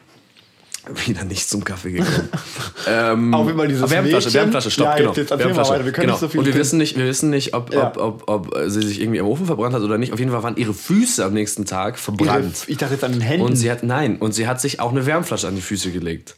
wieder 1.05 1.23
nicht 1.23 1.49
zum 1.49 1.63
Kaffee 1.63 1.91
gekommen. 1.91 2.29
ähm, 2.87 3.33
Auch 3.33 3.47
immer 3.47 3.67
dieses 3.67 3.83
aber 3.83 3.91
Wärmflasche. 3.91 4.33
Wärmflasche, 4.33 4.71
stopp, 4.71 4.85
Ja, 4.87 4.95
genau. 4.97 5.09
jetzt 5.09 5.17
erzähl 5.19 5.37
mal 5.37 5.43
Wärmflasche, 5.45 5.71
weiter, 5.71 5.85
wir 5.85 5.91
können 5.91 6.01
genau. 6.07 6.13
nicht 6.13 6.21
so 6.21 6.27
viel 6.29 6.39
Und 6.39 6.45
wir 6.45 6.55
wissen 6.55 6.77
nicht, 6.77 6.97
wir 6.97 7.05
wissen 7.05 7.29
nicht 7.29 7.53
ob, 7.53 7.73
Ja. 7.73 7.89
ob, 7.95 8.23
ob, 8.27 8.53
ob 8.53 8.69
sie 8.69 8.81
sich 8.81 9.01
irgendwie 9.01 9.19
am 9.19 9.27
Ofen 9.27 9.45
verbrannt 9.45 9.75
hat 9.75 9.81
oder 9.81 9.97
nicht. 9.97 10.13
Auf 10.13 10.19
jeden 10.19 10.31
Fall 10.31 10.43
waren 10.43 10.55
ihre 10.57 10.73
Füße 10.73 11.23
am 11.23 11.33
nächsten 11.33 11.65
Tag 11.65 11.95
Ihre, 11.95 12.01
verbrannt. 12.01 12.63
ich 12.67 12.77
dachte 12.77 12.93
jetzt 12.93 13.03
an 13.03 13.11
den 13.11 13.21
Händen. 13.21 13.45
Und 13.45 13.55
sie 13.55 13.69
hat, 13.69 13.83
nein, 13.83 14.17
und 14.17 14.33
sie 14.33 14.47
hat 14.47 14.61
sich 14.61 14.79
auch 14.79 14.91
eine 14.91 15.05
Wärmflasche 15.05 15.47
an 15.47 15.55
die 15.55 15.61
Füße 15.61 15.91
gelegt. 15.91 16.35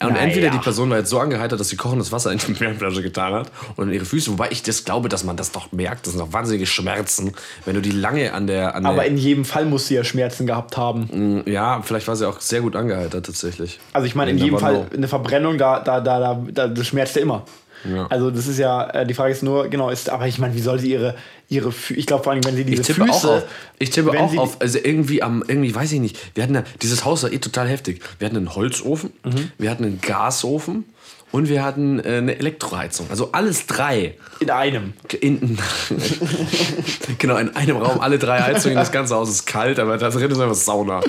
Und 0.00 0.10
Naja. 0.12 0.22
entweder 0.22 0.50
die 0.50 0.58
Person 0.58 0.90
war 0.90 0.98
jetzt 0.98 1.10
so 1.10 1.18
angeheitert, 1.18 1.58
dass 1.58 1.68
sie 1.68 1.76
kochendes 1.76 2.12
Wasser 2.12 2.30
in 2.30 2.38
die 2.38 2.58
Wärmflasche 2.60 3.02
getan 3.02 3.32
hat 3.32 3.50
und 3.76 3.88
in 3.88 3.94
ihre 3.94 4.04
Füße, 4.04 4.30
wobei 4.30 4.48
ich 4.50 4.62
das 4.62 4.84
glaube, 4.84 5.08
dass 5.08 5.24
man 5.24 5.36
das 5.36 5.50
doch 5.50 5.72
merkt, 5.72 6.06
das 6.06 6.12
sind 6.14 6.20
doch 6.20 6.32
wahnsinnige 6.32 6.66
Schmerzen, 6.66 7.32
wenn 7.64 7.74
du 7.74 7.80
die 7.80 7.90
lange 7.90 8.32
an 8.32 8.46
der, 8.46 8.74
an 8.74 8.86
aber 8.86 8.98
der 9.02 9.06
in 9.06 9.16
jedem 9.18 9.44
Fall 9.44 9.64
muss 9.64 9.88
sie 9.88 9.94
ja 9.96 10.04
Schmerzen 10.04 10.46
gehabt 10.46 10.76
haben. 10.76 11.42
ja, 11.46 11.82
vielleicht 11.82 12.06
war 12.06 12.14
sie 12.16 12.28
auch 12.28 12.40
sehr 12.40 12.60
gut 12.60 12.76
angeheitert 12.76 13.26
tatsächlich. 13.26 13.80
Also 13.92 14.06
ich 14.06 14.14
meine, 14.14 14.30
in 14.30 14.38
jedem 14.38 14.58
Fall 14.58 14.86
eine 14.94 15.08
Verbrennung, 15.08 15.58
da, 15.58 15.80
da, 15.80 16.00
da, 16.00 16.20
da, 16.20 16.42
da 16.52 16.68
das 16.68 16.86
schmerzt 16.86 17.16
ja 17.16 17.22
immer. 17.22 17.44
Ja. 17.84 18.06
Also 18.08 18.30
das 18.30 18.46
ist 18.46 18.58
ja, 18.58 18.88
äh, 18.90 19.06
die 19.06 19.14
Frage 19.14 19.32
ist 19.32 19.42
nur, 19.42 19.68
genau, 19.68 19.90
ist, 19.90 20.10
aber 20.10 20.26
ich 20.26 20.38
meine, 20.38 20.54
wie 20.54 20.60
soll 20.60 20.78
sie 20.78 20.90
ihre, 20.92 21.14
ihre 21.48 21.70
Fü 21.72 21.94
ich 21.94 22.06
glaube 22.06 22.24
vor 22.24 22.32
allem, 22.32 22.44
wenn 22.44 22.56
sie 22.56 22.64
diese 22.64 22.80
Ich 22.82 22.86
tippe 22.86 23.04
Füße... 23.06 23.28
auch 23.28 23.36
auf. 23.36 23.42
Ich 23.78 23.90
tippe 23.90 24.10
auch 24.18 24.36
auf. 24.36 24.60
Also 24.60 24.78
irgendwie 24.82 25.22
am, 25.22 25.44
irgendwie 25.46 25.74
weiß 25.74 25.92
ich 25.92 26.00
nicht. 26.00 26.18
Wir 26.34 26.42
hatten 26.42 26.54
ja, 26.54 26.64
dieses 26.82 27.04
Haus 27.04 27.22
war 27.22 27.32
eh 27.32 27.38
total 27.38 27.68
heftig. 27.68 28.00
Wir 28.18 28.26
hatten 28.26 28.36
einen 28.36 28.54
Holzofen, 28.54 29.10
Mhm. 29.24 29.52
wir 29.58 29.70
hatten 29.70 29.84
einen 29.84 30.00
Gasofen 30.00 30.84
und 31.30 31.48
wir 31.48 31.62
hatten 31.62 32.00
äh, 32.00 32.16
eine 32.18 32.38
Elektroheizung. 32.38 33.06
Also 33.10 33.30
alles 33.32 33.66
drei. 33.66 34.14
In 34.40 34.50
einem. 34.50 34.94
In, 35.20 35.58
genau, 37.18 37.36
in 37.36 37.54
einem 37.54 37.76
Raum 37.76 38.00
alle 38.00 38.18
drei 38.18 38.40
Heizungen. 38.40 38.76
Das 38.76 38.92
ganze 38.92 39.14
Haus 39.14 39.28
ist 39.28 39.46
kalt, 39.46 39.78
aber 39.78 39.98
da 39.98 40.10
drin 40.10 40.30
ist 40.30 40.40
einfach 40.40 40.54
Sauna. 40.54 41.00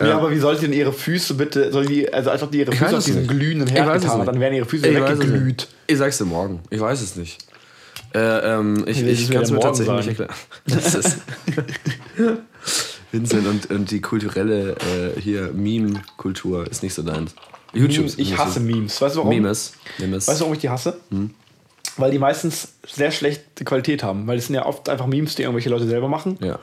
Ja, 0.00 0.16
aber 0.16 0.30
wie 0.30 0.38
soll 0.38 0.56
sie 0.56 0.62
denn 0.66 0.72
ihre 0.72 0.92
Füße 0.92 1.34
bitte, 1.34 1.70
soll 1.72 1.86
die, 1.86 2.12
also 2.12 2.30
als 2.30 2.42
ob 2.42 2.50
die 2.50 2.58
ihre 2.60 2.72
Füße 2.72 2.96
auf 2.96 3.04
diesen 3.04 3.26
glühenden 3.26 3.68
Ich 3.68 3.74
Herd 3.74 3.92
getan 3.94 4.10
hat, 4.10 4.16
nicht. 4.18 4.28
dann 4.28 4.40
wären 4.40 4.54
ihre 4.54 4.66
Füße 4.66 4.86
Ich 4.88 4.96
weggeglüht. 4.96 5.44
nicht. 5.44 5.68
Ich 5.86 5.98
sag's 5.98 6.18
dir 6.18 6.24
morgen. 6.24 6.60
Ich 6.70 6.80
weiß 6.80 7.00
es 7.02 7.16
nicht. 7.16 7.38
Äh, 8.14 8.18
ähm, 8.18 8.84
ich 8.86 9.02
ich 9.02 9.26
du 9.28 9.34
kann 9.34 9.42
es 9.42 9.50
mir 9.50 9.60
tatsächlich 9.60 9.96
nicht 9.96 10.08
erklären. 10.20 10.34
Das 10.66 10.94
ist 10.94 11.18
Vincent 13.12 13.46
und, 13.46 13.70
und 13.70 13.90
die 13.90 14.00
kulturelle 14.00 14.72
äh, 15.16 15.20
hier 15.20 15.50
Meme-Kultur 15.52 16.66
ist 16.70 16.82
nicht 16.82 16.94
so 16.94 17.02
deins. 17.02 17.34
YouTube. 17.72 17.98
Memes, 18.06 18.18
ich 18.18 18.36
hasse 18.38 18.60
Memes. 18.60 19.00
Weißt 19.00 19.14
du 19.14 19.20
warum? 19.20 19.30
Memes. 19.30 19.74
Memes. 19.98 20.26
Weißt 20.28 20.40
du, 20.40 20.44
warum 20.44 20.54
ich 20.54 20.60
die 20.60 20.68
hasse? 20.70 20.96
Hm. 21.10 21.30
Weil 21.96 22.10
die 22.10 22.18
meistens 22.18 22.68
sehr 22.86 23.10
schlechte 23.10 23.64
Qualität 23.64 24.02
haben. 24.02 24.26
Weil 24.26 24.38
es 24.38 24.46
sind 24.46 24.54
ja 24.54 24.66
oft 24.66 24.88
einfach 24.88 25.06
Memes, 25.06 25.34
die 25.34 25.42
irgendwelche 25.42 25.70
Leute 25.70 25.86
selber 25.86 26.08
machen. 26.08 26.38
Ja. 26.40 26.58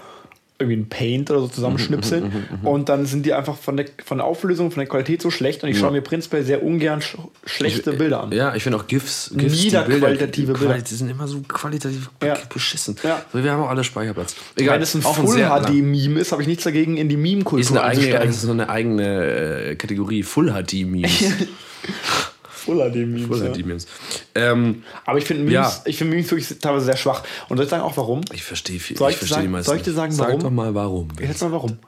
Irgendwie 0.60 0.78
ein 0.82 0.89
Paint 0.89 1.30
oder 1.30 1.41
so 1.41 1.48
zusammenschnipseln. 1.50 2.48
Mhm, 2.62 2.67
und 2.67 2.89
dann 2.89 3.06
sind 3.06 3.28
die 3.28 3.34
einfach 3.34 3.56
von 3.56 3.78
der, 3.78 3.86
von 4.04 4.17
der 4.17 4.26
Auflösung, 4.26 4.72
von 4.72 4.80
der 4.80 4.88
Qualität 4.88 5.22
so 5.22 5.30
schlecht. 5.30 5.62
Und 5.63 5.70
ich 5.70 5.78
schaue 5.78 5.91
mir 5.91 6.02
prinzipiell 6.02 6.43
sehr 6.43 6.63
ungern 6.63 7.00
sch 7.00 7.15
schlechte 7.46 7.93
Bilder 7.93 8.24
an. 8.24 8.32
Ja, 8.32 8.56
ich 8.56 8.63
finde 8.63 8.80
auch 8.80 8.88
GIFs. 8.88 9.30
GIFs 9.36 9.63
Niederqualitative 9.63 10.54
Bilder. 10.54 10.74
Quali- 10.76 10.82
Die 10.84 10.96
sind 10.96 11.10
immer 11.12 11.28
so 11.28 11.41
qualitativ 11.48 12.10
Ja. 12.24 12.36
beschissen. 12.52 12.96
Ja. 13.04 13.24
So, 13.32 13.43
wir 13.43 13.52
haben 13.52 13.62
auch 13.62 13.70
alle 13.70 13.84
Speicherplatz. 13.84 14.36
Wenn 14.56 14.82
es 14.82 14.96
ein 14.96 15.06
auch 15.06 15.15
Full 15.15 15.28
sehr- 15.36 15.50
HD-Meme 15.50 16.20
ist, 16.20 16.32
habe 16.32 16.41
ich 16.41 16.48
nichts 16.48 16.63
dagegen, 16.63 16.98
in 16.98 17.08
die 17.08 17.17
Meme-Kultur 17.17 17.84
einzusteigen. 17.84 18.30
ist 18.30 18.41
so 18.41 18.52
eine 18.52 18.67
eigene 18.70 19.70
äh, 19.70 19.76
Kategorie. 19.76 20.24
Full 22.68 22.78
HD 22.92 22.96
Memes. 23.08 23.26
Full 23.26 23.40
HD-Memes. 23.40 23.40
Full 23.40 23.46
ja. 23.48 23.54
HD 23.54 23.66
Memes. 23.66 23.88
Ähm, 24.36 24.84
Aber 25.06 25.18
ich 25.18 25.26
finde 25.26 25.42
Memes, 25.44 25.54
Ja. 25.54 25.82
ich 25.86 25.98
finde 25.98 26.16
Memes 26.16 26.30
wirklich 26.30 26.60
teilweise 26.60 26.86
sehr 26.86 26.98
schwach. 26.98 27.24
Und 27.50 27.58
soll 27.58 27.64
ich 27.66 27.70
sagen 27.72 27.82
auch 27.82 27.98
warum? 27.98 28.22
ich 28.32 28.44
verstehe 28.44 28.80
viel. 28.80 28.96
Soll 28.98 29.10
ich 29.10 29.16
ich 29.16 29.18
verstehe 29.20 29.36
sagen- 29.38 29.48
die 29.48 29.52
meisten. 29.52 29.66
soll 29.68 29.78
ich 29.78 29.84
dir 29.84 29.94
sagen, 29.94 30.10
nicht. 30.10 30.18
Sag 30.18 30.28
warum? 30.28 30.42
doch 30.42 30.52
mal 30.52 30.76
warum. 30.76 31.08
Ich 31.20 31.28
jetzt 31.28 31.42
mal 31.42 31.52
warum. 31.52 31.80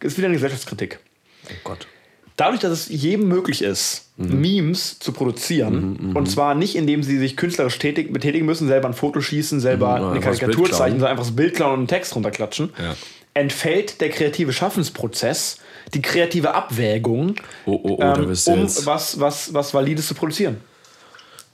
Ist 0.00 0.18
wieder 0.18 0.26
eine 0.26 0.34
Gesellschaftskritik. 0.36 0.98
Oh 1.48 1.52
Gott. 1.64 1.86
Dadurch, 2.36 2.60
dass 2.60 2.70
es 2.72 2.88
jedem 2.88 3.26
möglich 3.26 3.62
ist, 3.62 4.04
Mhm. 4.16 4.40
Memes 4.40 4.98
zu 4.98 5.12
produzieren, 5.12 6.12
und 6.14 6.28
zwar 6.28 6.54
nicht, 6.56 6.74
indem 6.74 7.04
sie 7.04 7.18
sich 7.18 7.36
künstlerisch 7.36 7.78
tätig, 7.78 8.12
betätigen 8.12 8.46
müssen, 8.46 8.66
selber 8.66 8.88
ein 8.88 8.94
Foto 8.94 9.20
schießen, 9.20 9.60
selber 9.60 9.98
Mhm, 10.00 10.10
eine 10.10 10.20
Karikatur 10.20 10.68
zeichnen, 10.70 10.98
sondern 10.98 11.10
einfach 11.12 11.24
das 11.24 11.36
Bild 11.36 11.54
klauen 11.54 11.72
und 11.74 11.78
einen 11.80 11.86
Text 11.88 12.16
runterklatschen, 12.16 12.70
Ja. 12.82 12.96
Entfällt 13.34 14.00
der 14.00 14.10
kreative 14.10 14.52
Schaffensprozess, 14.52 15.58
die 15.94 16.02
kreative 16.02 16.54
Abwägung, 16.54 17.36
Oh, 17.66 17.80
oh, 17.82 17.96
oh, 17.98 18.02
ähm, 18.02 18.24
um 18.24 18.28
jetzt. 18.62 18.86
was, 18.86 19.20
was, 19.20 19.54
was 19.54 19.72
Valides 19.74 20.06
zu 20.08 20.14
produzieren. 20.14 20.60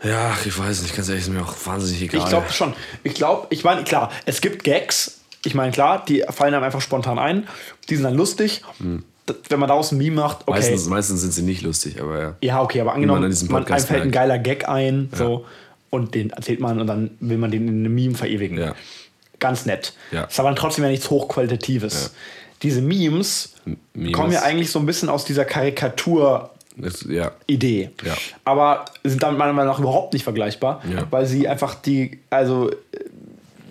Ja, 0.03 0.37
ich 0.45 0.59
weiß 0.59 0.83
nicht. 0.83 0.95
Ganz 0.95 1.09
ehrlich, 1.09 1.25
ist 1.25 1.31
mir 1.31 1.43
auch 1.43 1.55
wahnsinnig 1.65 2.03
egal. 2.03 2.21
Ich 2.21 2.29
glaube 2.29 2.53
schon. 2.53 2.75
Ich 3.05 3.15
glaube, 3.15 3.47
ich 3.51 3.65
meine, 3.65 3.85
klar, 3.85 4.11
es 4.27 4.41
gibt 4.41 4.65
Gags. 4.65 5.21
Ich 5.47 5.55
meine, 5.55 5.73
klar, 5.73 6.05
die 6.07 6.25
fallen 6.31 6.53
einem 6.55 6.65
einfach 6.65 6.81
spontan 6.81 7.19
ein. 7.19 7.47
Die 7.89 7.95
sind 7.97 8.05
dann 8.05 8.15
lustig. 8.15 8.63
D- 8.81 9.35
Wenn 9.49 9.61
man 9.61 9.69
daraus 9.69 9.93
ein 9.93 9.99
Meme 9.99 10.17
macht, 10.17 10.43
okay. 10.43 10.59
Meistens, 10.59 10.87
meistens 10.89 11.21
sind 11.23 11.33
sie 11.33 11.43
nicht 11.43 11.63
lustig, 11.63 12.01
aber 12.01 12.21
ja. 12.21 12.37
Ja, 12.43 12.63
okay, 12.63 12.81
aber 12.81 12.91
man 12.91 12.97
angenommen, 12.97 13.25
an 13.25 13.31
diesem 13.31 13.51
man, 13.51 13.65
einem 13.65 13.85
fällt 13.85 14.03
ein 14.03 14.11
geiler 14.11 14.39
Gag 14.39 14.69
ein, 14.69 15.09
so, 15.13 15.47
und 15.91 16.15
den 16.15 16.31
erzählt 16.31 16.61
man 16.61 16.81
und 16.81 16.87
dann 16.87 17.11
will 17.21 17.39
man 17.39 17.51
den 17.51 17.67
in 17.69 17.79
einem 17.85 17.95
Meme 17.95 18.15
verewigen. 18.15 18.59
Ja. 18.59 18.75
Ganz 19.45 19.67
nett. 19.67 19.93
Ja. 20.11 20.25
Ist 20.25 20.41
aber 20.41 20.49
dann 20.49 20.57
trotzdem 20.57 20.85
ja 20.85 20.91
nichts 20.91 21.11
Hochqualitatives. 21.11 22.13
Diese 22.63 22.81
Memes, 22.81 23.55
Memes. 23.93 24.13
kommen 24.13 24.33
ja 24.33 24.43
eigentlich 24.43 24.71
so 24.71 24.79
ein 24.79 24.87
bisschen 24.87 25.09
aus 25.11 25.25
dieser 25.27 25.45
Karikatur- 25.45 26.49
Das, 26.77 27.05
ja. 27.09 27.33
Idee. 27.47 27.91
Ja. 28.05 28.15
Aber 28.45 28.87
sind 29.05 29.23
damit 29.23 29.39
meiner 29.39 29.53
Meinung 29.53 29.71
nach 29.73 29.79
überhaupt 29.81 30.15
nicht 30.15 30.25
vergleichbar, 30.25 30.83
Ja. 30.91 31.07
weil 31.11 31.27
sie 31.27 31.47
einfach 31.47 31.75
die, 31.75 32.21
also 32.31 32.71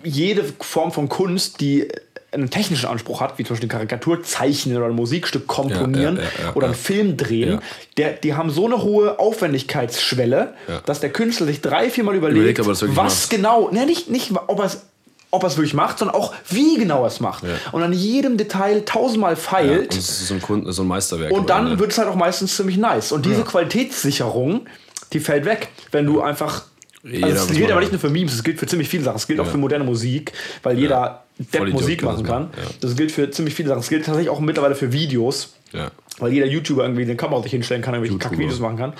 jede 0.04 0.44
Form 0.60 0.92
von 0.92 1.08
Kunst, 1.08 1.60
die 1.60 1.88
einen 2.30 2.50
technischen 2.50 2.86
Anspruch 2.86 3.20
hat, 3.20 3.38
wie 3.38 3.44
zum 3.44 3.54
Beispiel 3.54 3.68
eine 3.70 3.78
Karikatur 3.78 4.22
zeichnen 4.24 4.76
oder 4.76 4.86
ein 4.86 4.94
Musikstück 4.94 5.46
komponieren 5.46 6.16
Ja, 6.16 6.22
ja, 6.22 6.28
ja, 6.38 6.44
ja, 6.46 6.54
oder 6.54 6.66
einen 6.66 6.74
ja. 6.74 6.80
Film 6.80 7.16
drehen, 7.16 7.50
Ja. 7.52 7.60
der, 7.96 8.12
die 8.14 8.34
haben 8.34 8.50
so 8.50 8.66
eine 8.66 8.82
hohe 8.82 9.18
Aufwendigkeitsschwelle, 9.20 10.54
Ja. 10.68 10.80
dass 10.84 10.98
der 11.00 11.10
Künstler 11.10 11.46
sich 11.46 11.60
drei, 11.60 11.90
viermal 11.90 12.16
überlegt, 12.16 12.58
Überlegt, 12.58 12.58
er 12.58 12.66
was 12.66 12.82
macht. 12.82 13.30
genau, 13.30 13.70
ne, 13.70 13.86
nicht, 13.86 14.10
nicht 14.10 14.32
ob 14.48 14.58
er 14.58 14.64
es 14.66 14.82
ob 15.34 15.42
er 15.42 15.48
es 15.48 15.56
wirklich 15.56 15.74
macht, 15.74 15.98
sondern 15.98 16.16
auch 16.16 16.32
wie 16.48 16.76
genau 16.78 17.02
er 17.02 17.08
es 17.08 17.20
macht. 17.20 17.44
Ja. 17.44 17.50
Und 17.72 17.82
an 17.82 17.92
jedem 17.92 18.36
Detail 18.36 18.84
tausendmal 18.84 19.32
ja. 19.32 19.36
feilt. 19.36 19.92
Und 19.92 19.98
es 19.98 20.08
ist 20.08 20.28
so 20.28 20.34
ein, 20.34 20.42
Kunden, 20.42 20.70
so 20.72 20.82
ein 20.82 20.88
Meisterwerk. 20.88 21.32
Und 21.32 21.50
dann 21.50 21.78
wird 21.78 21.92
es 21.92 21.98
halt 21.98 22.08
auch 22.08 22.14
meistens 22.14 22.56
ziemlich 22.56 22.76
nice. 22.76 23.12
Und 23.12 23.26
diese 23.26 23.38
Ja. 23.40 23.44
Qualitätssicherung, 23.44 24.66
die 25.12 25.20
fällt 25.20 25.44
weg, 25.44 25.68
wenn 25.92 26.06
du 26.06 26.20
einfach. 26.22 26.62
Jeder 27.02 27.26
Also 27.26 27.36
es 27.42 27.48
muss 27.48 27.56
gilt 27.58 27.70
aber 27.70 27.80
nicht 27.80 27.92
nur 27.92 28.00
für 28.00 28.08
Memes, 28.08 28.32
es 28.32 28.42
gilt 28.42 28.58
für 28.58 28.66
ziemlich 28.66 28.88
viele 28.88 29.04
Sachen. 29.04 29.16
Es 29.16 29.26
gilt 29.26 29.38
auch 29.40 29.44
Ja. 29.44 29.50
für 29.50 29.58
moderne 29.58 29.84
Musik, 29.84 30.32
weil 30.62 30.78
jeder 30.78 31.23
Depp 31.38 31.68
Musik 31.72 32.00
das 32.02 32.12
machen 32.12 32.26
kann. 32.26 32.42
ja. 32.56 32.70
Das 32.80 32.94
gilt 32.96 33.10
für 33.12 33.30
ziemlich 33.30 33.54
viele 33.54 33.68
Sachen. 33.68 33.80
Es 33.80 33.88
gilt 33.88 34.04
tatsächlich 34.06 34.30
auch 34.30 34.40
mittlerweile 34.40 34.74
für 34.76 34.92
Videos, 34.92 35.54
Ja. 35.72 35.90
weil 36.18 36.32
jeder 36.32 36.46
YouTuber 36.46 36.84
irgendwie 36.84 37.04
den 37.04 37.16
Kamera 37.16 37.42
sich 37.42 37.50
hinstellen 37.50 37.82
kann, 37.82 37.94
irgendwelche. 37.94 38.18
Kack-Videos 38.18 38.60
machen 38.60 38.76
kann. 38.76 38.92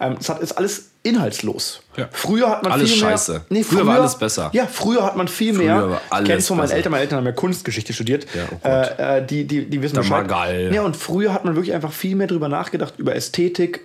Ähm, 0.00 0.16
es 0.18 0.28
hat, 0.30 0.40
ist 0.40 0.52
alles 0.52 0.90
inhaltslos. 1.02 1.82
Ja. 1.98 2.08
Früher 2.12 2.48
hat 2.48 2.62
man 2.62 2.72
Alles 2.72 2.90
viel 2.90 3.02
mehr, 3.02 3.10
scheiße. 3.10 3.44
Früher 3.64 3.86
war 3.86 4.00
alles 4.00 4.16
besser. 4.18 4.48
Ja, 4.54 4.66
früher 4.66 5.04
hat 5.04 5.16
man 5.16 5.28
viel 5.28 5.52
Früher 5.54 5.64
mehr. 5.64 6.00
war 6.08 6.22
ich 6.22 6.26
kenn's 6.26 6.46
von 6.48 6.56
meinen 6.56 6.64
besser. 6.64 6.76
Eltern, 6.76 6.92
meine 6.92 7.02
Eltern 7.02 7.18
haben 7.18 7.26
ja 7.26 7.32
Kunstgeschichte 7.32 7.92
studiert. 7.92 8.26
Ja, 8.34 8.42
oh 8.50 8.66
äh, 9.02 9.18
äh, 9.18 9.26
die, 9.26 9.44
die, 9.46 9.66
die 9.68 9.82
wissen 9.82 9.96
Der 9.96 10.00
Bescheid. 10.00 10.22
Magal. 10.26 10.70
Ja, 10.74 10.82
und 10.82 10.96
früher 10.96 11.34
hat 11.34 11.44
man 11.44 11.54
wirklich 11.56 11.74
einfach 11.74 11.92
viel 11.92 12.16
mehr 12.16 12.26
drüber 12.28 12.48
nachgedacht, 12.48 12.94
über 12.96 13.14
Ästhetik, 13.14 13.82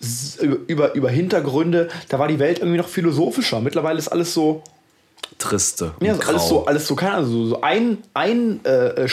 s- 0.00 0.36
über, 0.40 0.58
über, 0.68 0.94
über 0.94 1.10
Hintergründe. 1.10 1.88
Da 2.08 2.20
war 2.20 2.28
die 2.28 2.38
Welt 2.38 2.60
irgendwie 2.60 2.78
noch 2.78 2.88
philosophischer. 2.88 3.60
Mittlerweile 3.60 3.98
ist 3.98 4.06
alles 4.08 4.32
so, 4.32 4.62
Triste. 5.38 5.92
ja, 6.00 6.14
und 6.14 6.22
so 6.22 6.28
alles 6.30 6.48
so, 6.48 6.66
alles 6.66 6.86
so, 6.86 6.96
keine 6.96 7.14
Ahnung, 7.14 7.30
so, 7.30 7.46
so 7.48 7.60
ein, 7.60 7.98
ein 8.14 8.60
äh, 8.64 8.88
äh. 8.88 9.02
Weißt 9.04 9.08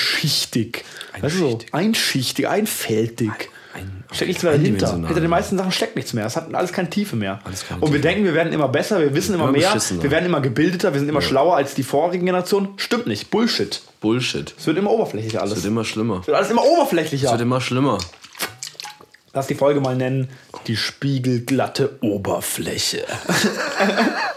du, 0.56 1.30
so, 1.30 1.46
Einschichtig. 1.48 1.74
einschichtig, 1.74 2.48
einfältig. 2.48 3.32
ein- 3.74 4.04
Steckt 4.14 4.28
nichts 4.30 4.44
mehr 4.44 4.52
dahinter. 4.54 4.94
Hinter 4.96 5.20
den 5.22 5.30
meisten 5.30 5.58
Sachen 5.58 5.72
steckt 5.72 5.96
nichts 5.96 6.14
mehr. 6.14 6.26
Es 6.28 6.36
hat 6.36 6.54
alles 6.54 6.72
keine 6.72 6.88
Tiefe 6.90 7.16
mehr. 7.16 7.40
Keine 7.44 7.82
Und 7.82 7.92
wir 7.92 8.00
Tiefe. 8.00 8.02
denken, 8.10 8.26
wir 8.26 8.36
werden 8.36 8.54
immer 8.54 8.68
besser, 8.68 9.00
wir 9.00 9.14
wissen 9.16 9.34
immer, 9.34 9.46
Immer 9.50 9.58
mehr, 9.58 9.74
wir 9.74 10.12
werden 10.12 10.26
immer 10.28 10.40
gebildeter, 10.40 10.94
wir 10.94 11.00
sind 11.00 11.10
immer 11.10 11.22
schlauer 11.24 11.56
als 11.56 11.74
die 11.74 11.82
vorigen 11.84 12.26
Generationen. 12.28 12.70
Stimmt 12.78 13.08
nicht. 13.08 13.32
Bullshit. 13.32 13.82
Bullshit. 14.02 14.54
Es 14.58 14.68
wird 14.68 14.78
immer 14.78 14.92
oberflächlicher 14.92 15.42
alles. 15.42 15.58
Es 15.58 15.64
wird 15.64 15.72
immer 15.72 15.84
schlimmer. 15.84 16.20
Es 16.22 16.28
wird 16.28 16.38
alles 16.38 16.52
immer 16.52 16.64
oberflächlicher. 16.64 17.26
Es 17.26 17.32
wird 17.32 17.42
immer 17.42 17.60
schlimmer. 17.60 17.98
Lass 19.34 19.48
die 19.48 19.56
Folge 19.56 19.82
mal 19.82 19.96
nennen: 19.96 20.30
Die 20.68 20.78
spiegelglatte 20.78 21.98
Oberfläche. 22.02 23.04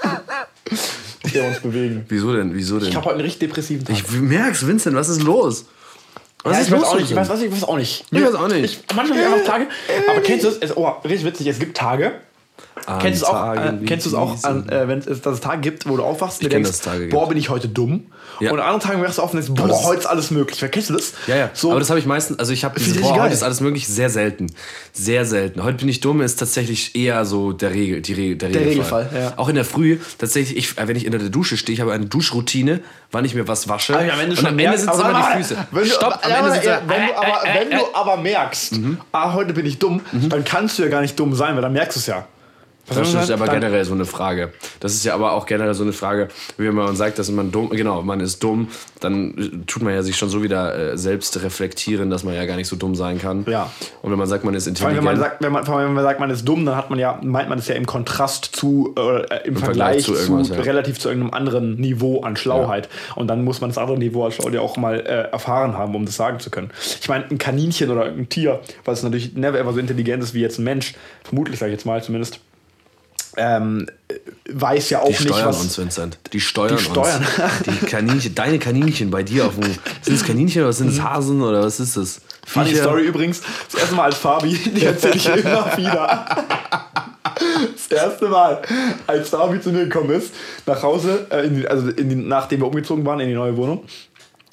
Wir 1.43 1.49
uns 1.49 1.61
bewegen. 1.61 2.05
Wieso 2.09 2.35
denn? 2.35 2.55
Wieso 2.55 2.79
denn? 2.79 2.89
Ich 2.89 2.97
habe 2.97 3.07
heute 3.07 3.17
einen 3.17 3.25
richtig 3.25 3.49
depressiven 3.49 3.85
Tag. 3.85 3.97
Ich 3.97 4.11
merk's, 4.11 4.67
Vincent, 4.67 4.97
was 4.97 5.09
ist 5.09 5.23
los? 5.23 5.67
Was 6.43 6.53
ja, 6.55 6.61
ist 6.61 6.67
ich 6.67 6.73
weiß 6.73 6.81
los? 6.81 6.89
auch 6.89 6.97
nicht, 6.97 7.11
ich 7.11 7.17
weiß, 7.17 7.29
was, 7.29 7.43
ich 7.43 7.53
weiß 7.53 7.65
auch 7.65 7.77
nicht. 7.77 8.05
Ich 8.11 8.23
weiß 8.23 8.35
auch 8.35 8.49
nicht. 8.49 8.65
Ich, 8.65 8.97
manchmal 8.97 9.19
habe 9.19 9.29
ich 9.29 9.35
einfach 9.35 9.53
Tage. 9.53 9.67
Aber 10.09 10.21
kennst 10.21 10.45
du 10.45 10.49
es? 10.49 10.77
Oh, 10.77 10.89
richtig 11.05 11.25
witzig. 11.25 11.47
Es 11.49 11.59
gibt 11.59 11.77
Tage. 11.77 12.13
An 12.87 13.01
Kennst 13.01 13.23
du 13.23 13.27
es 13.27 13.33
auch, 13.33 13.55
äh, 13.55 13.73
kennst 13.85 14.15
auch 14.15 14.45
an, 14.45 14.69
äh, 14.69 14.87
wenn 14.87 14.99
es, 15.01 15.21
dass 15.21 15.35
es 15.35 15.41
Tage 15.41 15.61
gibt, 15.61 15.89
wo 15.89 15.97
du 15.97 16.03
aufwachst 16.03 16.43
und 16.43 16.53
denkst, 16.53 16.71
boah, 17.11 17.29
bin 17.29 17.37
ich 17.39 17.49
heute 17.49 17.69
dumm. 17.69 18.07
Ja. 18.41 18.51
Und 18.53 18.61
an 18.61 18.67
anderen 18.67 18.81
Tagen 18.91 19.03
wachst 19.03 19.19
du 19.19 19.23
auf 19.23 19.33
und 19.33 19.43
denkst, 19.43 19.59
boah, 19.61 19.69
das 19.69 19.85
heute 19.85 20.01
ist 20.01 20.07
alles 20.07 20.31
möglich. 20.31 20.63
Kennst 20.71 20.91
du 20.91 20.95
das? 20.95 21.13
Ja, 21.27 21.37
ja. 21.37 21.51
So, 21.55 21.71
Aber 21.71 21.81
das 21.81 21.89
habe 21.91 21.99
ich 21.99 22.07
meistens, 22.07 22.39
also 22.39 22.53
ich 22.53 22.65
habe 22.65 22.75
Finde 22.79 22.93
diese 22.93 23.01
ich 23.01 23.07
Boah, 23.07 23.15
geil. 23.17 23.25
heute 23.25 23.35
ist 23.35 23.43
alles 23.43 23.61
möglich, 23.61 23.87
sehr 23.89 24.11
selten. 24.11 24.47
Sehr 24.93 25.25
selten. 25.25 25.63
Heute 25.65 25.79
bin 25.79 25.89
ich 25.89 26.01
dumm, 26.01 26.21
ist 26.21 26.39
tatsächlich 26.39 26.95
eher 26.97 27.25
so 27.25 27.53
der 27.53 27.71
Regel, 27.73 28.01
die 28.03 28.13
Regel, 28.13 28.37
der, 28.37 28.51
Regelfall, 28.51 29.09
ja. 29.15 29.33
Auch 29.37 29.49
in 29.49 29.55
der 29.55 29.65
Früh, 29.65 29.99
tatsächlich, 30.19 30.57
ich, 30.57 30.79
äh, 30.79 30.87
wenn 30.89 30.97
ich 30.97 31.07
unter 31.07 31.19
der 31.19 31.29
Dusche 31.31 31.57
stehe, 31.57 31.75
ich 31.75 31.81
habe 31.81 31.93
eine 31.93 32.07
Duschroutine, 32.07 32.81
wann 33.13 33.25
ich 33.25 33.35
mir 33.35 33.49
was 33.49 33.69
wasche. 33.69 33.93
Ja, 33.95 34.19
wenn 34.19 34.27
du 34.27 34.31
und 34.33 34.37
schon 34.37 34.47
am 34.47 34.59
Ende 34.59 34.89
aber 34.89 35.09
immer 35.11 35.29
die 35.33 35.43
Füße. 35.43 35.57
Wenn 35.71 35.83
du, 35.85 35.89
Stopp, 35.91 36.19
am 36.23 36.31
Ende 36.31 36.37
aber, 36.39 36.51
sind 36.53 36.63
sie, 36.63 36.69
äh, 36.69 36.79
wenn, 36.87 37.07
du 37.07 37.17
aber, 37.17 37.43
wenn 37.55 37.71
du 37.79 37.85
aber 37.95 38.17
merkst, 38.19 38.73
Mhm. 38.77 38.99
ah, 39.13 39.33
heute 39.33 39.53
bin 39.53 39.65
ich 39.67 39.79
dumm, 39.79 40.01
dann 40.13 40.45
kannst 40.45 40.79
du 40.79 40.83
ja 40.83 40.89
gar 40.89 41.01
nicht 41.01 41.19
dumm 41.19 41.35
sein, 41.35 41.55
weil 41.55 41.63
dann 41.63 41.73
merkst 41.73 41.97
du 41.97 42.01
es 42.01 42.07
ja. 42.07 42.27
Das 42.89 43.15
ist 43.15 43.31
aber 43.31 43.49
generell 43.49 43.85
so 43.85 43.95
eine 43.95 44.05
Frage. 44.05 44.53
Das 44.81 44.95
ist 44.95 45.05
ja 45.05 45.15
aber 45.15 45.33
auch 45.33 45.47
generell 45.47 45.75
so 45.75 45.83
eine 45.83 45.93
Frage, 45.93 46.29
wenn 46.57 46.75
man 46.75 46.95
sagt, 46.97 47.19
dass 47.19 47.31
man 47.31 47.51
dumm, 47.51 47.71
genau, 47.71 48.03
man 48.03 48.21
ist 48.21 48.43
dumm, 48.43 48.69
dann 49.01 49.65
tut 49.67 49.83
man 49.83 49.95
ja 49.95 50.03
sich 50.03 50.17
schon 50.17 50.29
so 50.29 50.43
wieder 50.43 50.93
äh, 50.93 50.99
selbst 50.99 51.43
reflektieren, 51.43 52.11
dass 52.11 52.25
man 52.25 52.35
ja 52.35 52.45
gar 52.47 52.57
nicht 52.57 52.69
so 52.69 52.77
dumm 52.77 52.95
sein 52.95 53.21
kann. 53.21 53.45
Ja. 53.49 53.71
Und 54.03 54.11
wenn 54.13 54.19
man 54.19 54.29
sagt, 54.29 54.45
man 54.45 54.55
ist 54.55 54.65
Vor 54.79 54.89
allem, 54.89 54.99
intelligent, 54.99 54.99
wenn 54.99 55.05
man 55.05 55.31
sagt, 55.31 55.43
wenn 55.43 55.53
man, 55.53 55.65
vor 55.65 55.77
allem, 55.77 55.89
wenn 55.89 55.95
man 55.95 56.05
sagt, 56.05 56.21
man 56.21 56.31
ist 56.31 56.45
dumm, 56.47 56.65
dann 56.65 56.77
hat 56.77 56.91
man 56.91 56.99
ja, 56.99 57.19
meint 57.23 57.49
man 57.49 57.59
es 57.59 57.69
ja 57.69 57.75
im 57.75 57.87
Kontrast 57.87 58.45
zu, 58.45 58.95
äh, 58.97 59.47
im, 59.47 59.57
Vergleich, 59.57 60.05
Vergleich 60.05 60.05
zu 60.05 60.45
zu, 60.45 60.55
ja. 60.55 60.61
relativ 60.61 60.99
zu 60.99 61.09
irgendeinem 61.09 61.35
anderen 61.35 61.77
Niveau 61.77 62.21
an 62.21 62.37
Schlauheit. 62.37 62.89
Und 63.15 63.29
dann 63.29 63.45
muss 63.45 63.61
man 63.61 63.71
das 63.71 63.79
andere 63.79 63.99
Niveau 63.99 64.25
an 64.25 64.33
Schlauheit 64.33 64.55
ja 64.55 64.61
auch 64.61 64.77
mal 64.77 65.01
äh, 65.01 65.31
erfahren 65.31 65.77
haben, 65.77 65.95
um 65.95 66.07
das 66.07 66.17
sagen 66.17 66.41
zu 66.41 66.51
können. 66.51 66.71
Ich 67.01 67.09
meine, 67.09 67.25
ein 67.31 67.39
Kaninchen 67.39 67.91
oder 67.91 68.05
ein 68.05 68.29
Tier, 68.29 68.61
was 68.85 69.03
natürlich 69.03 69.35
never 69.35 69.59
ever 69.59 69.73
so 69.73 69.81
intelligent 69.81 70.23
ist 70.23 70.35
wie 70.35 70.41
jetzt 70.41 70.59
ein 70.59 70.65
Mensch, 70.65 70.95
vermutlich 71.25 71.59
sage 71.59 71.73
ich 71.73 71.79
jetzt 71.79 71.87
mal 71.87 72.03
zumindest, 72.03 72.41
ähm, 73.37 73.87
weiß 74.51 74.91
ja 74.91 75.01
auch 75.01 75.07
die 75.07 75.13
nicht, 75.13 75.23
steuern 75.29 75.49
was. 75.49 75.61
uns, 75.61 75.79
Vincent. 75.79 76.19
Die 76.33 76.41
steuern, 76.41 76.77
Die 76.77 76.83
steuern. 76.85 77.21
uns. 77.21 77.81
Die 77.81 77.87
Kaninchen, 77.87 78.35
deine 78.35 78.59
Kaninchen 78.59 79.11
bei 79.11 79.23
dir 79.23 79.47
auf 79.47 79.55
dem. 79.55 79.65
Sind 80.03 80.15
es 80.15 80.25
Kaninchen 80.25 80.63
oder 80.63 80.73
sind 80.73 80.89
es 80.89 81.01
Hasen 81.03 81.43
oder 81.43 81.63
was 81.63 81.81
ist 81.81 81.97
das? 81.97 82.19
Mhm. 82.19 82.23
Funny 82.47 82.71
Viecher? 82.71 82.83
Story 82.83 83.03
übrigens. 83.07 83.43
Das 83.71 83.81
erste 83.81 83.95
Mal 83.97 84.05
als 84.05 84.17
Fabi, 84.17 84.55
die 84.77 84.85
erzähle 84.85 85.15
ich 85.17 85.27
immer 85.27 85.77
wieder. 85.77 86.27
Das 87.75 88.03
erste 88.05 88.29
Mal, 88.29 88.63
als 89.07 89.29
Fabi 89.29 89.61
zu 89.61 89.71
mir 89.71 89.85
gekommen 89.85 90.11
ist, 90.11 90.33
nach 90.65 90.83
Hause, 90.83 91.27
äh, 91.31 91.47
in 91.47 91.57
die, 91.57 91.69
also 91.69 91.89
in 91.89 92.09
die, 92.09 92.15
nachdem 92.17 92.61
wir 92.61 92.67
umgezogen 92.67 93.05
waren 93.05 93.21
in 93.21 93.29
die 93.29 93.35
neue 93.35 93.57
Wohnung, 93.57 93.85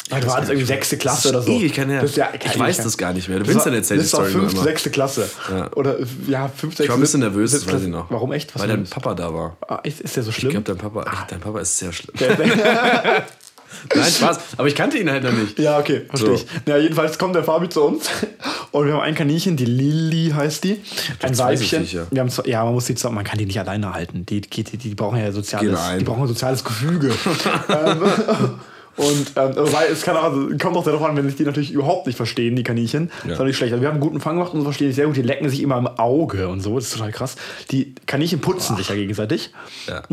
Das 0.10 0.28
war 0.28 0.40
das 0.42 0.50
irgendwie 0.50 0.68
sechste 0.68 0.98
Klasse 0.98 1.30
oder 1.30 1.42
so. 1.42 1.52
Ewig, 1.52 1.74
kann 1.74 1.90
ja, 1.90 2.02
Das 2.02 2.12
ist 2.12 2.18
ja- 2.18 2.30
ich 2.34 2.60
weiß 2.60 2.78
das 2.78 2.98
gar 2.98 3.14
nicht 3.14 3.30
mehr. 3.30 3.40
Du 3.40 3.48
Vincent 3.48 3.68
war, 3.68 3.74
erzählt 3.74 4.02
die 4.02 4.04
das 4.04 4.14
war 4.14 4.26
fünfte, 4.26 4.62
sechste 4.62 4.90
Klasse. 4.90 5.30
Ja. 5.50 5.72
Oder 5.76 5.96
ja, 6.28 6.50
fünfte, 6.50 6.84
Ich 6.84 6.90
war 6.90 6.98
ein 6.98 7.02
bisschen 7.02 7.22
nervös, 7.22 7.52
das 7.52 7.66
weiß 7.66 7.82
ich 7.84 7.88
noch. 7.88 8.12
Warum 8.12 8.32
echt? 8.34 8.54
Was 8.54 8.62
Weil 8.62 8.70
dein? 8.70 8.84
Papa 8.84 9.16
da 9.16 9.34
war. 9.34 9.58
Ah, 9.68 9.80
ist, 9.84 10.02
ist 10.02 10.16
der 10.16 10.24
so 10.24 10.30
Ich 10.30 10.36
schlimm? 10.36 10.52
glaube, 10.52 10.66
dein 10.66 10.78
Papa, 10.78 11.06
dein 11.30 11.40
Papa 11.40 11.62
ist 11.62 11.78
sehr 11.78 11.92
schlimm. 11.94 12.14
Nein, 13.96 14.12
Spaß. 14.12 14.40
Aber 14.58 14.68
ich 14.68 14.76
kannte 14.76 14.98
ihn 15.00 15.10
halt 15.10 15.24
noch 15.24 15.32
nicht. 15.32 15.58
ja, 15.58 15.80
okay, 15.80 16.04
verstehe 16.08 16.30
So. 16.30 16.36
ich. 16.36 16.46
Ja, 16.68 16.78
jedenfalls 16.78 17.18
kommt 17.18 17.36
der 17.36 17.44
Fabi 17.44 17.68
zu 17.70 17.82
uns 17.84 18.08
und 18.72 18.86
wir 18.86 18.94
haben 18.94 19.02
ein 19.02 19.16
Kaninchen, 19.16 19.58
die 19.58 19.66
Lilly 19.66 20.32
heißt 20.36 20.64
die. 20.64 20.80
Ein 21.22 21.38
Weibchen. 21.38 21.82
Viecher. 21.82 22.08
Wir 22.12 22.22
haben 22.22 22.30
zwei, 22.30 22.48
ja, 22.50 22.64
man 22.64 22.74
muss 22.76 22.86
die 22.86 22.94
zusammen, 22.96 23.16
man 23.16 23.24
kann 23.26 23.40
die 23.40 23.46
nicht 23.48 23.60
alleine 23.60 23.92
halten. 23.94 24.26
Die, 24.28 24.42
die, 24.42 24.64
die, 24.64 24.78
die 24.78 24.94
brauchen 24.96 25.18
ja 25.20 25.32
soziales, 25.32 25.80
die 25.98 26.04
brauchen 26.04 26.28
soziales 26.28 26.64
Gefüge. 26.64 27.12
und 28.96 29.34
ähm, 29.36 29.54
weil 29.56 29.92
es 29.92 30.04
kann 30.04 30.16
auch, 30.16 30.24
also, 30.24 30.50
kommt 30.58 30.78
auch 30.78 30.84
darauf 30.84 31.04
an, 31.04 31.16
wenn 31.16 31.26
sich 31.26 31.36
die 31.36 31.44
natürlich 31.44 31.72
überhaupt 31.72 32.08
nicht 32.08 32.16
verstehen, 32.16 32.56
die 32.56 32.64
Kaninchen. 32.64 33.12
Das 33.28 33.40
ist 33.40 33.46
nicht 33.46 33.58
schlecht. 33.58 33.74
Also 33.74 33.82
wir 33.82 33.90
haben 33.90 33.96
einen 33.96 34.04
guten 34.04 34.20
Fang 34.20 34.36
gemacht 34.36 34.54
und 34.54 34.64
verstehen 34.64 34.88
sich 34.88 34.96
sehr 34.96 35.08
gut. 35.08 35.16
Die 35.16 35.22
lecken 35.22 35.50
sich 35.50 35.62
immer 35.62 35.78
im 35.78 35.88
Auge 35.88 36.48
und 36.48 36.62
so. 36.62 36.76
Das 36.76 36.86
ist 36.86 36.94
total 36.94 37.12
krass. 37.12 37.36
Die 37.72 37.96
Kaninchen 38.06 38.40
putzen 38.40 38.78
sich 38.78 38.90
ja 38.90 38.96
gegenseitig. 38.96 39.52
Ja. 39.88 40.04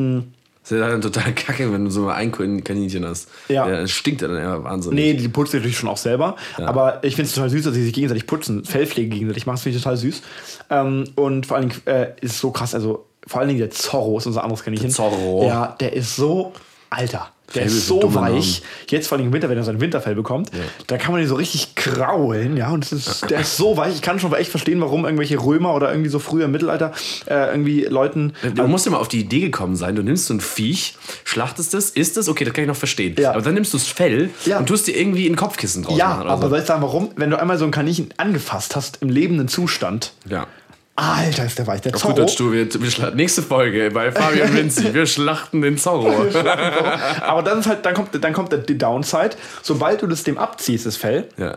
Das 0.63 0.73
ist 0.73 0.83
halt 0.83 0.93
dann 0.93 1.01
total 1.01 1.35
kacke, 1.35 1.73
wenn 1.73 1.85
du 1.85 1.91
so 1.91 2.09
ein 2.09 2.33
Kaninchen 2.33 3.05
hast. 3.07 3.29
Ja. 3.49 3.69
ja 3.69 3.81
das 3.81 3.91
stinkt 3.91 4.23
ja 4.23 4.29
dann 4.29 4.39
immer 4.39 4.65
wahnsinnig. 4.65 4.99
Nee, 4.99 5.15
die 5.15 5.29
putzen 5.29 5.57
natürlich 5.57 5.77
schon 5.77 5.89
auch 5.89 5.97
selber. 5.97 6.37
Aber 6.57 7.03
ich 7.03 7.17
finde 7.17 7.29
es 7.29 7.35
total 7.35 7.51
süß, 7.51 7.65
dass 7.65 7.75
sie 7.75 7.85
sich 7.85 7.93
gegenseitig 7.93 8.27
putzen. 8.27 8.65
Fellpflege 8.65 9.09
gegenseitig 9.09 9.47
machen, 9.47 9.57
das 9.57 9.63
finde 9.63 9.79
ich 9.79 9.83
total 9.83 9.97
süß. 9.97 10.23
Ähm, 10.71 11.05
und 11.17 11.47
vor 11.47 11.57
allen 11.57 11.69
Dingen 11.69 11.83
äh, 11.87 12.13
ist 12.21 12.33
es 12.33 12.41
so 12.41 12.51
krass, 12.51 12.75
also 12.75 13.07
vor 13.27 13.41
allen 13.41 13.49
Dingen 13.49 13.61
der 13.61 13.71
Zorro 13.71 14.19
ist 14.19 14.27
unser 14.27 14.43
anderes 14.43 14.63
Kaninchen. 14.63 14.89
Der 14.89 14.97
Zorro. 14.97 15.47
Ja, 15.47 15.77
der 15.81 15.93
ist 15.93 16.17
so, 16.17 16.53
Alter. 16.89 17.31
Der 17.55 17.63
Fell 17.63 17.71
ist 17.73 17.87
so 17.87 18.15
weich. 18.15 18.63
Jetzt 18.89 19.09
vor 19.09 19.19
allem 19.19 19.27
im 19.29 19.33
Winter, 19.33 19.49
wenn 19.49 19.57
er 19.59 19.65
sein 19.65 19.81
Winterfell 19.81 20.15
bekommt, 20.15 20.51
da 20.87 20.97
kann 20.99 21.13
man 21.13 21.21
ihn 21.21 21.27
so 21.29 21.35
richtig 21.35 21.75
kraulen, 21.75 22.57
ja. 22.57 22.71
Und 22.71 22.91
ist, 22.93 23.25
der 23.31 23.41
ist 23.41 23.57
so 23.57 23.77
weich. 23.77 23.95
Ich 23.95 24.03
kann 24.03 24.21
schon 24.21 24.33
echt 24.35 24.51
verstehen, 24.51 24.81
warum 24.81 25.05
irgendwelche 25.05 25.37
Römer 25.43 25.75
oder 25.75 25.91
irgendwie 25.91 26.11
so 26.11 26.19
früher 26.19 26.45
im 26.45 26.53
Mittelalter 26.53 26.93
äh, 27.27 27.51
irgendwie 27.51 27.83
Leuten. 27.85 28.33
Du 28.55 28.67
musst 28.69 28.87
ja 28.87 28.93
mal 28.93 28.99
auf 28.99 29.09
die 29.09 29.21
Idee 29.21 29.41
gekommen 29.41 29.77
sein, 29.77 29.97
du 29.97 30.03
nimmst 30.03 30.27
so 30.27 30.35
ein 30.35 30.41
Viech, 30.41 30.95
schlachtest 31.25 31.75
es, 31.75 31.91
isst 31.91 32.17
es, 32.17 32.29
okay, 32.29 32.45
das 32.45 32.55
kann 32.55 32.63
ich 32.65 32.69
noch 32.69 32.77
verstehen. 32.77 33.17
Ja. 33.19 33.33
Aber 33.33 33.43
dann 33.43 33.55
nimmst 33.55 33.73
du 33.73 33.79
das 33.79 33.87
Fell 33.87 34.31
Ja. 34.47 34.59
und 34.59 34.67
tust 34.67 34.87
dir 34.87 34.97
irgendwie 34.97 35.27
ein 35.29 35.37
Kopfkissen 35.37 35.83
draus 35.83 35.99
Ja, 35.99 36.23
aber 36.25 36.43
so. 36.43 36.49
soll 36.51 36.59
ich 36.61 36.67
sagen, 36.67 36.83
warum? 36.83 37.11
Wenn 37.17 37.31
du 37.31 37.39
einmal 37.41 37.59
so 37.59 37.65
ein 37.65 37.71
Kaninchen 37.71 38.09
angefasst 38.17 38.77
hast 38.77 38.99
im 39.03 39.09
lebenden 39.09 39.49
Zustand, 39.49 40.13
Ja. 40.29 40.47
Alter, 41.01 41.47
ist 41.47 41.59
der 41.59 41.67
weich. 41.67 41.81
Der 41.81 41.95
Auf 41.95 42.01
Zorro. 42.03 42.15
gut 42.15 42.23
Deutsch, 42.25 42.37
du, 42.37 42.53
wir, 42.53 42.69
wir 42.75 43.11
nächste 43.13 43.43
Folge 43.43 43.91
bei 43.93 44.13
Fabian 44.13 44.55
Vinci. 44.55 44.93
Wir 44.93 45.07
schlachten 45.07 45.63
den 45.63 45.79
Zorro. 45.79 46.27
Aber 47.23 47.43
dann 47.43 47.61
ist 47.61 47.67
halt, 47.67 47.87
dann 47.87 47.95
kommt, 47.95 48.11
dann 48.23 48.33
kommt 48.33 48.55
die 48.69 48.77
Downside. 48.79 49.31
Sobald 49.63 50.03
du 50.03 50.07
das 50.07 50.25
dem 50.25 50.37
abziehst, 50.39 50.85
das 50.87 50.97
Fell, 50.97 51.29
ja. 51.39 51.57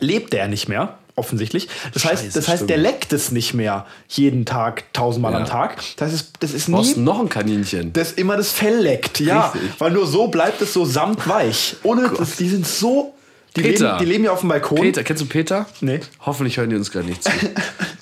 lebt 0.00 0.32
der 0.32 0.48
nicht 0.48 0.68
mehr. 0.68 0.98
Offensichtlich. 1.18 1.68
Das 1.94 2.04
heißt, 2.04 2.24
Scheiße, 2.24 2.38
das 2.38 2.46
heißt 2.48 2.68
der 2.68 2.76
leckt 2.76 3.10
es 3.14 3.32
nicht 3.32 3.54
mehr 3.54 3.86
jeden 4.06 4.44
Tag, 4.44 4.84
tausendmal 4.92 5.32
Ja. 5.32 5.38
am 5.38 5.46
Tag. 5.46 5.82
Das 5.96 6.12
ist, 6.12 6.34
das 6.40 6.52
ist 6.52 6.68
nie, 6.68 6.94
noch 6.96 7.20
ein 7.20 7.30
Kaninchen. 7.30 7.94
das 7.94 8.12
immer 8.12 8.36
das 8.36 8.52
Fell 8.52 8.76
leckt. 8.76 9.20
Ja, 9.20 9.46
Richtig. 9.48 9.70
weil 9.78 9.92
nur 9.92 10.06
so 10.06 10.28
bleibt 10.28 10.60
es 10.60 10.74
so 10.74 10.84
samtweich. 10.84 11.76
Ohne, 11.84 12.10
das, 12.16 12.36
die 12.36 12.50
sind 12.50 12.66
so. 12.66 13.14
Die 13.56 13.62
Peter. 13.62 13.86
leben, 13.92 13.98
die 13.98 14.04
leben 14.04 14.24
ja 14.24 14.32
auf 14.32 14.40
dem 14.40 14.48
Balkon. 14.50 14.78
Peter, 14.80 15.02
kennst 15.02 15.22
du 15.22 15.26
Peter? 15.26 15.66
Nee. 15.80 16.00
Hoffentlich 16.20 16.56
hören 16.58 16.70
die 16.70 16.76
uns 16.76 16.90
gerade 16.90 17.06
nicht 17.06 17.24
zu. 17.24 17.30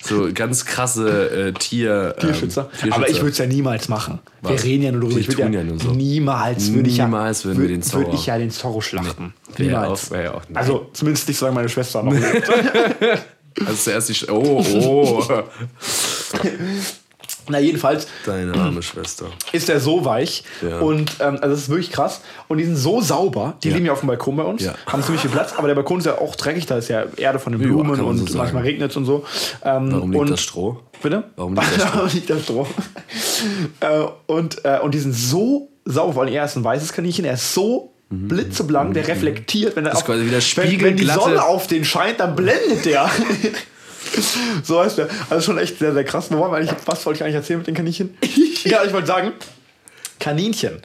So 0.07 0.29
ganz 0.31 0.65
krasse 0.65 1.47
äh, 1.47 1.51
Tier, 1.53 2.13
ähm, 2.19 2.27
Tierschützer. 2.27 2.69
Aber 2.91 3.09
ich 3.09 3.17
würde 3.21 3.31
es 3.31 3.39
ja 3.39 3.47
niemals 3.47 3.87
machen. 3.89 4.19
Wir 4.43 4.51
Was? 4.51 4.63
reden 4.63 4.83
ja 4.83 4.91
nur 4.91 5.01
darüber. 5.01 5.19
Ich 5.19 5.25
tun 5.27 5.51
ja, 5.51 5.59
ja 5.61 5.63
nur 5.63 5.79
so. 5.79 5.89
Niemals 5.93 6.71
würde 6.71 6.89
ich 6.91 6.97
ja. 6.97 7.05
Niemals 7.05 7.43
würden 7.43 7.59
wir 7.59 7.69
den 7.69 7.81
Zorro- 7.81 8.01
Würde 8.05 8.15
ich 8.15 8.27
ja 8.27 8.37
den 8.37 8.51
Zorro 8.51 8.81
schlachten. 8.81 9.33
ja 9.57 9.65
Niemals. 9.65 10.11
auch- 10.11 10.15
auch- 10.35 10.41
also 10.53 10.89
zumindest 10.93 11.27
nicht, 11.27 11.39
solange 11.39 11.55
meine 11.55 11.69
Schwester 11.69 12.03
noch 12.03 12.13
lebt. 12.19 12.47
Also 13.61 13.73
zuerst 13.75 14.09
die. 14.09 14.13
Sch 14.13 14.27
oh, 14.29 14.63
oh. 14.63 15.23
Na, 17.47 17.59
jedenfalls 17.59 18.07
Deine 18.25 18.53
arme 18.53 18.81
Schwester. 18.81 19.25
ist 19.51 19.67
der 19.69 19.79
so 19.79 20.03
weich. 20.05 20.43
Ja. 20.67 20.79
Und 20.79 21.11
ähm, 21.19 21.35
also 21.41 21.49
das 21.49 21.59
ist 21.59 21.69
wirklich 21.69 21.91
krass. 21.91 22.21
Und 22.47 22.57
die 22.57 22.65
sind 22.65 22.75
so 22.75 23.01
sauber. 23.01 23.55
Die 23.63 23.69
leben 23.69 23.85
ja 23.85 23.91
auf 23.91 23.99
dem 23.99 24.07
Balkon 24.07 24.35
bei 24.35 24.43
uns. 24.43 24.63
Ja. 24.63 24.73
Haben 24.87 25.03
ziemlich 25.03 25.21
viel 25.21 25.31
Platz. 25.31 25.53
Aber 25.57 25.67
der 25.67 25.75
Balkon 25.75 25.99
ist 25.99 26.05
ja 26.05 26.17
auch 26.19 26.35
dreckig. 26.35 26.65
Da 26.65 26.77
ist 26.77 26.87
ja 26.89 27.03
Erde 27.17 27.39
von 27.39 27.51
den 27.53 27.61
Ja, 27.61 27.67
Blumen 27.67 27.99
und 28.01 28.29
so 28.29 28.37
manchmal 28.37 28.63
regnet 28.63 28.91
es 28.91 28.97
und 28.97 29.05
so. 29.05 29.25
Ähm, 29.63 29.91
Warum 29.91 30.11
liegt 30.11 30.21
und, 30.21 30.29
das 30.31 30.41
Stroh? 30.41 30.79
Bitte? 31.01 31.23
Warum 31.35 31.53
liegt 31.55 31.67
das 31.67 31.81
Stroh? 31.81 31.91
Warum 31.95 32.09
liegt 32.13 32.29
das 32.29 32.43
Stroh? 32.43 32.67
äh, 33.81 34.05
und, 34.27 34.65
äh, 34.65 34.79
und 34.81 34.93
die 34.93 34.99
sind 34.99 35.13
so 35.13 35.69
sauber. 35.85 36.13
Vor 36.13 36.23
allem 36.23 36.33
er 36.33 36.45
ist 36.45 36.55
ein 36.55 36.63
weißes 36.63 36.93
Kaninchen. 36.93 37.25
Er 37.25 37.33
ist 37.35 37.53
so 37.53 37.91
blitzeblank, 38.09 38.93
der 38.93 39.07
reflektiert. 39.07 39.75
Wenn 39.75 39.85
er 39.85 39.91
Mhm. 39.93 39.97
auf, 39.97 40.07
wenn, 40.07 40.81
wenn 40.81 40.95
die 40.97 41.05
Sonne 41.05 41.43
auf 41.43 41.67
den 41.67 41.83
scheint, 41.85 42.19
dann 42.19 42.35
blendet 42.35 42.85
der. 42.85 43.09
so 44.63 44.81
heißt 44.81 44.97
der. 44.97 45.09
Also 45.29 45.45
schon 45.45 45.57
echt 45.57 45.79
sehr, 45.79 45.93
sehr 45.93 46.03
krass. 46.03 46.27
Wo 46.29 46.39
waren 46.39 46.51
wir 46.51 46.57
eigentlich? 46.57 46.75
Was 46.85 47.05
wollte 47.05 47.17
ich 47.17 47.23
eigentlich 47.23 47.35
erzählen 47.35 47.59
mit 47.59 47.67
den 47.67 47.75
Kaninchen? 47.75 48.17
ja, 48.63 48.83
ich 48.83 48.93
wollte 48.93 49.07
sagen, 49.07 49.33
Kaninchen. 50.19 50.81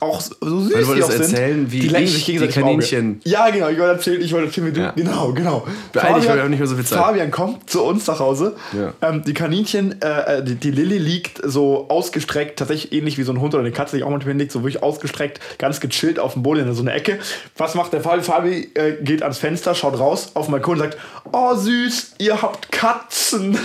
Auch 0.00 0.20
so 0.20 0.34
süß 0.60 0.72
Weil 0.74 0.80
du 0.80 0.80
die 0.80 0.86
wolltest 0.88 1.08
auch 1.08 1.12
sind, 1.12 1.20
erzählen, 1.22 1.72
wie 1.72 1.80
die 1.80 2.06
sich 2.06 2.24
gegenseitig 2.24 2.54
die. 2.54 2.60
Kaninchen- 2.60 3.16
Ja, 3.24 3.50
genau. 3.50 3.68
Ich 3.68 3.78
wollte 3.78 3.92
erzählen, 3.94 4.20
ich 4.20 4.32
wollte 4.32 4.46
erzählen, 4.46 4.66
wie 4.68 4.72
du. 4.72 4.80
Ja. 4.80 4.90
Genau, 4.92 5.32
genau. 5.32 5.66
Beeil 5.92 6.14
dich, 6.14 6.24
wir 6.24 6.40
haben 6.42 6.50
nicht 6.50 6.58
mehr 6.60 6.68
so 6.68 6.76
viel 6.76 6.84
Zeit. 6.84 6.98
Fabian 6.98 7.30
kommt 7.30 7.68
zu 7.68 7.82
uns 7.82 8.06
nach 8.06 8.20
Hause. 8.20 8.54
Ja. 8.76 8.92
Ähm, 9.08 9.22
die 9.24 9.34
Kaninchen, 9.34 10.00
äh, 10.02 10.42
die, 10.44 10.54
die 10.54 10.70
Lilly 10.70 10.98
liegt 10.98 11.40
so 11.44 11.88
ausgestreckt, 11.88 12.58
tatsächlich 12.58 12.92
ähnlich 12.92 13.18
wie 13.18 13.22
so 13.24 13.32
ein 13.32 13.40
Hund 13.40 13.54
oder 13.54 13.62
eine 13.64 13.72
Katze, 13.72 13.96
die 13.96 14.02
auch 14.04 14.10
manchmal 14.10 14.36
liegt, 14.36 14.52
so 14.52 14.62
wirklich 14.62 14.82
ausgestreckt, 14.82 15.40
ganz 15.58 15.80
gechillt 15.80 16.18
auf 16.18 16.34
dem 16.34 16.42
Boden 16.42 16.66
in 16.68 16.74
so 16.74 16.82
einer 16.82 16.94
Ecke. 16.94 17.18
Was 17.56 17.74
macht 17.74 17.92
der 17.92 18.00
Fabi? 18.00 18.22
Fabi 18.22 18.70
äh, 18.74 19.02
geht 19.02 19.22
ans 19.22 19.38
Fenster, 19.38 19.74
schaut 19.74 19.98
raus 19.98 20.30
auf 20.34 20.46
den 20.46 20.52
Balkon 20.52 20.74
und 20.74 20.80
sagt: 20.80 20.96
Oh, 21.32 21.54
süß, 21.54 22.12
ihr 22.18 22.40
habt 22.40 22.70
Katzen. 22.70 23.58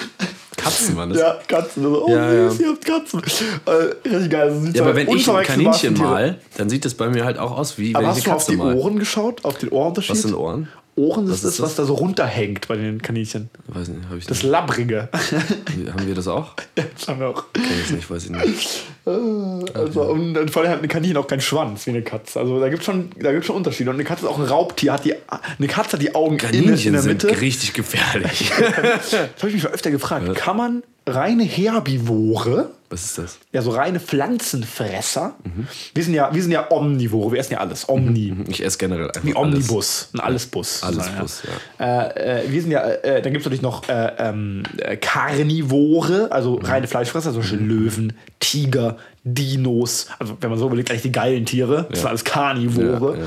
Katzen 0.63 0.97
waren 0.97 1.09
das. 1.09 1.19
Ja, 1.19 1.37
Katzen. 1.47 1.85
Also, 1.85 2.05
oh, 2.05 2.09
Ja, 2.09 2.49
süß, 2.49 2.59
ja. 2.59 2.65
ihr 2.65 2.71
habt 2.73 2.85
Katzen. 2.85 3.21
Äh, 3.65 3.71
richtig 4.09 4.29
geil. 4.31 4.49
Also, 4.49 4.67
Ja, 4.73 4.81
aber 4.83 4.95
wenn 4.95 5.09
ich 5.09 5.29
ein 5.29 5.43
Kaninchen 5.45 5.97
mal, 5.97 6.37
dann 6.57 6.69
sieht 6.69 6.85
das 6.85 6.93
bei 6.93 7.09
mir 7.09 7.25
halt 7.25 7.37
auch 7.37 7.57
aus 7.57 7.77
wie 7.77 7.93
Aber 7.95 8.03
wenn 8.03 8.09
hast 8.11 8.17
ich 8.19 8.23
du 8.25 8.31
auf 8.31 8.45
die 8.45 8.55
mal. 8.57 8.75
Ohren 8.75 8.99
geschaut? 8.99 9.43
Auf 9.45 9.57
den 9.57 9.69
Ohrenunterschied? 9.69 10.11
Was 10.11 10.21
sind 10.23 10.35
Ohren? 10.35 10.67
Ohren 10.95 11.25
ist 11.25 11.31
Was 11.31 11.41
das, 11.41 11.53
ist 11.55 11.61
was 11.61 11.75
da 11.75 11.85
so 11.85 11.95
runterhängt 11.95 12.67
bei 12.67 12.75
den 12.75 13.01
Kaninchen. 13.01 13.49
Weiß 13.67 13.87
nicht, 13.87 14.05
habe 14.07 14.17
ich 14.17 14.25
Das 14.27 14.43
nicht. 14.43 14.51
Labbrige. 14.51 15.09
Haben 15.11 16.07
wir 16.07 16.13
das 16.15 16.27
auch? 16.27 16.53
das 16.75 17.07
haben 17.07 17.19
wir 17.19 17.29
auch. 17.29 17.45
Kenn 17.53 17.63
ich 17.83 17.91
nicht, 17.91 18.09
weiß 18.09 18.25
ich 18.25 18.29
nicht. 18.29 18.83
Also, 19.05 20.03
und, 20.03 20.37
und 20.37 20.51
vor 20.51 20.61
allem 20.61 20.71
hat 20.71 20.79
eine 20.79 20.87
Kaninchen 20.87 21.17
auch 21.17 21.27
keinen 21.27 21.41
Schwanz 21.41 21.85
wie 21.87 21.91
eine 21.91 22.03
Katze. 22.03 22.39
Also 22.39 22.59
da 22.59 22.69
gibt 22.69 22.81
es 22.81 22.85
schon, 22.85 23.09
da 23.19 23.31
gibt's 23.31 23.47
schon 23.47 23.55
Unterschiede. 23.55 23.89
Und 23.89 23.95
eine 23.95 24.03
Katze 24.03 24.25
ist 24.25 24.31
auch 24.31 24.37
ein 24.39 24.45
Raubtier. 24.45 24.93
Hat 24.93 25.03
die, 25.05 25.15
eine 25.57 25.67
Katze 25.67 25.93
hat 25.93 26.01
die 26.01 26.13
Augen 26.15 26.37
innen 26.37 26.53
in 26.53 26.63
Kaninchen 26.65 26.93
der 26.93 27.01
sind 27.01 27.23
Mitte. 27.23 27.41
richtig 27.41 27.73
gefährlich. 27.73 28.51
Das 29.03 29.13
habe 29.13 29.47
ich 29.47 29.53
mich 29.53 29.61
schon 29.61 29.71
öfter 29.71 29.91
gefragt. 29.91 30.35
Kann 30.35 30.57
man 30.57 30.83
reine 31.05 31.43
Herbivore, 31.43 32.69
Was 32.89 33.03
ist 33.05 33.17
das? 33.17 33.37
ja 33.51 33.61
so 33.61 33.71
reine 33.71 33.99
Pflanzenfresser, 33.99 35.33
Mhm. 35.43 35.67
wir, 35.93 36.03
sind 36.03 36.13
ja, 36.13 36.29
wir 36.33 36.41
sind 36.41 36.51
ja 36.51 36.71
Omnivore, 36.71 37.31
wir 37.33 37.39
essen 37.39 37.53
ja 37.53 37.59
alles. 37.59 37.89
Omni. 37.89 38.33
Ich 38.47 38.63
esse 38.63 38.77
generell 38.77 39.07
einfach 39.07 39.23
Wie 39.23 39.35
alles. 39.35 39.37
Omnibus, 39.69 40.09
ein 40.13 40.19
Allesbus. 40.21 40.83
Alles 40.83 40.95
sozusagen, 41.05 41.19
Bus, 41.21 41.41
Äh, 41.79 42.41
äh, 42.45 42.51
wir 42.51 42.61
sind 42.61 42.71
ja, 42.71 42.81
äh, 42.87 43.21
dann 43.21 43.33
gibt 43.33 43.41
es 43.41 43.45
natürlich 43.45 43.61
noch 43.61 43.87
äh, 43.89 44.11
ähm, 44.17 44.63
äh, 44.77 44.95
Karnivore, 44.97 46.31
also 46.31 46.57
Mhm. 46.59 46.65
reine 46.65 46.87
Fleischfresser, 46.87 47.31
zum 47.31 47.41
Beispiel 47.41 47.59
Löwen, 47.59 48.13
Tiger, 48.39 48.97
Dinos, 49.25 50.07
also 50.19 50.37
wenn 50.41 50.49
man 50.49 50.59
so 50.59 50.67
überlegt, 50.67 50.89
eigentlich 50.91 51.03
die 51.03 51.11
geilen 51.11 51.45
Tiere, 51.45 51.85
das 51.89 51.99
sind 51.99 52.07
alles 52.09 52.23
Karnivore. 52.23 53.17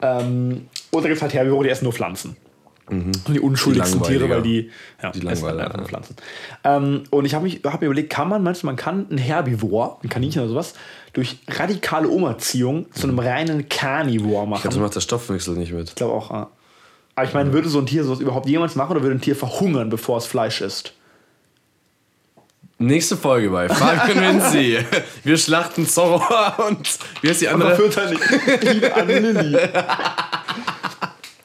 Ja, 0.00 0.20
Ähm, 0.20 0.68
und 0.90 1.02
da 1.02 1.08
gibt 1.08 1.16
es 1.16 1.22
halt 1.22 1.32
Herbivore, 1.34 1.64
die 1.64 1.70
essen 1.70 1.84
nur 1.84 1.92
Pflanzen. 1.92 2.36
Und 2.90 3.28
die 3.28 3.40
unschuldigsten 3.40 4.00
Mhm. 4.00 4.04
Die 4.04 4.08
Tiere, 4.10 4.28
weil 4.30 4.42
die, 4.42 4.70
ja, 5.02 5.10
Die 5.10 5.26
essen 5.26 5.46
halt 5.46 5.60
einfach. 5.60 5.86
Pflanzen. 5.86 6.16
Ähm, 6.64 7.04
und 7.10 7.24
ich 7.24 7.34
habe 7.34 7.48
hab 7.48 7.80
mir 7.80 7.86
überlegt, 7.86 8.10
kann 8.10 8.28
man 8.28 8.42
manchmal, 8.42 8.74
man 8.74 8.76
kann 8.82 9.06
ein 9.10 9.18
Herbivor, 9.18 9.98
ein 10.02 10.08
Kaninchen 10.08 10.42
oder 10.42 10.50
sowas, 10.50 10.74
durch 11.12 11.38
radikale 11.48 12.08
Umerziehung 12.08 12.86
zu 12.92 13.06
einem 13.06 13.18
reinen 13.18 13.68
Carnivore 13.68 14.46
machen. 14.46 14.58
Ich 14.58 14.62
glaube, 14.62 14.74
so 14.74 14.80
macht 14.80 14.94
der 14.94 15.00
Stoffwechsel 15.00 15.56
nicht 15.56 15.72
mit. 15.72 15.88
Ich 15.90 15.94
glaube 15.94 16.14
auch. 16.14 16.30
ja. 16.30 16.48
Aber 17.16 17.26
ich 17.28 17.34
meine, 17.34 17.52
würde 17.52 17.68
so 17.68 17.78
ein 17.80 17.86
Tier 17.86 18.04
sowas 18.04 18.20
überhaupt 18.20 18.48
jemals 18.48 18.76
machen 18.76 18.92
oder 18.92 19.02
würde 19.02 19.16
ein 19.16 19.20
Tier 19.20 19.36
verhungern, 19.36 19.90
bevor 19.90 20.18
es 20.18 20.26
Fleisch 20.26 20.60
isst? 20.60 20.94
Nächste 22.78 23.18
Folge 23.18 23.50
bei 23.50 23.68
Fabian 23.68 24.40
Vinci. 24.40 24.78
Wir 25.22 25.36
schlachten 25.36 25.86
Zorro 25.86 26.22
und 26.68 26.98
wie 27.20 27.28
heißt 27.28 27.42
die 27.42 27.48
Aber 27.48 27.66
andere? 27.66 27.76
führt 27.76 27.96
halt 27.98 29.06
Lilly. 29.06 29.58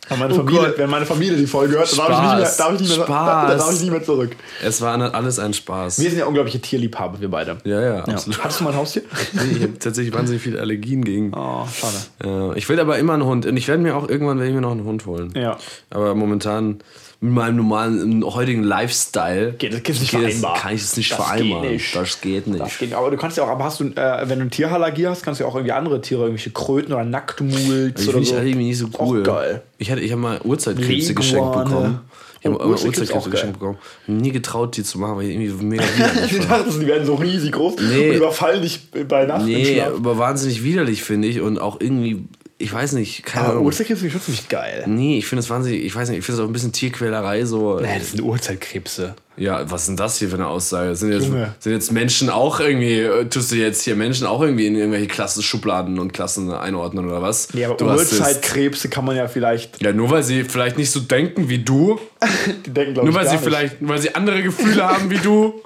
Wenn 0.09 0.19
meine, 0.19 0.33
Oh 0.33 0.37
Familie, 0.37 0.61
Gott. 0.61 0.77
wenn 0.77 0.89
meine 0.89 1.05
Familie 1.05 1.35
die 1.37 1.47
Folge 1.47 1.77
hört, 1.77 1.91
dann 1.91 1.97
darf 1.97 2.09
ich 2.09 2.19
nicht 2.21 2.37
mehr, 2.37 2.51
darf 2.57 2.73
ich 2.73 2.79
nicht 2.81 2.97
mehr, 2.97 3.05
Spaß. 3.05 3.49
dann 3.49 3.57
darf 3.57 3.73
ich 3.73 3.81
nicht 3.81 3.91
mehr 3.91 4.03
zurück. 4.03 4.31
Es 4.63 4.81
war 4.81 5.13
alles 5.13 5.39
ein 5.39 5.53
Spaß. 5.53 5.99
Wir 5.99 6.09
sind 6.09 6.19
ja 6.19 6.25
unglaubliche 6.25 6.59
Tierliebhaber, 6.59 7.19
wir 7.21 7.29
beide. 7.29 7.57
Ja, 7.63 7.81
ja, 7.81 8.03
absolut. 8.05 8.43
Hattest 8.43 8.59
du 8.59 8.63
mal 8.65 8.71
ein 8.71 8.75
Haustier? 8.77 9.01
Nee, 9.33 9.57
ich 9.57 9.63
habe 9.63 9.79
tatsächlich 9.79 10.13
wahnsinnig 10.13 10.41
viele 10.43 10.59
Allergien 10.59 11.03
gegen. 11.03 11.31
Oh, 11.33 11.65
schade. 11.73 11.95
Ja, 12.23 12.53
ich 12.53 12.69
will 12.69 12.79
aber 12.79 12.97
immer 12.99 13.13
einen 13.13 13.25
Hund. 13.25 13.45
Und 13.45 13.57
ich 13.57 13.67
werde 13.67 13.81
mir 13.81 13.95
auch 13.95 14.07
irgendwann 14.07 14.37
werde 14.37 14.49
ich 14.49 14.55
mir 14.55 14.61
noch 14.61 14.71
einen 14.71 14.83
Hund 14.85 15.05
holen. 15.05 15.33
Ja. 15.35 15.57
Aber 15.89 16.13
momentan 16.13 16.79
mit 17.25 17.33
meinem 17.33 17.55
normalen 17.57 18.23
heutigen 18.23 18.63
Lifestyle 18.63 19.53
Geht- 19.57 19.73
das 19.73 19.79
ist 19.95 20.01
nicht 20.01 20.11
geht 20.11 20.19
vereinbar. 20.21 20.57
kann 20.57 20.75
ich 20.75 20.81
es 20.81 20.95
nicht 20.97 21.11
Das 21.11 21.17
vereinbaren. 21.17 21.61
geht 21.63 21.71
nicht. 21.71 21.95
Das 21.95 22.21
geht 22.21 22.47
nicht. 22.47 22.59
Das 22.61 22.77
geht, 22.77 22.93
aber 22.93 23.11
du 23.11 23.17
kannst 23.17 23.37
ja 23.37 23.43
auch, 23.43 23.49
aber 23.49 23.63
hast 23.63 23.79
du, 23.79 23.85
äh, 23.85 24.21
wenn 24.29 24.37
du 24.39 24.41
eine 24.43 24.49
Tierallergie 24.49 25.07
hast, 25.07 25.23
kannst 25.23 25.39
du 25.39 25.43
ja 25.45 25.49
auch 25.49 25.55
irgendwie 25.55 25.71
andere 25.73 26.01
Tiere, 26.01 26.21
irgendwelche 26.21 26.51
Kröten 26.51 26.93
oder 26.93 27.03
Nacktmuls 27.03 28.01
ich 28.01 28.07
oder 28.07 28.17
finde 28.17 28.19
ich 28.21 28.29
so. 28.29 28.35
irgendwie 28.35 28.65
nicht 28.65 28.77
so 28.77 28.87
Auch 28.97 29.07
cool. 29.09 29.23
geil. 29.23 29.61
Ich, 29.77 29.91
hatte, 29.91 30.01
ich 30.01 30.11
habe 30.11 30.21
mal 30.21 30.39
Urzeitkrebse 30.43 31.13
geschenkt 31.15 31.51
bekommen. 31.51 31.99
Ich 32.41 32.51
habe 32.51 32.63
Urzeitkrebse 32.67 33.15
auch 33.15 33.27
geschenkt 33.29 33.59
bekommen. 33.59 33.79
Nie 34.05 34.31
getraut, 34.31 34.77
die 34.77 34.83
zu 34.83 34.99
machen, 34.99 35.17
weil 35.17 35.25
ich 35.29 35.35
irgendwie 35.35 35.65
mega 35.65 35.83
widerlich 35.97 36.31
Ich 36.31 36.37
fand. 36.45 36.67
dachte, 36.67 36.79
die 36.79 36.85
werden 36.85 37.05
so 37.05 37.15
riesig 37.15 37.51
groß 37.53 37.73
Nee. 37.79 38.09
und 38.11 38.15
überfallen 38.17 38.61
dich 38.61 38.81
bei 39.07 39.25
Nacht 39.25 39.45
Nee, 39.45 39.81
aber 39.81 40.17
wahnsinnig 40.19 40.63
widerlich, 40.63 41.03
finde 41.03 41.27
ich. 41.27 41.41
Und 41.41 41.57
auch 41.59 41.79
irgendwie, 41.81 42.25
ich 42.57 42.71
weiß 42.71 42.93
nicht, 42.93 43.23
keine 43.25 43.45
Aber 43.45 43.53
Ahnung. 43.55 43.65
Urzeitkrebse 43.65 44.01
finde 44.01 44.07
ich 44.07 44.13
schon 44.13 44.33
ziemlich 44.33 44.47
geil. 44.49 44.83
Nee, 44.87 45.17
ich 45.17 45.27
finde 45.27 45.41
es 45.41 45.49
wahnsinnig, 45.49 45.83
ich 45.83 45.93
weiß 45.93 46.09
nicht, 46.09 46.19
ich 46.19 46.25
finde 46.25 46.39
es 46.39 46.45
auch 46.45 46.49
ein 46.49 46.53
bisschen 46.53 46.71
Tierquälerei 46.71 47.43
so. 47.43 47.79
Nee, 47.79 47.99
das 47.99 48.11
sind 48.11 48.21
Urzeitkrebse. 48.21 49.15
Ja, 49.37 49.69
was 49.69 49.81
ist 49.81 49.87
denn 49.89 49.97
das 49.97 50.17
hier 50.17 50.29
für 50.29 50.35
eine 50.35 50.47
Aussage? 50.47 50.95
Sind 50.95 51.11
jetzt, 51.11 51.25
Junge. 51.27 51.53
sind 51.59 51.73
jetzt 51.73 51.91
Menschen 51.91 52.29
auch 52.29 52.61
irgendwie, 52.61 52.99
äh, 53.01 53.25
tust 53.25 53.51
du 53.51 53.55
jetzt 53.57 53.81
hier 53.81 53.97
Menschen 53.97 54.25
auch 54.25 54.41
irgendwie 54.41 54.67
in 54.67 54.75
irgendwelche 54.75 55.07
Klassenschubladen 55.07 55.99
und 55.99 56.13
Klassen 56.13 56.49
einordnen 56.53 57.05
oder 57.05 57.21
was? 57.21 57.53
Nee, 57.53 57.65
aber 57.65 57.75
du 57.75 57.85
Urzeitkrebse 57.85 58.87
kann 58.87 59.03
man 59.03 59.17
ja 59.17 59.27
vielleicht. 59.27 59.81
Ja, 59.81 59.91
nur 59.91 60.09
weil 60.09 60.23
sie 60.23 60.45
vielleicht 60.45 60.77
nicht 60.77 60.91
so 60.91 61.01
denken 61.01 61.49
wie 61.49 61.57
du, 61.59 61.99
Die 62.65 62.69
denken, 62.69 62.93
glaube 62.93 63.09
nur 63.09 63.19
ich, 63.19 63.21
weil 63.21 63.27
sie 63.27 63.35
nicht. 63.35 63.43
vielleicht, 63.43 63.75
weil 63.81 63.99
sie 63.99 64.15
andere 64.15 64.41
Gefühle 64.41 64.81
haben 64.87 65.09
wie 65.09 65.17
du. 65.17 65.61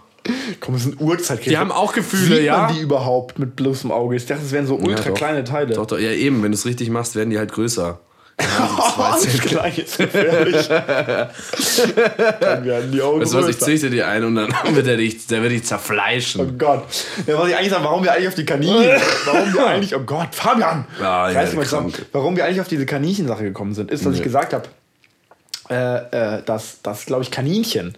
Komm, 0.59 0.73
das 0.75 0.83
sind 0.83 0.99
Urzeitkrebse. 0.99 1.49
Die 1.49 1.57
haben 1.57 1.71
auch 1.71 1.93
Gefühle, 1.93 2.35
Sieht 2.37 2.45
ja. 2.45 2.57
man 2.67 2.73
die 2.75 2.81
überhaupt 2.81 3.39
mit 3.39 3.55
bloßem 3.55 3.91
Auge? 3.91 4.15
Ich 4.15 4.25
dachte, 4.25 4.41
das 4.43 4.51
wären 4.51 4.67
so 4.67 4.75
ultra 4.75 5.09
doch. 5.09 5.15
kleine 5.15 5.43
Teile. 5.43 5.73
Doch, 5.75 5.85
doch, 5.85 5.97
ja 5.99 6.11
eben, 6.11 6.43
wenn 6.43 6.51
du 6.51 6.57
es 6.57 6.65
richtig 6.65 6.89
machst, 6.89 7.15
werden 7.15 7.29
die 7.29 7.37
halt 7.37 7.51
größer. 7.51 7.99
Oh, 8.97 9.01
alles 9.01 9.37
klein 9.41 9.73
ist 9.75 9.97
gefährlich. 9.97 10.67
Dann 10.69 12.65
werden 12.65 12.91
die 12.91 13.01
Augen 13.01 13.21
Weißt 13.21 13.33
du 13.33 13.37
was, 13.37 13.47
ich 13.49 13.59
züchte 13.59 13.89
dir 13.89 14.07
ein 14.07 14.23
und 14.23 14.35
dann 14.35 14.49
wird 14.73 14.87
er 14.87 14.97
dich, 14.97 15.27
der 15.27 15.41
wird 15.41 15.51
dich 15.51 15.61
Oh 15.63 15.65
zerfleischen. 15.65 16.57
Gott. 16.57 16.83
Ja, 17.27 17.37
was 17.39 17.49
ich 17.49 17.55
eigentlich 17.55 17.69
sagen, 17.71 17.83
warum 17.83 18.03
wir 18.03 18.13
eigentlich 18.13 18.27
auf 18.29 18.35
die 18.35 18.45
Kaninchen, 18.45 19.01
warum 19.25 19.53
wir 19.53 19.67
eigentlich, 19.67 19.95
oh 19.95 19.99
Gott, 20.05 20.29
Fabian! 20.33 20.85
Ah, 21.01 21.27
Ich 21.29 21.35
ja, 21.35 21.43
ich 21.43 21.69
krank. 21.69 22.05
warum 22.11 22.35
wir 22.35 22.45
eigentlich 22.45 22.61
auf 22.61 22.67
diese 22.67 22.85
Kaninchensache 22.85 23.43
gekommen 23.43 23.73
sind, 23.73 23.91
ist, 23.91 24.05
dass 24.05 24.13
ich 24.13 24.19
Nee. 24.19 24.25
gesagt 24.25 24.53
habe, 24.53 24.63
äh, 25.69 26.37
äh, 26.37 26.43
dass, 26.43 26.81
dass 26.81 27.05
glaube 27.05 27.23
ich, 27.23 27.31
Kaninchen, 27.31 27.95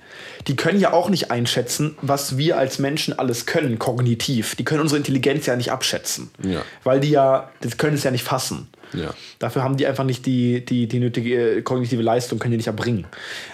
die 0.47 0.55
können 0.55 0.79
ja 0.79 0.91
auch 0.91 1.09
nicht 1.09 1.31
einschätzen, 1.31 1.95
was 2.01 2.37
wir 2.37 2.57
als 2.57 2.79
Menschen 2.79 3.17
alles 3.17 3.45
können, 3.45 3.79
kognitiv. 3.79 4.55
Die 4.55 4.65
können 4.65 4.81
unsere 4.81 4.97
Intelligenz 4.97 5.45
ja 5.45 5.55
nicht 5.55 5.71
abschätzen. 5.71 6.31
Ja. 6.43 6.63
Weil 6.83 6.99
die 6.99 7.11
ja, 7.11 7.49
das 7.61 7.77
können 7.77 7.95
es 7.95 8.03
ja 8.03 8.11
nicht 8.11 8.23
fassen. 8.23 8.67
Ja. 8.93 9.13
Dafür 9.39 9.63
haben 9.63 9.77
die 9.77 9.87
einfach 9.87 10.03
nicht 10.03 10.25
die, 10.25 10.65
die, 10.65 10.87
die 10.87 10.99
nötige 10.99 11.57
äh, 11.57 11.61
kognitive 11.61 12.01
Leistung, 12.01 12.39
können 12.39 12.51
die 12.51 12.57
nicht 12.57 12.67
erbringen. 12.67 13.05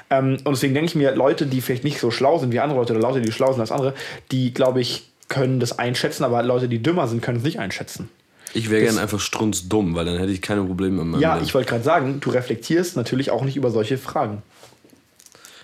Ähm, 0.09 0.37
und 0.43 0.53
deswegen 0.53 0.73
denke 0.73 0.89
ich 0.89 0.95
mir, 0.95 1.13
Leute, 1.13 1.45
die 1.45 1.61
vielleicht 1.61 1.83
nicht 1.83 1.99
so 1.99 2.09
schlau 2.11 2.39
sind 2.39 2.51
wie 2.51 2.59
andere 2.59 2.79
Leute 2.79 2.93
oder 2.93 3.01
Leute, 3.01 3.21
die 3.21 3.31
schlau 3.31 3.51
sind 3.51 3.61
als 3.61 3.71
andere, 3.71 3.93
die, 4.31 4.53
glaube 4.53 4.81
ich, 4.81 5.03
können 5.29 5.59
das 5.59 5.77
einschätzen, 5.77 6.23
aber 6.23 6.41
Leute, 6.41 6.69
die 6.69 6.81
dümmer 6.81 7.07
sind, 7.07 7.21
können 7.21 7.37
es 7.37 7.43
nicht 7.43 7.59
einschätzen. 7.59 8.09
Ich 8.53 8.69
wäre 8.69 8.83
gerne 8.83 8.99
einfach 9.01 9.19
strunzdumm, 9.19 9.95
weil 9.95 10.05
dann 10.05 10.17
hätte 10.17 10.31
ich 10.31 10.41
keine 10.41 10.63
Probleme 10.63 11.01
in 11.01 11.09
meinem 11.09 11.21
Ja, 11.21 11.35
Leben. 11.35 11.45
ich 11.45 11.53
wollte 11.53 11.69
gerade 11.69 11.83
sagen, 11.83 12.19
du 12.19 12.29
reflektierst 12.29 12.95
natürlich 12.95 13.29
auch 13.31 13.43
nicht 13.43 13.55
über 13.57 13.71
solche 13.71 13.97
Fragen. 13.97 14.41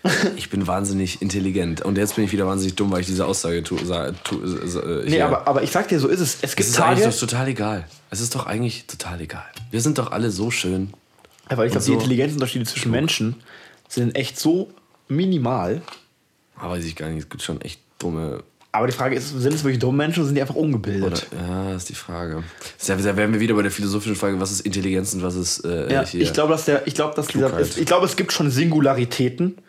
Ich 0.35 0.49
bin 0.49 0.67
wahnsinnig 0.67 1.21
intelligent. 1.21 1.81
Und 1.81 1.97
jetzt 1.97 2.15
bin 2.17 2.25
ich 2.25 2.31
wieder 2.33 2.45
wahnsinnig 2.45 2.75
dumm, 2.75 2.91
weil 2.91 2.99
ich 3.01 3.07
diese 3.07 3.25
Aussage 3.25 3.63
tu, 3.63 3.77
sa, 3.85 4.11
tu, 4.11 4.35
äh, 4.43 5.09
Nee, 5.09 5.21
aber, 5.21 5.47
aber 5.47 5.63
ich 5.63 5.71
sag 5.71 5.87
dir, 5.87 5.97
so 5.99 6.09
ist 6.09 6.19
es. 6.19 6.35
Es 6.35 6.43
Es 6.51 6.55
gibt 6.57 6.69
ist 6.69 6.79
eigentlich 6.81 6.99
Tage, 7.05 7.11
doch 7.13 7.19
total 7.19 7.47
egal. 7.47 7.87
Es 8.09 8.19
ist 8.19 8.35
doch 8.35 8.45
eigentlich 8.45 8.85
total 8.85 9.21
egal. 9.21 9.45
Wir 9.71 9.79
sind 9.79 9.97
doch 9.97 10.11
alle 10.11 10.29
so 10.29 10.51
schön. 10.51 10.93
weil 11.49 11.67
ich 11.67 11.71
glaube, 11.71 11.85
so. 11.85 11.91
die 11.93 11.97
Intelligenzunterschiede 11.97 12.65
zwischen 12.65 12.91
Menschen 12.91 13.35
sind 13.87 14.15
echt 14.17 14.37
so 14.37 14.71
minimal. 15.07 15.81
Aber 16.57 16.71
weiß 16.73 16.83
ich 16.83 16.95
gar 16.97 17.07
nicht. 17.09 17.23
Es 17.23 17.29
gibt 17.29 17.41
schon 17.41 17.61
echt 17.61 17.79
dumme. 17.99 18.43
Aber 18.75 18.87
die 18.87 18.93
Frage 18.93 19.15
ist, 19.15 19.29
sind 19.29 19.53
es 19.53 19.63
wirklich 19.63 19.77
dumme 19.77 19.97
Menschen 19.97 20.21
oder 20.21 20.25
sind 20.25 20.35
die 20.35 20.41
einfach 20.41 20.55
ungebildet? 20.55 21.27
Oder, 21.31 21.47
ja, 21.47 21.75
ist 21.75 21.89
die 21.89 21.93
Frage. 21.93 22.43
Da 22.87 23.15
wären 23.15 23.31
wir 23.31 23.39
wieder 23.39 23.53
bei 23.53 23.61
der 23.61 23.69
philosophischen 23.69 24.15
Frage, 24.15 24.39
was 24.39 24.51
ist 24.51 24.61
Intelligenz 24.61 25.13
und 25.13 25.21
was 25.21 25.35
ist 25.35 25.63
äh, 25.63 25.93
Ja, 25.93 26.03
ich 26.11 26.33
glaube, 26.33 26.53
dass 26.53 26.65
der, 26.65 26.87
ich 26.87 26.95
glaube, 26.95 27.15
dass 27.15 27.27
dieser, 27.27 27.59
ich 27.59 27.85
glaube, 27.85 28.07
es 28.07 28.15
gibt 28.15 28.33
schon 28.33 28.49
Singularitäten. 28.49 29.59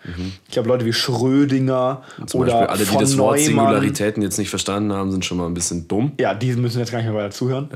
Ich 0.49 0.53
glaube, 0.55 0.71
Leute 0.71 0.87
wie 0.87 0.95
Schrödinger 0.95 2.03
Zum 2.27 2.41
oder 2.41 2.53
Beispiel 2.53 2.67
alle, 2.69 2.85
die 2.87 3.05
das 3.05 3.19
Wort 3.19 3.37
Neumann, 3.37 3.45
Singularitäten 3.45 4.23
jetzt 4.23 4.39
nicht 4.39 4.49
verstanden 4.49 4.95
haben, 4.95 5.11
sind 5.11 5.23
schon 5.23 5.37
mal 5.37 5.47
ein 5.47 5.55
bisschen 5.55 5.87
dumm. 5.87 6.13
Ja, 6.19 6.33
die 6.33 6.55
müssen 6.55 6.79
jetzt 6.79 6.91
gar 6.91 6.99
nicht 6.99 7.07
mehr 7.07 7.15
weiter 7.15 7.31
zuhören. 7.31 7.69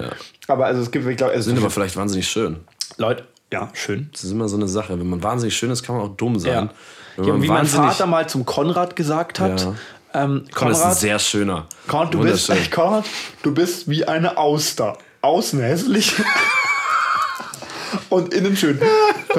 Aber 0.46 0.64
also 0.64 0.80
es 0.80 0.90
gibt, 0.90 1.06
ich 1.06 1.16
glaube, 1.18 1.34
also 1.34 1.50
Sind 1.50 1.58
aber 1.58 1.68
vielleicht 1.68 1.96
wahnsinnig 1.96 2.26
schön. 2.26 2.56
Leute, 2.96 3.24
ja, 3.52 3.68
schön. 3.74 4.08
Das 4.12 4.24
ist 4.24 4.32
immer 4.32 4.48
so 4.48 4.56
eine 4.56 4.66
Sache. 4.66 4.98
Wenn 4.98 5.08
man 5.10 5.22
wahnsinnig 5.22 5.54
schön 5.54 5.70
ist, 5.70 5.82
kann 5.82 5.94
man 5.96 6.06
auch 6.06 6.16
dumm 6.16 6.38
sein. 6.38 6.52
Ja. 6.52 6.70
Wenn 7.16 7.24
Ja, 7.26 7.32
man 7.34 7.42
wie 7.42 7.48
mein 7.48 7.66
Vater 7.66 8.06
mal 8.06 8.26
zum 8.28 8.46
Konrad 8.46 8.96
gesagt 8.96 9.40
hat. 9.40 9.60
Ja. 9.60 9.74
Ähm, 10.14 10.44
Komm, 10.54 10.68
das 10.68 10.78
ist 10.78 10.82
ein 10.82 10.88
Konrad, 10.88 10.98
sehr 10.98 11.18
schöner. 11.18 11.66
Konrad, 11.86 12.14
du 12.14 12.20
bist, 12.20 12.48
Wunderschön. 12.48 12.70
Konrad, 12.74 13.04
du 13.42 13.54
bist 13.54 13.88
wie 13.88 14.04
eine 14.04 14.36
Auster. 14.36 14.96
Außen 15.20 15.60
hässlich. 15.60 16.14
Und 18.08 18.32
innen 18.32 18.56
schön. 18.56 18.80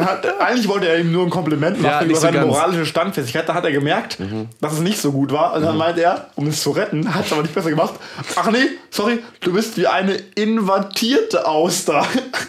Hat, 0.06 0.39
eigentlich 0.41 0.68
wollte 0.68 0.88
er 0.88 1.00
ihm 1.00 1.12
nur 1.12 1.24
ein 1.24 1.30
Kompliment 1.30 1.82
machen 1.82 1.91
Ja, 1.91 2.04
über 2.04 2.16
so 2.16 2.22
seine 2.22 2.38
ganz. 2.38 2.47
Mhm. 2.47 2.52
moralische 2.54 2.86
Standfestigkeit. 2.86 3.47
Da 3.47 3.54
hat 3.54 3.66
er 3.66 3.72
gemerkt, 3.72 4.18
dass 4.62 4.74
es 4.74 4.80
nicht 4.80 5.00
so 5.00 5.12
gut 5.12 5.32
war. 5.32 5.54
Und 5.54 5.64
dann 5.64 5.78
meinte 5.78 6.02
er, 6.02 6.28
um 6.36 6.47
es 6.47 6.62
zu 6.62 6.72
retten, 6.72 7.14
hat 7.14 7.26
es 7.26 7.32
aber 7.34 7.41
nicht 7.41 7.54
besser 7.54 7.70
gemacht. 7.70 7.93
Ach 8.36 8.50
nee, 8.52 8.66
sorry, 8.89 9.20
du 9.41 9.54
bist 9.54 9.78
wie 9.78 9.88
eine 9.88 10.14
invertierte 10.36 11.47
Auster. 11.47 12.06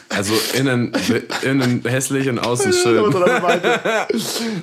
Also 0.08 0.34
innen, 0.54 0.92
innen 1.42 1.82
hässlich 1.86 2.28
und 2.28 2.38
außen 2.38 2.72
schön. 2.72 3.14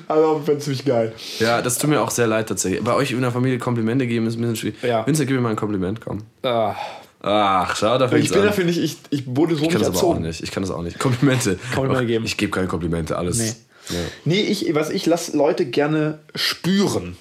Also, 0.08 0.42
fände 0.46 0.60
ziemlich 0.60 0.86
geil. 0.86 1.14
Ja, 1.40 1.62
das 1.62 1.78
tut 1.78 1.90
mir 1.90 2.02
auch 2.02 2.12
sehr 2.12 2.28
leid 2.28 2.48
tatsächlich. 2.50 2.84
Bei 2.84 2.94
euch 2.94 3.12
in 3.12 3.22
der 3.22 3.32
Familie 3.32 3.58
Komplimente 3.60 4.08
geben 4.08 4.28
ist 4.28 4.36
ein 4.36 4.42
bisschen 4.42 4.56
schwierig. 4.56 4.84
Ja. 4.84 5.06
Vincent, 5.06 5.28
gib 5.28 5.36
mir 5.36 5.42
mal 5.42 5.50
ein 5.50 5.56
Kompliment, 5.56 6.02
komm. 6.02 6.20
Ah. 6.44 6.76
Ach, 7.22 7.76
schau, 7.76 7.98
da 7.98 8.12
Ich 8.16 8.30
bin 8.30 8.40
an. 8.40 8.46
dafür 8.46 8.64
nicht, 8.66 8.78
ich, 8.80 8.98
ich 9.10 9.24
wurde 9.26 9.56
so 9.56 9.64
Ich 9.64 9.70
kann 9.70 9.80
nicht 9.80 9.90
das 9.92 9.98
aber 10.04 10.08
auch 10.08 10.20
nicht. 10.20 10.42
Ich 10.44 10.52
kann 10.52 10.64
das 10.64 10.72
auch 10.72 10.84
nicht. 10.84 11.00
Komplimente. 11.00 11.58
Komplimente 11.74 12.06
geben. 12.06 12.26
Ich 12.26 12.38
gebe 12.38 12.52
keine 12.52 12.68
Komplimente, 12.68 13.18
alles. 13.18 13.38
Nee. 13.40 13.54
Ja, 13.90 13.96
Nee, 14.26 14.42
ich, 14.42 14.74
was 14.76 14.90
ich 14.90 15.06
lasse 15.06 15.36
Leute 15.36 15.66
gerne 15.66 16.20
spüren. 16.36 17.18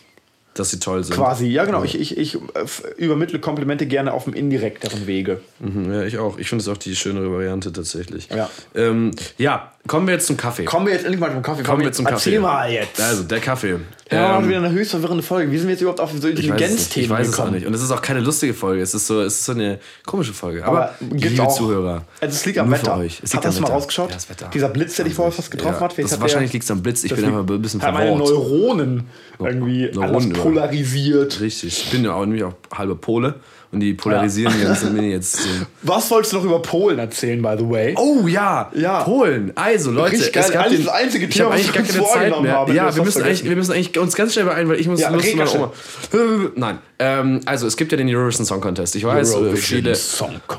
dass 0.54 0.70
sie 0.70 0.78
toll 0.80 1.04
sind. 1.04 1.14
Quasi, 1.16 1.46
ja 1.46 1.64
genau. 1.64 1.84
Ich, 1.84 1.98
ich, 1.98 2.16
ich 2.16 2.34
äh, 2.36 2.38
übermittle 2.96 3.38
Komplimente 3.40 3.86
gerne 3.86 4.12
auf 4.12 4.24
dem 4.24 4.32
indirekteren 4.34 5.06
Wege. 5.06 5.40
Mhm, 5.60 5.92
ja, 5.92 6.02
ich 6.04 6.18
auch. 6.18 6.38
Ich 6.38 6.48
finde 6.48 6.62
es 6.62 6.68
auch 6.68 6.76
die 6.78 6.96
schönere 6.96 7.30
Variante 7.30 7.72
tatsächlich. 7.72 8.28
Ja. 8.34 8.48
Ähm, 8.74 9.10
ja, 9.38 9.72
kommen 9.86 10.06
wir 10.06 10.14
jetzt 10.14 10.26
zum 10.26 10.36
Kaffee. 10.36 10.64
Kommen 10.64 10.86
wir 10.86 10.92
jetzt 10.92 11.04
endlich 11.04 11.20
mal 11.20 11.30
zum 11.32 11.42
Kaffee. 11.42 11.62
Kommen 11.62 11.82
wir 11.82 11.92
zum 11.92 12.04
Kaffee. 12.04 12.30
Erzähl 12.30 12.40
mal 12.40 12.70
jetzt. 12.70 13.00
Also, 13.00 13.22
der 13.24 13.40
Kaffee. 13.40 13.78
ja, 14.10 14.38
Ähm, 14.38 14.48
wieder 14.48 14.58
eine 14.58 14.70
höchst 14.70 14.90
verwirrende 14.92 15.22
Folge. 15.22 15.50
Wie 15.50 15.58
sind 15.58 15.66
wir 15.68 15.72
jetzt 15.74 15.80
überhaupt 15.82 16.00
auf 16.00 16.10
so. 16.12 16.28
Intelligenzthemen 16.28 17.04
ich 17.04 17.10
weiß 17.10 17.26
es 17.28 17.32
auch 17.34 17.36
gekommen? 17.38 17.54
nicht. 17.54 17.66
Und 17.66 17.74
es 17.74 17.82
ist 17.82 17.90
auch 17.90 18.02
keine 18.02 18.20
lustige 18.20 18.54
Folge. 18.54 18.82
Es 18.82 18.94
ist 18.94 19.06
so, 19.06 19.20
es 19.22 19.34
ist 19.34 19.44
so 19.46 19.52
eine 19.52 19.78
komische 20.04 20.32
Folge. 20.32 20.64
Aber, 20.64 20.78
Aber 20.78 20.94
liebe 21.10 21.42
auch, 21.42 21.56
Zuhörer. 21.56 22.04
Also 22.20 22.34
es 22.34 22.44
liegt 22.46 22.58
am 22.58 22.70
Wetter. 22.70 22.96
Euch. 22.96 23.20
Es 23.22 23.32
liegt 23.32 23.44
am 23.46 23.52
das 23.52 23.60
mal 23.60 23.70
rausgeschaut? 23.70 24.10
Ja, 24.10 24.16
das 24.16 24.30
Wetter. 24.30 24.50
Dieser 24.52 24.68
Blitz, 24.68 24.96
der 24.96 25.04
dich 25.04 25.14
vorher 25.14 25.32
fast 25.32 25.50
getroffen 25.50 25.74
Ja, 25.80 25.80
hat. 25.88 25.98
das 25.98 26.20
wahrscheinlich 26.20 26.52
liegt 26.52 26.64
es 26.64 26.70
am 26.70 26.82
Blitz. 26.82 27.04
Ich 27.04 27.14
bin 27.14 27.24
einfach 27.24 27.46
ein 27.48 27.62
bisschen 27.62 27.82
hat 27.82 27.94
meine 27.94 28.10
verwirrt. 28.16 28.28
Neuronen 28.30 29.06
irgendwie 29.38 29.90
Neuronen 29.92 30.32
alles 30.32 30.42
polarisiert. 30.42 31.40
Richtig. 31.40 31.84
Ich 31.84 31.90
bin 31.90 32.04
ja 32.04 32.14
auch 32.14 32.24
nämlich 32.24 32.44
auch 32.44 32.54
halber 32.74 32.96
Pole. 32.96 33.34
Und 33.72 33.80
die 33.80 33.94
polarisieren 33.94 34.54
die 34.58 34.64
ganze 34.64 34.90
Mini 34.90 35.10
jetzt. 35.10 35.36
So. 35.36 35.48
Was 35.82 36.10
wolltest 36.10 36.32
du 36.32 36.36
noch 36.38 36.44
über 36.44 36.62
Polen 36.62 36.98
erzählen, 36.98 37.42
by 37.42 37.56
the 37.58 37.68
way? 37.68 37.94
Oh 37.98 38.26
ja, 38.26 38.70
Ja. 38.74 39.02
Polen. 39.02 39.52
Also 39.56 39.90
Leute, 39.90 40.12
Richtig 40.12 40.36
es 40.36 40.50
gab 40.52 40.68
den, 40.68 40.84
das 40.84 40.94
einzige 40.94 41.26
ich 41.26 41.34
Thema, 41.34 41.50
habe 41.50 41.58
was 41.58 41.66
wir 41.66 41.72
gar 41.74 41.82
keine 41.82 41.98
Zeit 41.98 42.06
vorgenommen 42.06 42.42
mehr. 42.44 42.52
haben, 42.52 42.68
wir 42.68 42.74
ja, 42.76 42.96
wir 42.96 43.02
müssen, 43.04 43.22
eigentlich, 43.22 43.44
wir 43.44 43.56
müssen 43.56 43.72
eigentlich 43.72 43.98
uns 43.98 44.14
ganz 44.14 44.32
schnell 44.32 44.44
beeilen, 44.46 44.68
weil 44.68 44.80
ich 44.80 44.86
muss 44.88 45.00
Ja, 45.00 45.10
ganz 45.10 45.54
Oma. 45.54 45.72
Nein, 46.54 46.78
ähm, 46.98 47.40
also 47.44 47.66
es 47.66 47.76
gibt 47.76 47.92
ja 47.92 47.98
den 47.98 48.08
Eurovision 48.08 48.46
Song 48.46 48.60
Contest. 48.60 48.96
Ich 48.96 49.04
weiß, 49.04 49.32
äh, 49.32 49.34
Eurovision 49.36 49.58
viele, 49.84 49.94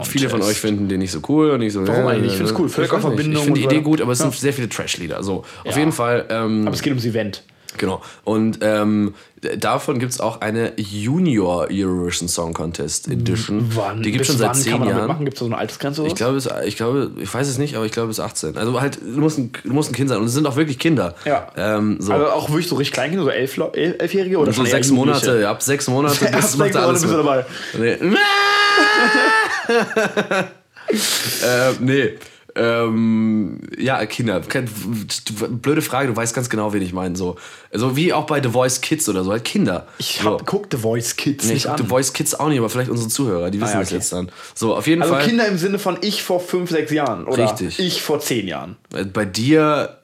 viele 0.04 0.30
von 0.30 0.42
euch 0.42 0.58
finden 0.60 0.88
den 0.88 1.00
nicht 1.00 1.12
so 1.12 1.20
cool 1.30 1.52
und 1.52 1.62
ich 1.62 1.74
so. 1.74 1.88
Warum 1.88 2.04
ja, 2.06 2.10
eigentlich? 2.12 2.34
Ich 2.34 2.38
find's 2.38 2.54
cool. 2.58 2.68
Ich 2.68 2.74
Völkerverbindung 2.74 3.18
weiß 3.18 3.26
nicht. 3.28 3.40
Ich 3.40 3.46
finde 3.46 3.60
die 3.60 3.66
Idee 3.78 3.82
gut, 3.84 4.02
aber 4.02 4.12
es 4.12 4.20
Ja. 4.20 4.26
sind 4.30 4.36
sehr 4.36 4.54
viele 4.54 4.70
Trash-Lieder. 4.70 5.24
So, 5.24 5.38
auf 5.40 5.46
Ja. 5.66 5.78
jeden 5.80 5.92
Fall. 5.92 6.26
Ähm, 6.30 6.64
Aber 6.68 6.76
es 6.76 6.82
geht 6.82 6.92
ums 6.92 7.06
Event. 7.06 7.44
Genau. 7.78 8.02
Und 8.24 8.60
ähm, 8.62 9.14
davon 9.58 10.00
gibt 10.00 10.12
es 10.12 10.20
auch 10.20 10.42
eine 10.42 10.74
Junior 10.78 11.68
Eurovision 11.72 12.28
Song 12.28 12.54
Contest 12.54 13.08
Edition. 13.08 13.70
Wann? 13.76 14.02
Die 14.02 14.12
gibt 14.12 14.22
es 14.22 14.28
schon 14.28 14.38
seit 14.38 14.56
zehn 14.56 14.72
kann 14.72 14.80
man 14.82 14.90
damit 14.90 15.10
Jahren. 15.10 15.26
Gibt 15.26 15.36
es 15.36 15.40
so 15.40 15.46
eine 15.46 15.58
Altersgrenze? 15.58 16.06
Ich 16.08 16.16
glaube, 16.16 16.38
es, 16.38 16.50
ich 16.66 16.76
glaube, 16.76 17.12
ich 17.20 17.34
weiß 17.34 17.48
es 17.48 17.58
nicht, 17.58 17.76
aber 17.76 17.86
ich 17.86 17.92
glaube, 17.92 18.12
es 18.12 18.20
ist 18.20 18.24
18. 18.24 18.58
Also 18.58 18.80
halt, 18.82 19.00
du 19.02 19.20
musst 19.20 19.38
ein, 19.38 19.52
du 19.64 19.74
musst 19.74 19.92
ein 19.92 19.96
Kind 19.96 20.10
sein. 20.10 20.20
Und 20.20 20.26
es 20.26 20.34
sind 20.34 20.46
auch 20.46 20.56
wirklich 20.56 20.80
Kinder. 20.80 21.16
Ja. 21.26 21.48
Ähm, 21.56 21.98
so. 22.00 22.14
also 22.14 22.28
auch 22.28 22.50
wirklich 22.50 22.68
so 22.68 22.76
richtig 22.76 22.94
Kleinkinder, 22.94 23.26
so 23.26 23.30
elf, 23.30 23.58
elf, 23.74 23.96
Elfjährige 24.00 24.38
oder 24.38 24.54
so 24.54 24.66
sechs? 24.66 24.90
Monate, 24.90 25.48
ab 25.48 25.62
sechs 25.62 25.88
Monate 25.88 26.28
Ab 26.28 26.42
bist, 26.42 26.58
sechs 26.58 26.76
alles 26.76 27.06
Monate 27.06 27.06
mit. 27.06 27.06
bist 27.10 27.14
du 27.14 27.18
dabei. 27.18 27.46
Nee. 27.78 28.18
äh, 31.44 31.74
nee. 31.80 32.14
Ähm, 32.58 33.60
ja, 33.78 34.06
Kinder. 34.06 34.42
Blöde 34.42 35.82
Frage, 35.82 36.08
du 36.08 36.16
weißt 36.16 36.34
ganz 36.34 36.50
genau, 36.50 36.74
wen 36.74 36.82
ich 36.82 36.94
meine. 36.94 37.16
So. 37.16 37.38
so 37.72 37.96
wie 37.96 38.14
auch 38.14 38.26
bei 38.26 38.42
The 38.42 38.50
Voice 38.50 38.82
Kids 38.82 39.08
oder 39.08 39.24
so, 39.24 39.32
halt 39.32 39.44
Kinder. 39.46 39.88
Ich 40.00 40.20
so. 40.22 40.32
hab, 40.32 40.46
guck 40.46 40.68
The 40.72 40.78
Voice 40.78 41.16
Kids 41.16 41.46
Nee, 41.46 41.54
nicht 41.54 41.66
ich 41.66 41.72
an. 41.72 41.78
The 41.78 41.86
Voice 41.86 42.14
Kids 42.14 42.34
auch 42.36 42.50
nicht, 42.50 42.58
aber 42.58 42.70
vielleicht 42.70 42.90
unsere 42.90 43.10
Zuhörer, 43.10 43.52
die 43.52 43.62
wissen 43.62 43.74
ja, 43.74 43.80
das 43.80 43.90
okay. 43.90 43.96
jetzt 43.98 44.12
dann. 44.12 44.32
So, 44.56 44.76
auf 44.76 44.88
jeden 44.88 45.02
Also 45.02 45.14
Fall. 45.14 45.24
Kinder 45.26 45.48
im 45.48 45.58
Sinne 45.58 45.80
von 45.80 45.98
ich 46.02 46.24
vor 46.24 46.40
fünf, 46.40 46.72
sechs 46.72 46.92
Jahren. 46.92 47.26
Oder 47.28 47.44
Richtig. 47.44 47.80
ich 47.80 48.02
vor 48.02 48.20
zehn 48.20 48.48
Jahren. 48.48 48.76
äh, 48.94 49.06
Bei 49.06 49.26
dir 49.26 49.98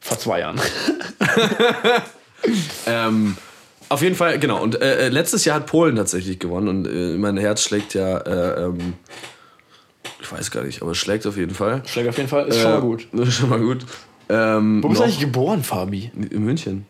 Vor 0.00 0.18
zwei 0.18 0.40
Jahren. 0.40 0.60
Ähm, 2.86 3.36
auf 3.88 4.02
jeden 4.02 4.16
Fall, 4.16 4.38
genau. 4.38 4.60
Und 4.62 4.80
äh, 4.80 5.06
äh, 5.06 5.08
letztes 5.08 5.44
Jahr 5.44 5.56
hat 5.56 5.66
Polen 5.66 5.96
tatsächlich 5.96 6.38
gewonnen 6.38 6.68
und 6.68 6.86
äh, 6.86 7.16
mein 7.16 7.36
Herz 7.36 7.62
schlägt 7.62 7.94
ja, 7.94 8.18
äh, 8.18 8.64
ähm, 8.64 8.94
ich 10.22 10.32
weiß 10.32 10.50
gar 10.50 10.62
nicht, 10.64 10.80
aber 10.82 10.92
es 10.92 10.98
schlägt 10.98 11.26
auf 11.26 11.36
jeden 11.36 11.54
Fall. 11.54 11.82
Schlägt 11.86 12.08
auf 12.08 12.16
jeden 12.16 12.28
Fall, 12.28 12.46
ist 12.48 12.60
schon 12.60 12.70
mal 12.70 12.78
Äh, 12.78 12.80
gut. 12.80 13.08
Ist 13.12 13.34
schon 13.34 13.48
mal 13.50 13.60
gut. 13.60 13.84
Ähm, 14.28 14.82
Wo 14.82 14.88
bist 14.88 15.00
du 15.00 15.04
eigentlich 15.04 15.20
geboren, 15.20 15.62
Fabi? 15.62 16.10
in 16.14 16.44
München. 16.44 16.86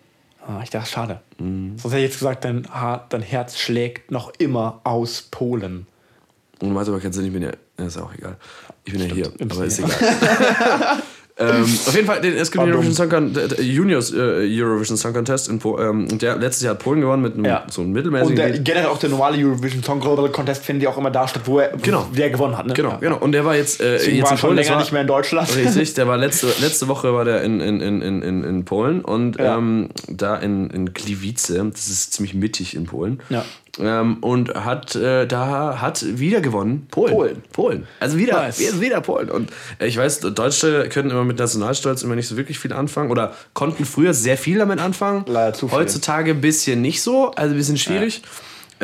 Ah, 0.46 0.60
ich 0.62 0.70
dachte, 0.70 0.90
schade. 0.90 1.20
Mhm. 1.38 1.78
Sonst 1.78 1.92
hätte 1.94 2.04
ich 2.04 2.10
jetzt 2.10 2.18
gesagt, 2.18 2.44
dein, 2.44 2.66
dein 3.08 3.22
Herz 3.22 3.58
schlägt 3.58 4.10
noch 4.10 4.32
immer 4.38 4.80
aus 4.84 5.22
Polen. 5.22 5.86
Und 6.60 6.72
macht 6.72 6.88
aber 6.88 7.00
keinen 7.00 7.12
Sinn, 7.12 7.26
ich 7.26 7.32
bin 7.32 7.42
ja, 7.42 7.50
ja, 7.78 7.86
ist 7.86 7.96
auch 7.98 8.12
egal. 8.14 8.36
Ich 8.84 8.92
bin 8.92 9.02
ja 9.02 9.14
hier, 9.14 9.32
Im 9.38 9.50
aber 9.50 9.64
ist 9.64 9.78
egal. 9.78 9.90
ähm, 11.38 11.62
auf 11.62 11.94
jeden 11.94 12.06
Fall, 12.06 12.20
den, 12.20 12.34
es 12.34 12.50
gibt 12.50 12.62
den 12.64 12.70
Eurovision 12.72 12.94
Song 12.94 13.08
Contest, 13.08 13.58
Juniors 13.58 14.12
äh, 14.12 14.16
Eurovision 14.16 14.96
Song 14.98 15.12
Contest 15.14 15.48
in 15.48 15.58
Po- 15.58 15.78
ähm, 15.78 16.06
und 16.12 16.20
der 16.20 16.36
letztes 16.36 16.62
Jahr 16.64 16.74
hat 16.74 16.82
Polen 16.82 17.00
gewonnen 17.00 17.22
mit 17.22 17.34
einem 17.34 17.44
Ja. 17.46 17.64
so 17.70 17.80
einem 17.80 17.88
Und 17.90 17.94
mittelmäßigen 17.94 18.36
der, 18.36 18.48
Lied. 18.50 18.64
generell 18.64 18.86
auch 18.88 18.98
der 18.98 19.08
normale 19.10 19.42
Eurovision 19.42 19.82
Song 19.82 20.00
Contest 20.00 20.64
findet 20.64 20.84
ja 20.84 20.90
auch 20.90 20.98
immer 20.98 21.10
da 21.10 21.26
statt, 21.26 21.42
wo 21.46 21.58
er 21.58 21.70
Genau. 21.80 22.06
wer 22.12 22.28
gewonnen 22.30 22.56
hat. 22.58 22.66
Ne? 22.66 22.74
Genau, 22.74 22.90
Ja. 22.90 22.96
genau. 22.98 23.16
Und 23.18 23.32
der 23.32 23.44
war 23.44 23.56
jetzt, 23.56 23.80
äh, 23.80 23.92
Deswegen 23.92 24.16
jetzt 24.16 24.24
war 24.26 24.32
in 24.32 24.38
schon 24.38 24.48
Polen. 24.50 24.56
länger 24.58 24.70
war- 24.72 24.80
nicht 24.80 24.92
mehr 24.92 25.00
in 25.00 25.06
Deutschland. 25.06 25.56
Richtig, 25.56 25.94
der 25.94 26.06
war 26.06 26.18
letzte, 26.18 26.48
letzte 26.60 26.88
Woche 26.88 27.12
war 27.14 27.24
der 27.24 27.42
in, 27.42 27.60
in, 27.60 27.80
in, 27.80 28.02
in, 28.02 28.22
in, 28.22 28.44
in 28.44 28.64
Polen 28.64 29.00
und 29.02 29.38
Ja. 29.38 29.56
ähm, 29.56 29.88
da 30.08 30.36
in, 30.36 30.68
in 30.70 30.92
Gliwice, 30.92 31.54
das 31.72 31.88
ist 31.88 32.12
ziemlich 32.12 32.34
mittig 32.34 32.76
in 32.76 32.84
Polen. 32.84 33.20
Ja. 33.30 33.44
Ähm, 33.78 34.18
und 34.20 34.54
hat 34.54 34.94
äh, 34.96 35.26
da 35.26 35.80
hat 35.80 36.04
wieder 36.18 36.42
gewonnen 36.42 36.86
Polen. 36.90 37.14
Polen. 37.14 37.42
Polen. 37.52 37.86
Also 38.00 38.18
wieder, 38.18 38.34
Nice. 38.34 38.80
wieder, 38.80 39.00
Polen. 39.00 39.30
Und 39.30 39.50
äh, 39.78 39.86
ich 39.86 39.96
weiß, 39.96 40.20
Deutsche 40.20 40.88
können 40.90 41.10
immer 41.10 41.24
mit 41.24 41.38
Nationalstolz 41.38 42.02
immer 42.02 42.14
nicht 42.14 42.28
so 42.28 42.36
wirklich 42.36 42.58
viel 42.58 42.74
anfangen 42.74 43.10
oder 43.10 43.32
konnten 43.54 43.86
früher 43.86 44.12
sehr 44.12 44.36
viel 44.36 44.58
damit 44.58 44.78
anfangen. 44.78 45.24
Leider 45.26 45.54
zu 45.54 45.68
viel. 45.68 45.78
Heutzutage 45.78 46.32
ein 46.32 46.42
bisschen 46.42 46.82
nicht 46.82 47.00
so, 47.00 47.30
also 47.30 47.54
ein 47.54 47.56
bisschen 47.56 47.78
schwierig. 47.78 48.20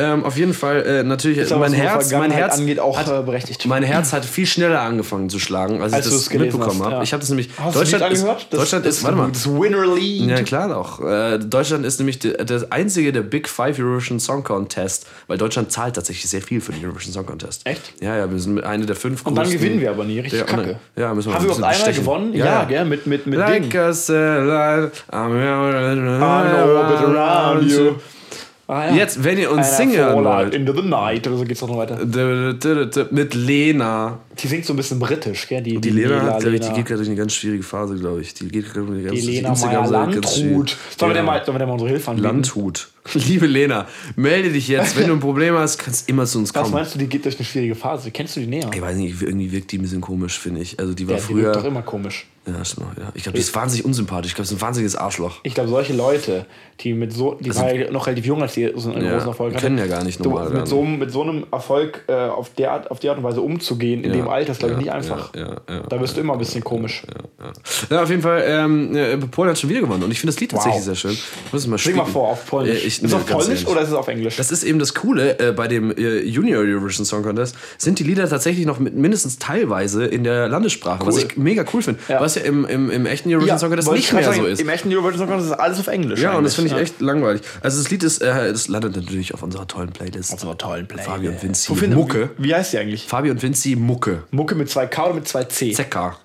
Ähm, 0.00 0.24
auf 0.24 0.36
jeden 0.36 0.54
Fall 0.54 0.86
äh, 0.86 1.02
natürlich 1.02 1.38
Ist 1.38 1.50
aber, 1.52 1.62
mein 1.62 1.72
Herz, 1.72 2.12
mein 2.12 2.30
Herz 2.30 2.58
angeht, 2.58 2.78
auch 2.78 2.96
hat, 2.96 3.08
äh, 3.08 3.20
berechtigt. 3.22 3.66
mein 3.66 3.82
Herz 3.82 4.12
hat 4.12 4.24
viel 4.24 4.46
schneller 4.46 4.80
angefangen 4.80 5.28
zu 5.28 5.40
schlagen, 5.40 5.82
als, 5.82 5.92
Als 5.92 6.06
ich 6.06 6.12
das 6.12 6.30
mitbekommen 6.32 6.80
habe. 6.84 6.94
ja. 6.94 7.02
Ich 7.02 7.12
habe 7.12 7.20
das 7.20 7.28
nämlich. 7.30 7.50
Hast 7.58 7.74
Deutschland 7.76 8.04
du 8.04 8.08
das 8.08 8.18
ist, 8.18 8.20
angehört? 8.24 8.46
Das, 8.50 8.60
Deutschland 8.60 8.86
das, 8.86 8.96
ist, 8.96 9.02
warte 9.04 9.16
mal. 9.16 9.28
Das 9.32 9.46
Winner 9.48 9.94
League. 9.96 10.28
Ja, 10.30 10.42
klar 10.42 10.68
doch. 10.68 11.00
Äh, 11.04 11.38
Deutschland 11.40 11.84
ist 11.84 11.98
nämlich 11.98 12.20
der, 12.20 12.44
der 12.44 12.66
einzige 12.70 13.12
der 13.12 13.22
Big 13.22 13.48
Five 13.48 13.78
Eurovision 13.80 14.20
Song 14.20 14.44
Contest, 14.44 15.06
weil 15.26 15.36
Deutschland 15.36 15.72
zahlt 15.72 15.96
tatsächlich 15.96 16.30
sehr 16.30 16.42
viel 16.42 16.60
für 16.60 16.70
den 16.72 16.84
Eurovision 16.84 17.12
Song 17.12 17.26
Contest. 17.26 17.66
Echt? 17.66 17.94
Ja, 18.00 18.16
ja, 18.16 18.30
wir 18.30 18.38
sind 18.38 18.62
eine 18.62 18.86
der 18.86 18.94
fünf 18.94 19.26
Und 19.26 19.34
dann 19.34 19.46
größten- 19.46 19.52
gewinnen 19.52 19.80
wir 19.80 19.90
aber 19.90 20.04
nie. 20.04 20.20
Richtig 20.20 20.38
Ja, 20.40 20.46
kacke. 20.46 20.76
ja, 20.94 21.12
müssen 21.12 21.30
wir 21.30 21.34
Haben 21.34 21.46
wir 21.48 21.56
überhaupt 21.56 21.74
einmal 21.74 21.92
gewonnen? 21.92 22.34
Ja, 22.34 22.44
Ja, 22.44 22.64
gell? 22.64 22.84
Mit, 22.84 23.06
mit, 23.08 23.26
mit 23.26 23.38
Like 23.38 23.68
Ding. 23.70 23.80
a 23.80 23.92
satellite, 23.92 24.92
I'm 25.10 25.42
around 26.38 27.70
you. 27.70 27.94
Ah, 28.70 28.90
ja. 28.90 28.96
Jetzt, 28.96 29.24
wenn 29.24 29.38
ihr 29.38 29.50
uns 29.50 29.78
singen 29.78 29.96
wollt. 30.12 30.54
Into 30.54 30.74
the 30.74 30.82
night 30.86 31.26
oder 31.26 31.38
so 31.38 31.44
geht's 31.44 31.60
doch 31.60 31.68
noch 31.68 31.78
weiter. 31.78 31.96
Mit 33.10 33.34
Lena. 33.34 34.18
Die 34.38 34.46
singt 34.46 34.66
so 34.66 34.74
ein 34.74 34.76
bisschen 34.76 34.98
britisch, 34.98 35.48
gell? 35.48 35.62
Die, 35.62 35.80
Die 35.80 35.88
Lena, 35.88 36.20
hat, 36.20 36.40
glaub 36.40 36.52
ich, 36.52 36.60
die 36.60 36.66
Lena. 36.66 36.74
geht 36.76 36.84
gerade 36.86 36.98
durch 36.98 37.08
eine 37.08 37.16
ganz 37.16 37.32
schwierige 37.32 37.62
Phase, 37.62 37.96
glaube 37.96 38.20
ich. 38.20 38.34
Die 38.34 38.46
geht 38.48 38.66
gerade 38.66 38.84
durch 38.86 38.98
eine 38.98 39.08
ganz 39.08 39.20
Die 39.20 39.26
Lena 39.26 39.54
Meyer 39.54 39.80
mal, 41.22 41.42
sollen 41.44 41.54
wir 41.54 41.58
der 41.58 41.66
mal 41.66 41.72
unsere 41.72 41.88
Hilfe 41.90 42.10
anbieten? 42.10 42.26
Landhut. 42.28 42.88
Liebe 43.14 43.46
Lena, 43.46 43.86
melde 44.16 44.50
dich 44.52 44.68
jetzt. 44.68 44.96
Wenn 44.96 45.08
du 45.08 45.12
ein 45.14 45.20
Problem 45.20 45.54
hast, 45.56 45.78
kannst 45.78 46.08
immer 46.08 46.26
zu 46.26 46.38
uns 46.38 46.54
Was 46.54 46.62
kommen. 46.62 46.74
meinst 46.74 46.94
du, 46.94 46.98
die 46.98 47.06
geht 47.06 47.24
durch 47.24 47.36
eine 47.38 47.44
schwierige 47.44 47.74
Phase? 47.74 48.10
Kennst 48.10 48.36
du 48.36 48.40
die 48.40 48.46
näher? 48.46 48.70
Ich 48.74 48.80
weiß 48.80 48.96
nicht, 48.96 49.20
irgendwie 49.22 49.50
wirkt 49.52 49.72
die 49.72 49.78
ein 49.78 49.82
bisschen 49.82 50.00
komisch, 50.00 50.38
finde 50.38 50.60
ich. 50.60 50.78
Also 50.78 50.94
die 50.94 51.06
war 51.08 51.14
Ja, 51.16 51.20
die 51.20 51.26
früher. 51.26 51.42
wirkt 51.44 51.56
doch 51.56 51.64
immer 51.64 51.82
komisch. 51.82 52.26
ja, 52.46 52.64
stimmt. 52.64 52.86
Ja. 52.98 53.10
Ich 53.14 53.22
glaube, 53.24 53.36
die 53.36 53.42
ist 53.42 53.54
wahnsinnig 53.54 53.84
unsympathisch. 53.84 54.30
Ich 54.30 54.34
glaube, 54.34 54.48
sie 54.48 54.54
ist 54.54 54.60
ein 54.60 54.66
wahnsinniges 54.66 54.96
Arschloch. 54.96 55.40
Ich 55.42 55.54
glaube, 55.54 55.68
solche 55.68 55.92
Leute, 55.94 56.46
die 56.80 56.92
mit 56.94 57.12
so, 57.12 57.34
die 57.34 57.54
war 57.54 57.72
ja 57.74 57.90
noch 57.90 58.06
relativ 58.06 58.24
jung, 58.26 58.40
als 58.42 58.54
die 58.54 58.72
so 58.76 58.88
einen 58.90 58.96
Also 58.98 59.06
Ja, 59.06 59.12
großen 59.14 59.28
Erfolg 59.28 59.50
die 59.50 59.56
hatte. 59.56 59.66
können 59.66 59.78
ja 59.78 59.86
gar 59.86 60.04
nicht 60.04 60.18
so, 60.18 60.24
normal 60.30 60.50
mit, 60.50 60.68
so, 60.68 60.82
mit 60.82 61.10
so 61.10 61.22
einem 61.22 61.44
Erfolg 61.50 62.04
äh, 62.08 62.12
auf, 62.12 62.50
der 62.54 62.72
Art, 62.72 62.90
auf 62.90 63.00
die 63.00 63.08
Art 63.08 63.18
und 63.18 63.24
Weise 63.24 63.40
umzugehen, 63.42 64.02
in 64.04 64.10
Ja, 64.10 64.16
dem 64.16 64.28
Alter, 64.28 64.52
ist, 64.52 64.58
glaube 64.60 64.74
ich, 64.74 64.80
nicht 64.80 64.92
einfach. 64.92 65.30
da 65.32 66.00
wirst 66.00 66.16
du 66.16 66.20
immer 66.20 66.34
ein 66.34 66.38
bisschen 66.38 66.62
komisch. 66.64 67.02
Ja. 67.90 68.02
auf 68.02 68.10
jeden 68.10 68.22
Fall, 68.22 68.44
ähm, 68.46 68.94
äh, 68.96 69.16
Polen 69.18 69.50
hat 69.50 69.58
schon 69.58 69.70
wieder 69.70 69.80
gewonnen. 69.80 70.02
Und 70.04 70.10
ich 70.10 70.20
finde 70.20 70.32
das 70.32 70.40
Lied 70.40 70.50
tatsächlich 70.50 70.78
Wow. 70.80 70.84
sehr 70.84 70.94
schön. 70.94 71.12
Ich 71.12 71.52
muss 71.52 71.62
es 71.62 71.66
mal 71.68 71.78
Sing 71.78 71.96
mal 71.96 72.04
vor 72.06 72.28
auf 72.28 72.46
Polnisch. 72.46 72.82
Äh, 72.84 72.86
ich- 72.98 73.04
ist 73.04 73.10
es 73.10 73.14
auf 73.14 73.26
Polnisch 73.26 73.66
oder 73.66 73.80
ist 73.82 73.88
es 73.88 73.94
auf 73.94 74.08
Englisch? 74.08 74.36
Das 74.36 74.50
ist 74.52 74.62
eben 74.64 74.78
das 74.78 74.94
Coole 74.94 75.38
äh, 75.38 75.52
bei 75.52 75.68
dem 75.68 75.90
äh, 75.96 76.20
Junior 76.20 76.62
Eurovision 76.62 77.04
Song 77.06 77.22
Contest, 77.22 77.56
sind 77.78 77.98
die 77.98 78.04
Lieder 78.04 78.28
tatsächlich 78.28 78.66
noch 78.66 78.78
mit, 78.78 78.94
mindestens 78.94 79.38
teilweise 79.38 80.04
in 80.04 80.24
der 80.24 80.48
Landessprache, 80.48 81.06
was 81.06 81.16
Cool. 81.16 81.24
ich 81.30 81.36
mega 81.36 81.64
cool 81.72 81.82
finde. 81.82 82.00
Ja. 82.08 82.20
Was 82.20 82.34
ja 82.34 82.42
im, 82.42 82.64
im, 82.66 82.90
im 82.90 83.06
echten 83.06 83.30
Eurovision 83.30 83.58
Song 83.58 83.68
Contest 83.70 83.90
nicht 83.92 84.12
mehr 84.12 84.24
sagen, 84.24 84.40
so 84.40 84.46
ist. 84.46 84.60
Im 84.60 84.68
echten 84.68 84.92
Eurovision 84.92 85.18
Song 85.18 85.28
Contest 85.28 85.50
ist 85.52 85.58
alles 85.58 85.78
auf 85.80 85.86
Englisch. 85.88 86.20
Ja, 86.20 86.34
und 86.36 86.44
das 86.44 86.54
finde 86.54 86.68
ich 86.68 86.74
eigentlich. 86.74 86.90
echt 86.90 87.00
langweilig. 87.00 87.42
Also 87.62 87.78
das 87.82 87.90
Lied 87.90 88.02
ist, 88.02 88.20
äh, 88.22 88.52
das 88.52 88.68
landet 88.68 88.96
natürlich 88.96 89.34
auf 89.34 89.42
unserer 89.42 89.66
tollen 89.66 89.90
Playlist. 89.90 90.32
Auf 90.32 90.42
einer 90.44 90.56
tollen 90.58 90.86
Playlist. 90.86 91.08
Fabi 91.08 91.28
und 91.28 91.42
Vinci 91.42 91.72
Mucke. 91.88 92.30
Wie, 92.38 92.48
wie 92.48 92.54
heißt 92.54 92.72
die 92.72 92.78
eigentlich? 92.78 93.06
Fabi 93.06 93.30
und 93.30 93.42
Vinci 93.42 93.76
Mucke. 93.76 94.22
Mucke 94.30 94.54
mit 94.54 94.68
zwei 94.70 94.86
K 94.86 95.04
oder 95.06 95.14
mit 95.14 95.28
zwei 95.28 95.44
C? 95.44 95.72
Zeka. 95.72 96.16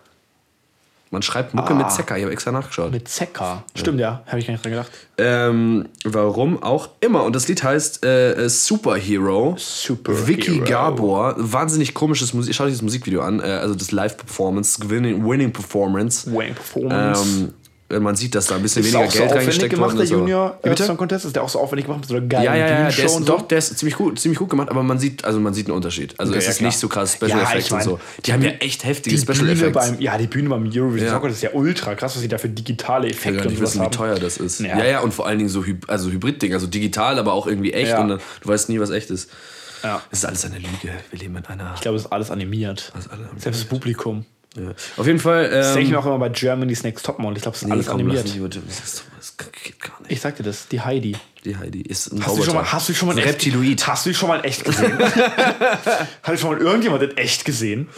Man 1.14 1.22
schreibt 1.22 1.54
Mucke 1.54 1.74
Ah. 1.74 1.76
mit 1.76 1.92
Zeka, 1.92 2.18
ich 2.18 2.24
habe 2.24 2.34
extra 2.34 2.52
nachgeschaut. 2.52 2.92
Mit 2.92 3.08
Z-K. 3.08 3.64
Stimmt, 3.76 4.00
ja. 4.00 4.24
Habe 4.26 4.40
ich 4.40 4.48
gar 4.48 4.54
nicht 4.54 4.66
dran 4.66 4.72
gedacht. 4.72 4.92
Ähm, 5.20 5.88
warum 6.04 6.62
auch 6.64 6.90
immer. 7.02 7.24
Und 7.24 7.36
das 7.36 7.48
Lied 7.48 7.64
heißt 7.64 8.04
äh, 8.04 8.50
Superhero. 8.50 9.56
Superhero. 9.58 10.28
Vicky 10.28 10.60
Gabor. 10.62 11.36
Wahnsinnig 11.38 11.94
komisches 11.94 12.34
Musik. 12.34 12.56
Schaut 12.56 12.66
euch 12.68 12.74
das 12.74 12.82
Musikvideo 12.82 13.22
an. 13.22 13.40
Äh, 13.40 13.44
also 13.44 13.76
das 13.76 13.92
Live-Performance. 13.92 14.90
Winning, 14.90 15.24
winning 15.24 15.54
Performance. 15.54 16.34
Wang 16.34 16.56
Performance. 16.56 17.22
Ähm, 17.24 17.54
man 17.90 18.16
sieht, 18.16 18.34
dass 18.34 18.48
da 18.48 18.56
ein 18.56 18.62
bisschen 18.64 18.82
ist 18.84 18.92
weniger 18.92 19.08
auch 19.08 19.12
so 19.12 19.18
Geld 19.20 19.24
aufwendig 19.32 19.48
reingesteckt 19.48 19.74
gemacht, 19.76 19.90
worden 19.90 19.98
der 19.98 20.04
ist. 20.06 20.12
aber- 20.12 20.20
Junior 20.22 20.58
Wie 20.64 20.68
äh, 20.68 20.70
bitte? 20.72 20.84
Song 20.86 20.98
Contest? 20.98 21.26
Ist 21.26 21.36
der 21.36 21.44
auch 21.44 21.50
so 21.50 21.60
aufwendig 21.60 21.86
gemacht 21.86 22.00
mit 22.00 22.10
so 22.10 22.16
einer 22.16 22.26
geilen 22.26 22.44
Ja, 22.46 22.56
ja, 22.56 22.68
ja, 22.68 22.90
der 22.90 23.06
ist, 23.06 23.14
so? 23.14 23.20
doch, 23.20 23.42
der 23.44 23.58
ist 23.60 23.78
ziemlich 23.78 23.96
gut, 23.96 24.20
ziemlich 24.20 24.40
gut 24.40 24.50
gemacht, 24.50 24.70
aber 24.70 24.82
man 24.84 24.98
sieht, 24.98 25.24
also 25.26 25.40
man 25.40 25.54
sieht 25.54 25.68
einen 25.68 25.76
Unterschied. 25.76 26.20
Also 26.20 26.32
Okay, 26.32 26.40
es 26.40 26.46
ja, 26.46 26.52
ist 26.52 26.58
klar. 26.58 26.68
nicht 26.70 26.80
so 26.80 26.88
krass 26.88 27.14
Special 27.14 27.30
Ja, 27.32 27.44
Effects 27.44 27.66
ich 27.66 27.72
mein, 27.72 27.80
und 27.82 27.86
so. 27.86 28.00
Die 28.26 28.34
haben 28.34 28.42
ja 28.42 28.50
echt 28.52 28.84
heftige 28.84 29.16
die 29.16 29.22
Special 29.22 29.50
Effects. 29.50 29.74
beim, 29.74 30.00
ja, 30.00 30.18
die 30.18 30.28
Bühne 30.28 30.50
beim 30.50 30.64
Eurovision 30.64 31.06
Ja. 31.08 31.12
Song 31.12 31.22
Contest 31.22 31.44
ist 31.44 31.52
ja 31.52 31.58
ultra 31.58 31.94
krass, 31.96 32.16
was 32.16 32.22
sie 32.22 32.28
da 32.28 32.38
für 32.40 32.50
digitale 32.50 33.10
Effekte 33.10 33.38
gar 33.44 33.48
und 33.48 33.62
wissen, 33.62 33.80
wie 33.82 33.86
haben. 33.86 33.92
teuer 33.92 34.16
das 34.16 34.38
ist. 34.38 34.60
Ja. 34.62 34.78
Ja, 34.80 34.86
ja, 34.86 35.00
und 35.02 35.14
vor 35.14 35.28
allen 35.28 35.38
Dingen 35.38 35.50
so 35.50 35.64
Hyb 35.64 35.86
also 35.88 36.10
Hybrid-Ding, 36.10 36.54
also 36.54 36.68
digital, 36.68 37.20
aber 37.20 37.34
auch 37.34 37.46
irgendwie 37.48 37.74
echt 37.74 37.92
Ja. 37.92 38.02
und 38.02 38.08
dann, 38.08 38.20
du 38.42 38.48
weißt 38.50 38.70
nie, 38.70 38.80
was 38.80 38.90
echt 38.90 39.12
ist. 39.12 39.30
Ja. 39.84 40.02
Es 40.10 40.20
ist 40.20 40.26
alles 40.26 40.46
eine 40.46 40.56
Lüge. 40.60 40.94
Wir 41.12 41.20
leben 41.20 41.36
in 41.36 41.46
einer. 41.46 41.74
Ich 41.76 41.82
glaube, 41.82 41.98
es 41.98 42.06
ist 42.06 42.12
alles 42.12 42.32
animiert. 42.32 42.92
alles 42.96 43.10
animiert. 43.10 43.42
Selbst 43.42 43.62
das 43.62 43.68
Publikum. 43.68 44.26
Ja. 44.56 44.72
Auf 44.98 45.08
jeden 45.08 45.20
Fall. 45.20 45.50
Das 45.50 45.74
denke 45.74 45.82
ich 45.86 45.90
mir 45.90 45.96
Ähm, 45.98 46.02
auch 46.02 46.06
immer 46.06 46.20
bei 46.20 46.30
Germany's 46.30 46.84
Next 46.84 47.06
Topmodel. 47.06 47.38
Ich 47.38 47.42
glaube, 47.44 47.56
es 47.56 47.62
ist 47.64 47.68
nee, 47.68 47.74
alles 47.74 47.88
komm, 47.88 47.96
animiert. 47.96 48.24
lass 48.26 48.34
bitte. 48.38 48.62
Das, 48.68 49.04
das 49.18 49.38
geht 49.64 49.80
gar 49.82 50.00
nicht. 50.02 50.12
Ich 50.12 50.22
sag 50.22 50.36
dir 50.36 50.44
das, 50.44 50.68
die 50.68 50.80
Heidi. 50.82 51.16
Die 51.44 51.58
Heidi 51.58 51.82
ist 51.82 52.12
ein 52.14 52.26
Hast 52.26 52.38
du, 52.38 52.44
schon 52.44 52.54
mal, 52.56 52.72
hast 52.72 52.88
du 52.88 52.94
schon 52.94 53.08
mal 53.08 53.14
ein 53.14 53.18
in 53.18 53.24
echt- 53.26 53.34
Reptiloid. 53.34 53.88
Hast 53.88 54.06
du 54.06 54.14
schon 54.14 54.30
mal 54.30 54.38
in 54.40 54.44
echt 54.46 54.64
gesehen? 54.64 54.98
Hat 56.24 56.40
schon 56.40 56.52
mal 56.52 56.60
irgendjemand 56.62 57.04
in 57.04 57.18
echt 57.18 57.46
gesehen? 57.46 57.90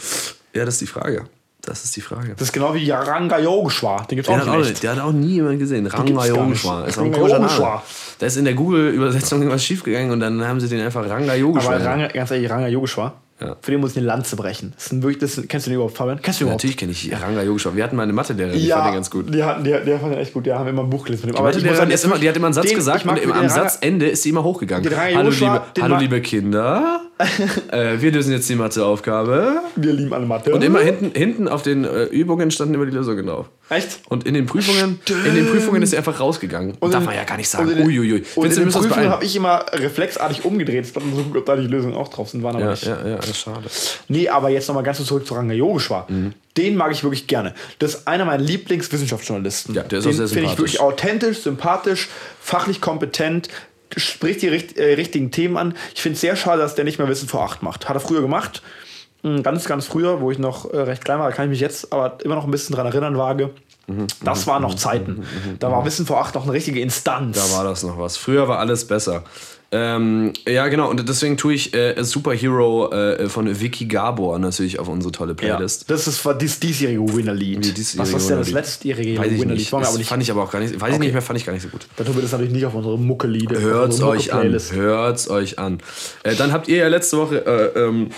Ja, 0.54 0.64
das 0.64 0.74
ist 0.74 0.80
die 0.80 0.86
Frage. 0.86 1.26
Das 1.62 1.82
ist 1.84 1.96
die 1.96 2.00
Frage. 2.00 2.32
Das 2.36 2.42
ist 2.48 2.52
genau 2.52 2.74
wie 2.74 2.84
Yaranga 2.84 3.38
Yogeshwar. 3.40 4.06
Den 4.06 4.16
gibt's 4.16 4.28
Den 4.30 4.40
auch 4.40 4.46
hat, 4.46 4.54
auch, 4.54 4.58
nicht 4.58 4.82
der 4.82 4.92
hat 4.92 5.00
auch 5.00 5.12
nie 5.12 5.34
jemand 5.34 5.58
gesehen. 5.58 5.86
Ranga 5.86 6.22
nicht. 6.22 6.28
Yogeshwar. 6.28 6.86
Ist 6.86 6.96
auch 6.98 7.02
ein 7.04 7.12
Ranga 7.14 7.36
komischer. 7.36 7.60
Name. 7.60 7.82
Da 8.20 8.26
ist 8.26 8.36
in 8.36 8.44
der 8.44 8.54
Google-Übersetzung 8.54 9.38
irgendwas 9.42 9.64
schiefgegangen 9.64 10.12
und 10.12 10.20
dann 10.20 10.44
haben 10.46 10.60
sie 10.60 10.68
den 10.68 10.80
einfach 10.80 11.08
Ranga 11.08 11.34
Yogeshwar. 11.34 11.74
Aber 11.74 11.84
Ranga, 11.84 12.06
ganz 12.08 12.30
ehrlich, 12.30 12.48
Ranga 12.48 12.68
Yogeshwar, 12.68 13.20
Ja. 13.40 13.56
für 13.60 13.70
den 13.70 13.80
muss 13.80 13.90
ich 13.92 13.98
eine 13.98 14.06
Lanze 14.06 14.34
brechen. 14.34 14.72
Das 14.76 14.86
ist 14.86 15.02
wirklich, 15.02 15.18
das, 15.18 15.40
kennst 15.46 15.66
du 15.66 15.70
den 15.70 15.74
überhaupt, 15.76 15.94
Fabian? 15.96 16.20
Kennst 16.22 16.40
du 16.40 16.44
überhaupt? 16.44 16.62
Natürlich 16.62 16.78
kenne 16.78 16.92
ich 16.92 17.12
Ranga 17.12 17.42
Yogeshwar. 17.42 17.76
Wir 17.76 17.84
hatten 17.84 17.94
mal 17.96 18.04
eine 18.04 18.14
Mathelehrerin, 18.14 18.58
die 18.58 18.66
ja, 18.66 18.76
fand 18.76 18.88
den 18.88 18.94
ganz 18.94 19.10
gut. 19.10 19.34
Die, 19.34 19.44
hatten, 19.44 19.62
die, 19.62 19.72
die 19.72 19.90
fand 19.98 20.12
den 20.12 20.18
echt 20.20 20.32
gut. 20.32 20.46
Die 20.46 20.52
haben 20.52 20.66
immer 20.68 20.82
ein 20.84 20.88
Buch 20.90 21.04
gelesen 21.04 21.26
mit 21.26 21.34
dem. 21.34 21.38
Die 21.38 21.42
Mathelehrerin 21.42 21.90
ist 21.90 22.04
immer, 22.04 22.18
die 22.18 22.28
hat 22.28 22.36
immer 22.36 22.46
einen 22.46 22.54
Satz 22.54 22.66
den- 22.68 22.76
gesagt 22.76 23.04
und 23.04 23.32
am 23.36 23.48
Satzende 23.48 24.06
ist 24.08 24.22
sie 24.22 24.30
immer 24.30 24.42
hochgegangen. 24.42 24.90
Hallo, 25.14 25.28
liebe, 25.28 25.62
hallo 25.82 25.96
liebe 25.98 26.20
Kinder, 26.22 27.02
äh, 27.70 28.00
wir 28.00 28.12
lösen 28.12 28.32
jetzt 28.32 28.48
die 28.48 28.54
Matheaufgabe. 28.54 29.60
Wir 29.76 29.92
lieben 29.92 30.12
alle 30.14 30.26
Mathe. 30.26 30.54
Und 30.54 30.62
immer 30.64 30.80
hinten, 30.80 31.12
hinten 31.14 31.48
auf 31.48 31.62
den 31.62 31.84
äh, 31.84 32.04
Übungen 32.04 32.50
standen 32.50 32.74
immer 32.74 32.86
die 32.86 32.92
Lösungen 32.92 33.26
drauf. 33.26 33.46
Echt? 33.68 34.00
Und 34.08 34.24
in 34.26 34.34
den 34.34 34.46
Prüfungen, 34.46 35.00
in 35.26 35.34
den 35.34 35.46
Prüfungen 35.48 35.82
ist 35.82 35.90
sie 35.90 35.96
einfach 35.98 36.20
rausgegangen. 36.20 36.74
Und 36.78 36.94
Darf 36.94 37.04
man 37.04 37.14
ja 37.16 37.24
gar 37.24 37.36
nicht 37.36 37.48
sagen. 37.48 37.64
und 37.66 37.72
in 37.72 37.78
den- 37.78 37.86
Uiuiui. 37.86 38.18
Und 38.18 38.24
Findest 38.26 38.58
in 38.58 38.64
den 38.68 38.72
Prüfungen 38.72 39.08
habe 39.08 39.24
ich 39.24 39.34
immer 39.34 39.64
reflexartig 39.72 40.44
umgedreht, 40.44 40.86
statt 40.86 41.02
zu 41.02 41.08
gucken, 41.22 41.36
ob 41.36 41.46
da 41.46 41.56
die 41.56 41.66
Lösungen 41.66 41.94
auch 41.94 42.08
drauf 42.08 42.28
sind. 42.30 42.42
Waren 42.44 42.56
aber 42.56 42.64
Ja, 42.66 42.70
nicht. 42.72 42.86
ja, 42.86 42.96
ja, 43.06 43.18
schade. 43.34 43.68
Nee, 44.08 44.28
aber 44.28 44.48
jetzt 44.50 44.68
nochmal 44.68 44.82
ganz 44.84 44.98
kurz 44.98 45.08
zurück 45.08 45.26
zu 45.26 45.34
Ranga 45.34 45.54
Yogeshwar. 45.54 46.06
Mhm. 46.08 46.32
Den 46.56 46.76
mag 46.76 46.92
ich 46.92 47.02
wirklich 47.02 47.26
gerne. 47.26 47.54
Das 47.78 47.94
ist 47.94 48.08
einer 48.08 48.24
meiner 48.24 48.42
Lieblingswissenschaftsjournalisten. 48.42 49.74
Ja, 49.74 49.82
der 49.82 49.98
ist 49.98 50.04
Den 50.04 50.12
auch 50.12 50.16
sehr 50.16 50.28
finde 50.28 50.40
ich 50.44 50.50
sympathisch. 50.50 50.58
wirklich 50.58 50.80
authentisch, 50.80 51.38
sympathisch, 51.42 52.08
fachlich 52.40 52.80
kompetent, 52.80 53.48
spricht 53.96 54.42
die 54.42 54.48
richt 54.48 54.76
äh, 54.78 54.94
richtigen 54.94 55.30
Themen 55.30 55.56
an. 55.56 55.74
Ich 55.94 56.02
finde 56.02 56.14
es 56.14 56.20
sehr 56.20 56.36
schade, 56.36 56.60
dass 56.62 56.74
der 56.74 56.84
nicht 56.84 56.98
mehr 56.98 57.08
Wissen 57.08 57.28
vor 57.28 57.42
acht 57.42 57.62
macht. 57.62 57.88
Hat 57.88 57.96
er 57.96 58.00
früher 58.00 58.20
gemacht. 58.22 58.62
Ganz, 59.42 59.64
ganz 59.64 59.86
früher, 59.86 60.20
wo 60.20 60.30
ich 60.30 60.38
noch 60.38 60.72
äh, 60.72 60.78
recht 60.78 61.04
klein 61.04 61.18
war, 61.18 61.28
da 61.28 61.34
kann 61.34 61.46
ich 61.46 61.50
mich 61.50 61.60
jetzt 61.60 61.92
aber 61.92 62.18
immer 62.24 62.36
noch 62.36 62.44
ein 62.44 62.50
bisschen 62.50 62.74
dran 62.76 62.86
erinnern 62.86 63.18
wage. 63.18 63.50
Mhm, 63.88 64.06
Das 64.24 64.46
waren 64.46 64.62
noch 64.62 64.74
Zeiten. 64.74 65.22
Da 65.60 65.70
war 65.70 65.84
Wissen 65.84 66.06
vor 66.06 66.20
acht 66.20 66.34
noch 66.34 66.44
eine 66.44 66.52
richtige 66.52 66.80
Instanz. 66.80 67.36
Da 67.36 67.56
war 67.56 67.64
das 67.64 67.82
noch 67.82 67.98
was. 67.98 68.16
Früher 68.16 68.48
war 68.48 68.58
alles 68.58 68.84
besser. 68.84 69.22
Ähm, 69.72 70.32
ja, 70.46 70.68
genau. 70.68 70.88
Und 70.88 71.08
deswegen 71.08 71.36
tue 71.36 71.54
ich 71.54 71.74
äh, 71.74 72.00
Superhero 72.04 72.90
äh, 72.92 73.28
von 73.28 73.60
Vicky 73.60 73.86
Gabor 73.86 74.38
natürlich 74.38 74.78
auf 74.78 74.88
unsere 74.88 75.10
tolle 75.10 75.32
ja. 75.40 75.56
Playlist. 75.56 75.90
Das 75.90 76.06
ist 76.06 76.24
das 76.24 76.60
diesjährige 76.60 77.00
Winner-Lied. 77.16 77.76
Diesjährige 77.76 78.14
Was 78.14 78.22
ist 78.22 78.30
denn 78.30 78.38
das 78.38 78.50
letztjährige 78.52 79.10
ich 79.12 79.18
Winner-Lied? 79.40 79.72
aber 79.74 79.98
nicht. 79.98 80.08
fand 80.08 80.22
ich 80.22 80.30
aber 80.30 80.44
auch 80.44 80.50
gar 80.52 80.60
nicht. 80.60 80.80
Weiß 80.80 80.88
ich 80.90 80.94
Okay. 80.94 81.04
nicht 81.04 81.12
mehr, 81.12 81.22
fand 81.22 81.38
ich 81.40 81.44
gar 81.46 81.52
nicht 81.52 81.62
so 81.62 81.68
gut. 81.68 81.86
Da 81.96 82.04
tun 82.04 82.14
wir 82.14 82.22
das 82.22 82.30
natürlich 82.32 82.52
nicht 82.52 82.64
auf 82.64 82.74
unsere 82.74 82.96
Mucke-Lieder. 82.96 83.60
Hört's 83.60 83.94
unsere 83.96 84.10
euch 84.10 84.32
an. 84.32 84.56
Hört's 84.72 85.28
euch 85.28 85.58
an. 85.58 85.78
Äh, 86.22 86.36
dann 86.36 86.52
habt 86.52 86.68
ihr 86.68 86.76
ja 86.78 86.88
letzte 86.88 87.18
Woche 87.18 87.44
äh, 87.44 87.78
ähm, 87.80 88.10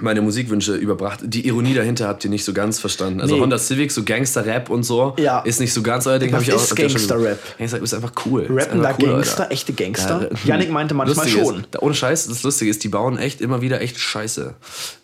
meine 0.00 0.22
Musikwünsche 0.22 0.74
überbracht. 0.74 1.20
Die 1.22 1.46
Ironie 1.46 1.72
dahinter 1.72 2.08
habt 2.08 2.24
ihr 2.24 2.30
nicht 2.30 2.44
so 2.44 2.52
ganz 2.52 2.80
verstanden. 2.80 3.20
Also 3.20 3.36
Nee. 3.36 3.40
Honda 3.40 3.58
Civic, 3.58 3.92
so 3.92 4.02
Gangster-Rap 4.02 4.68
und 4.68 4.82
so, 4.82 5.14
Ja. 5.18 5.40
ist 5.40 5.60
nicht 5.60 5.72
so 5.72 5.82
ganz 5.82 6.06
euer 6.06 6.18
Ding. 6.18 6.32
Was 6.32 6.42
ich 6.42 6.48
ist. 6.48 6.74
Gangster-Rap? 6.74 7.38
Gangster 7.58 7.80
ist 7.80 7.94
einfach 7.94 8.12
cool. 8.26 8.46
Rappen 8.50 8.82
da 8.82 8.96
cool, 9.00 9.08
Gangster, 9.08 9.42
Alter. 9.42 9.52
echte 9.52 9.72
Gangster? 9.72 10.30
Ja, 10.32 10.38
Janik 10.44 10.70
meinte 10.72 10.94
manchmal 10.94 11.24
Lustige 11.26 11.44
schon. 11.46 11.60
Ist, 11.60 11.80
ohne 11.82 11.94
Scheiß, 11.94 12.26
das 12.26 12.42
Lustige 12.42 12.70
ist, 12.70 12.82
die 12.82 12.88
bauen 12.88 13.18
echt 13.18 13.40
immer 13.40 13.60
wieder 13.62 13.80
echt 13.80 13.98
Scheiße. 13.98 14.54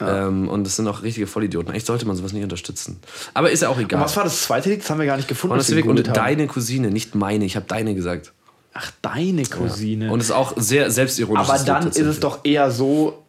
Ähm, 0.01 0.49
und 0.49 0.65
das 0.65 0.77
sind 0.77 0.89
auch 0.89 1.03
richtige 1.03 1.27
Vollidioten. 1.29 1.73
Echt 1.73 1.87
sollte 1.87 2.07
man 2.07 2.17
sowas 2.17 2.33
nicht 2.33 2.43
unterstützen. 2.43 2.99
Aber 3.33 3.51
ist 3.51 3.63
ja 3.63 3.69
auch 3.69 3.79
egal. 3.79 4.01
Und 4.01 4.05
was 4.07 4.17
war 4.17 4.25
das 4.25 4.43
zweite 4.43 4.71
Lied? 4.71 4.81
Das 4.83 4.91
haben 4.91 4.99
wir 4.99 5.07
gar 5.07 5.17
nicht 5.17 5.29
gefunden. 5.29 5.53
Honda 5.53 5.65
Civic 5.65 5.85
und 5.87 6.09
haben. 6.09 6.15
deine 6.15 6.47
Cousine, 6.49 6.91
nicht 6.91 7.15
meine. 7.15 7.45
Ich 7.45 7.55
habe 7.57 7.67
deine 7.69 7.95
gesagt. 7.95 8.33
Ach, 8.73 8.91
deine 9.03 9.45
Cousine. 9.45 10.13
Und 10.13 10.21
es 10.21 10.27
ist 10.27 10.33
auch 10.33 10.55
sehr 10.57 10.91
selbstironisch. 10.91 11.49
Aber 11.49 11.59
dann 11.61 11.89
ist 11.89 11.99
es 11.99 12.21
doch 12.21 12.41
eher 12.45 12.71
so, 12.71 13.23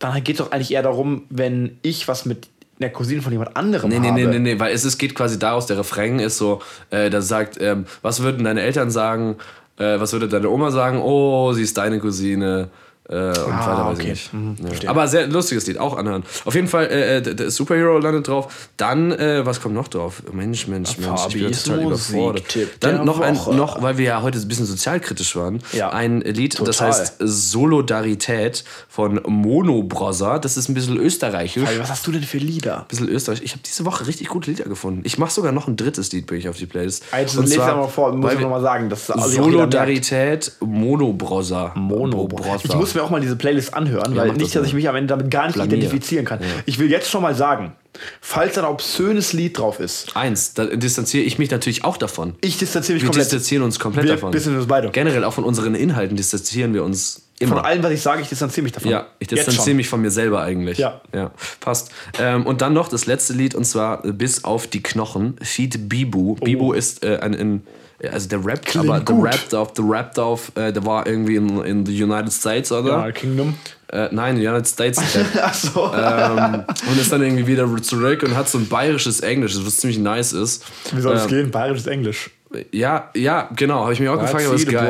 dann 0.00 0.24
geht 0.24 0.40
es 0.40 0.44
doch 0.44 0.50
eigentlich 0.50 0.72
eher 0.72 0.82
darum, 0.82 1.22
wenn 1.30 1.78
ich 1.82 2.08
was 2.08 2.24
mit 2.24 2.48
einer 2.80 2.90
Cousine 2.90 3.22
von 3.22 3.30
jemand 3.30 3.56
anderem 3.56 3.90
Nee, 3.90 3.98
nee, 4.00 4.08
habe. 4.08 4.20
nee, 4.20 4.26
nee, 4.26 4.38
nee, 4.38 4.58
weil 4.58 4.72
es, 4.72 4.84
es 4.84 4.98
geht 4.98 5.14
quasi 5.14 5.38
daraus, 5.38 5.66
der 5.66 5.78
Refrain 5.78 6.18
ist 6.18 6.38
so, 6.38 6.62
äh, 6.88 7.10
da 7.10 7.20
sagt, 7.20 7.60
ähm, 7.60 7.84
was 8.02 8.22
würden 8.22 8.44
deine 8.44 8.62
Eltern 8.62 8.90
sagen, 8.90 9.36
äh, 9.76 10.00
was 10.00 10.12
würde 10.12 10.28
deine 10.28 10.48
Oma 10.48 10.70
sagen, 10.70 11.00
oh, 11.00 11.52
sie 11.52 11.62
ist 11.62 11.76
deine 11.76 12.00
Cousine. 12.00 12.70
Äh, 13.08 13.14
und 13.14 13.34
weiter 13.34 13.86
weiß 13.86 13.98
okay. 13.98 14.02
ich 14.02 14.08
nicht. 14.08 14.32
Mhm, 14.34 14.56
ja. 14.82 14.90
Aber 14.90 15.08
sehr 15.08 15.26
lustiges 15.26 15.66
Lied, 15.66 15.78
auch 15.78 15.96
anhören. 15.96 16.22
Auf 16.44 16.54
jeden 16.54 16.68
Fall, 16.68 16.86
äh, 16.86 17.16
äh, 17.16 17.34
der 17.34 17.50
Superhero 17.50 17.98
landet 17.98 18.28
drauf. 18.28 18.68
Dann, 18.76 19.10
äh, 19.10 19.44
was 19.44 19.60
kommt 19.60 19.74
noch 19.74 19.88
drauf? 19.88 20.22
Mensch, 20.32 20.68
Mensch, 20.68 20.96
Mensch, 20.98 21.20
ich 21.28 21.34
bin 21.34 21.50
total 21.52 21.82
überfordert. 21.82 22.58
Dann 22.80 23.04
noch, 23.04 23.20
ein, 23.20 23.34
noch, 23.34 23.82
weil 23.82 23.98
wir 23.98 24.04
ja 24.04 24.22
heute 24.22 24.38
ein 24.38 24.46
bisschen 24.46 24.66
sozialkritisch 24.66 25.34
waren, 25.34 25.60
Ja. 25.72 25.90
ein 25.90 26.20
Lied, 26.20 26.60
das 26.60 26.76
Total. 26.76 26.88
heißt 26.92 27.16
Solidarität 27.18 28.64
von 28.88 29.20
Mono 29.26 29.82
Brother. 29.82 30.38
Das 30.38 30.56
ist 30.56 30.68
ein 30.68 30.74
bisschen 30.74 30.96
österreichisch 30.96 31.64
Fabi, 31.64 31.80
Was 31.80 31.90
hast 31.90 32.06
du 32.06 32.12
denn 32.12 32.22
für 32.22 32.38
Lieder? 32.38 32.84
bisschen 32.88 33.08
Österreich. 33.08 33.40
Ich 33.42 33.52
habe 33.52 33.62
diese 33.66 33.84
Woche 33.84 34.06
richtig 34.06 34.28
gute 34.28 34.50
Lieder 34.50 34.64
gefunden. 34.64 35.00
Ich 35.04 35.18
mache 35.18 35.32
sogar 35.32 35.52
noch 35.52 35.66
ein 35.66 35.76
drittes 35.76 36.12
Lied, 36.12 36.26
bringe 36.26 36.40
ich 36.40 36.48
auf 36.48 36.56
die 36.56 36.66
Playlist. 36.66 37.04
Also, 37.10 37.40
lese 37.42 37.58
mal 37.58 37.88
vor, 37.88 38.14
muss 38.14 38.34
ich 38.34 38.40
nochmal 38.40 38.62
sagen. 38.62 38.88
Das. 38.88 39.06
Solidarität 39.06 40.52
Monobrother. 40.60 41.72
Mono. 41.74 42.28
Brother. 42.28 42.58
Muss 42.90 43.02
mir 43.02 43.06
auch 43.06 43.10
mal 43.10 43.20
diese 43.20 43.36
Playlist 43.36 43.74
anhören, 43.74 44.16
weil 44.16 44.28
mach 44.28 44.34
nicht, 44.36 44.54
das 44.54 44.62
dass 44.62 44.66
ich 44.68 44.74
mich 44.74 44.88
am 44.88 44.96
Ende 44.96 45.08
damit 45.08 45.30
gar 45.30 45.46
nicht 45.46 45.54
Blamier. 45.54 45.78
identifizieren 45.78 46.24
kann. 46.24 46.40
Ich 46.66 46.78
will 46.78 46.90
jetzt 46.90 47.08
schon 47.10 47.22
mal 47.22 47.34
sagen, 47.34 47.72
falls 48.20 48.58
ein 48.58 48.64
obszönes 48.64 49.32
Lied 49.32 49.58
drauf 49.58 49.78
ist, 49.80 50.16
Eins, 50.16 50.54
da 50.54 50.64
distanziere 50.66 51.24
ich 51.24 51.38
mich 51.38 51.50
natürlich 51.50 51.84
auch 51.84 51.96
davon. 51.96 52.34
ich 52.40 52.58
distanziere 52.58 52.94
mich 52.94 53.02
Wir 53.02 53.08
komplett 53.08 53.26
distanzieren 53.26 53.62
uns 53.64 53.78
komplett 53.78 54.04
Wir 54.04 54.12
davon. 54.14 54.32
distanzieren 54.32 54.60
uns 54.60 54.68
beide. 54.68 54.90
Generell 54.90 55.24
auch 55.24 55.32
von 55.32 55.44
unseren 55.44 55.74
Inhalten 55.74 56.16
distanzieren 56.16 56.74
wir 56.74 56.82
uns 56.84 57.22
immer. 57.38 57.56
von 57.56 57.64
allem, 57.64 57.82
was 57.82 57.92
ich 57.92 58.02
sage. 58.02 58.22
Ich 58.22 58.28
distanziere 58.28 58.64
mich 58.64 58.72
davon. 58.72 58.90
Ja, 58.90 59.06
ich 59.18 59.28
distanziere 59.28 59.74
mich 59.76 59.88
von 59.88 60.00
mir 60.00 60.10
selber 60.10 60.42
eigentlich. 60.42 60.78
Ja. 60.78 61.00
ja 61.14 61.30
passt. 61.60 61.90
Ähm, 62.18 62.46
und 62.46 62.60
dann 62.60 62.72
noch 62.72 62.88
das 62.88 63.06
letzte 63.06 63.32
Lied 63.32 63.54
und 63.54 63.64
zwar 63.64 64.02
Bis 64.02 64.44
auf 64.44 64.66
die 64.66 64.82
Knochen, 64.82 65.36
Feed 65.42 65.88
Bibu. 65.88 66.34
Bibu 66.36 66.72
ist 66.72 67.04
äh, 67.04 67.18
ein, 67.20 67.34
ein 67.34 67.62
also 68.08 68.28
der 68.28 68.44
rappt, 68.44 68.66
Klingt 68.66 68.88
aber 68.88 68.98
der 69.00 69.14
gut. 69.14 69.24
rappt 69.26 69.54
auf, 69.54 69.72
der 69.74 69.84
rappt 69.88 70.18
auf, 70.18 70.52
äh, 70.56 70.72
der 70.72 70.84
war 70.86 71.06
irgendwie 71.06 71.36
in, 71.36 71.62
in 71.64 71.86
the 71.86 72.02
United 72.02 72.32
States, 72.32 72.72
oder? 72.72 73.06
Ja, 73.06 73.12
Kingdom. 73.12 73.54
Äh, 73.92 74.08
nein, 74.12 74.36
United 74.36 74.66
States. 74.68 74.98
Äh, 75.34 75.38
Achso. 75.40 75.92
ähm, 75.94 76.64
und 76.88 77.00
ist 77.00 77.10
dann 77.12 77.22
irgendwie 77.22 77.46
wieder 77.46 77.68
zurück 77.82 78.22
und 78.22 78.36
hat 78.36 78.48
so 78.48 78.58
ein 78.58 78.68
bayerisches 78.68 79.20
Englisch, 79.20 79.56
was 79.64 79.76
ziemlich 79.78 79.98
nice 79.98 80.32
ist. 80.32 80.64
Wie 80.92 81.00
soll 81.00 81.16
es 81.16 81.24
ähm, 81.24 81.28
gehen? 81.28 81.50
Bayerisches 81.50 81.86
Englisch. 81.88 82.30
Ja, 82.72 83.10
ja, 83.14 83.48
genau, 83.54 83.82
habe 83.82 83.92
ich 83.92 84.00
mir 84.00 84.12
auch 84.12 84.18
gefragt, 84.20 84.44
aber 84.44 84.56
ist 84.56 84.68
geil. 84.68 84.88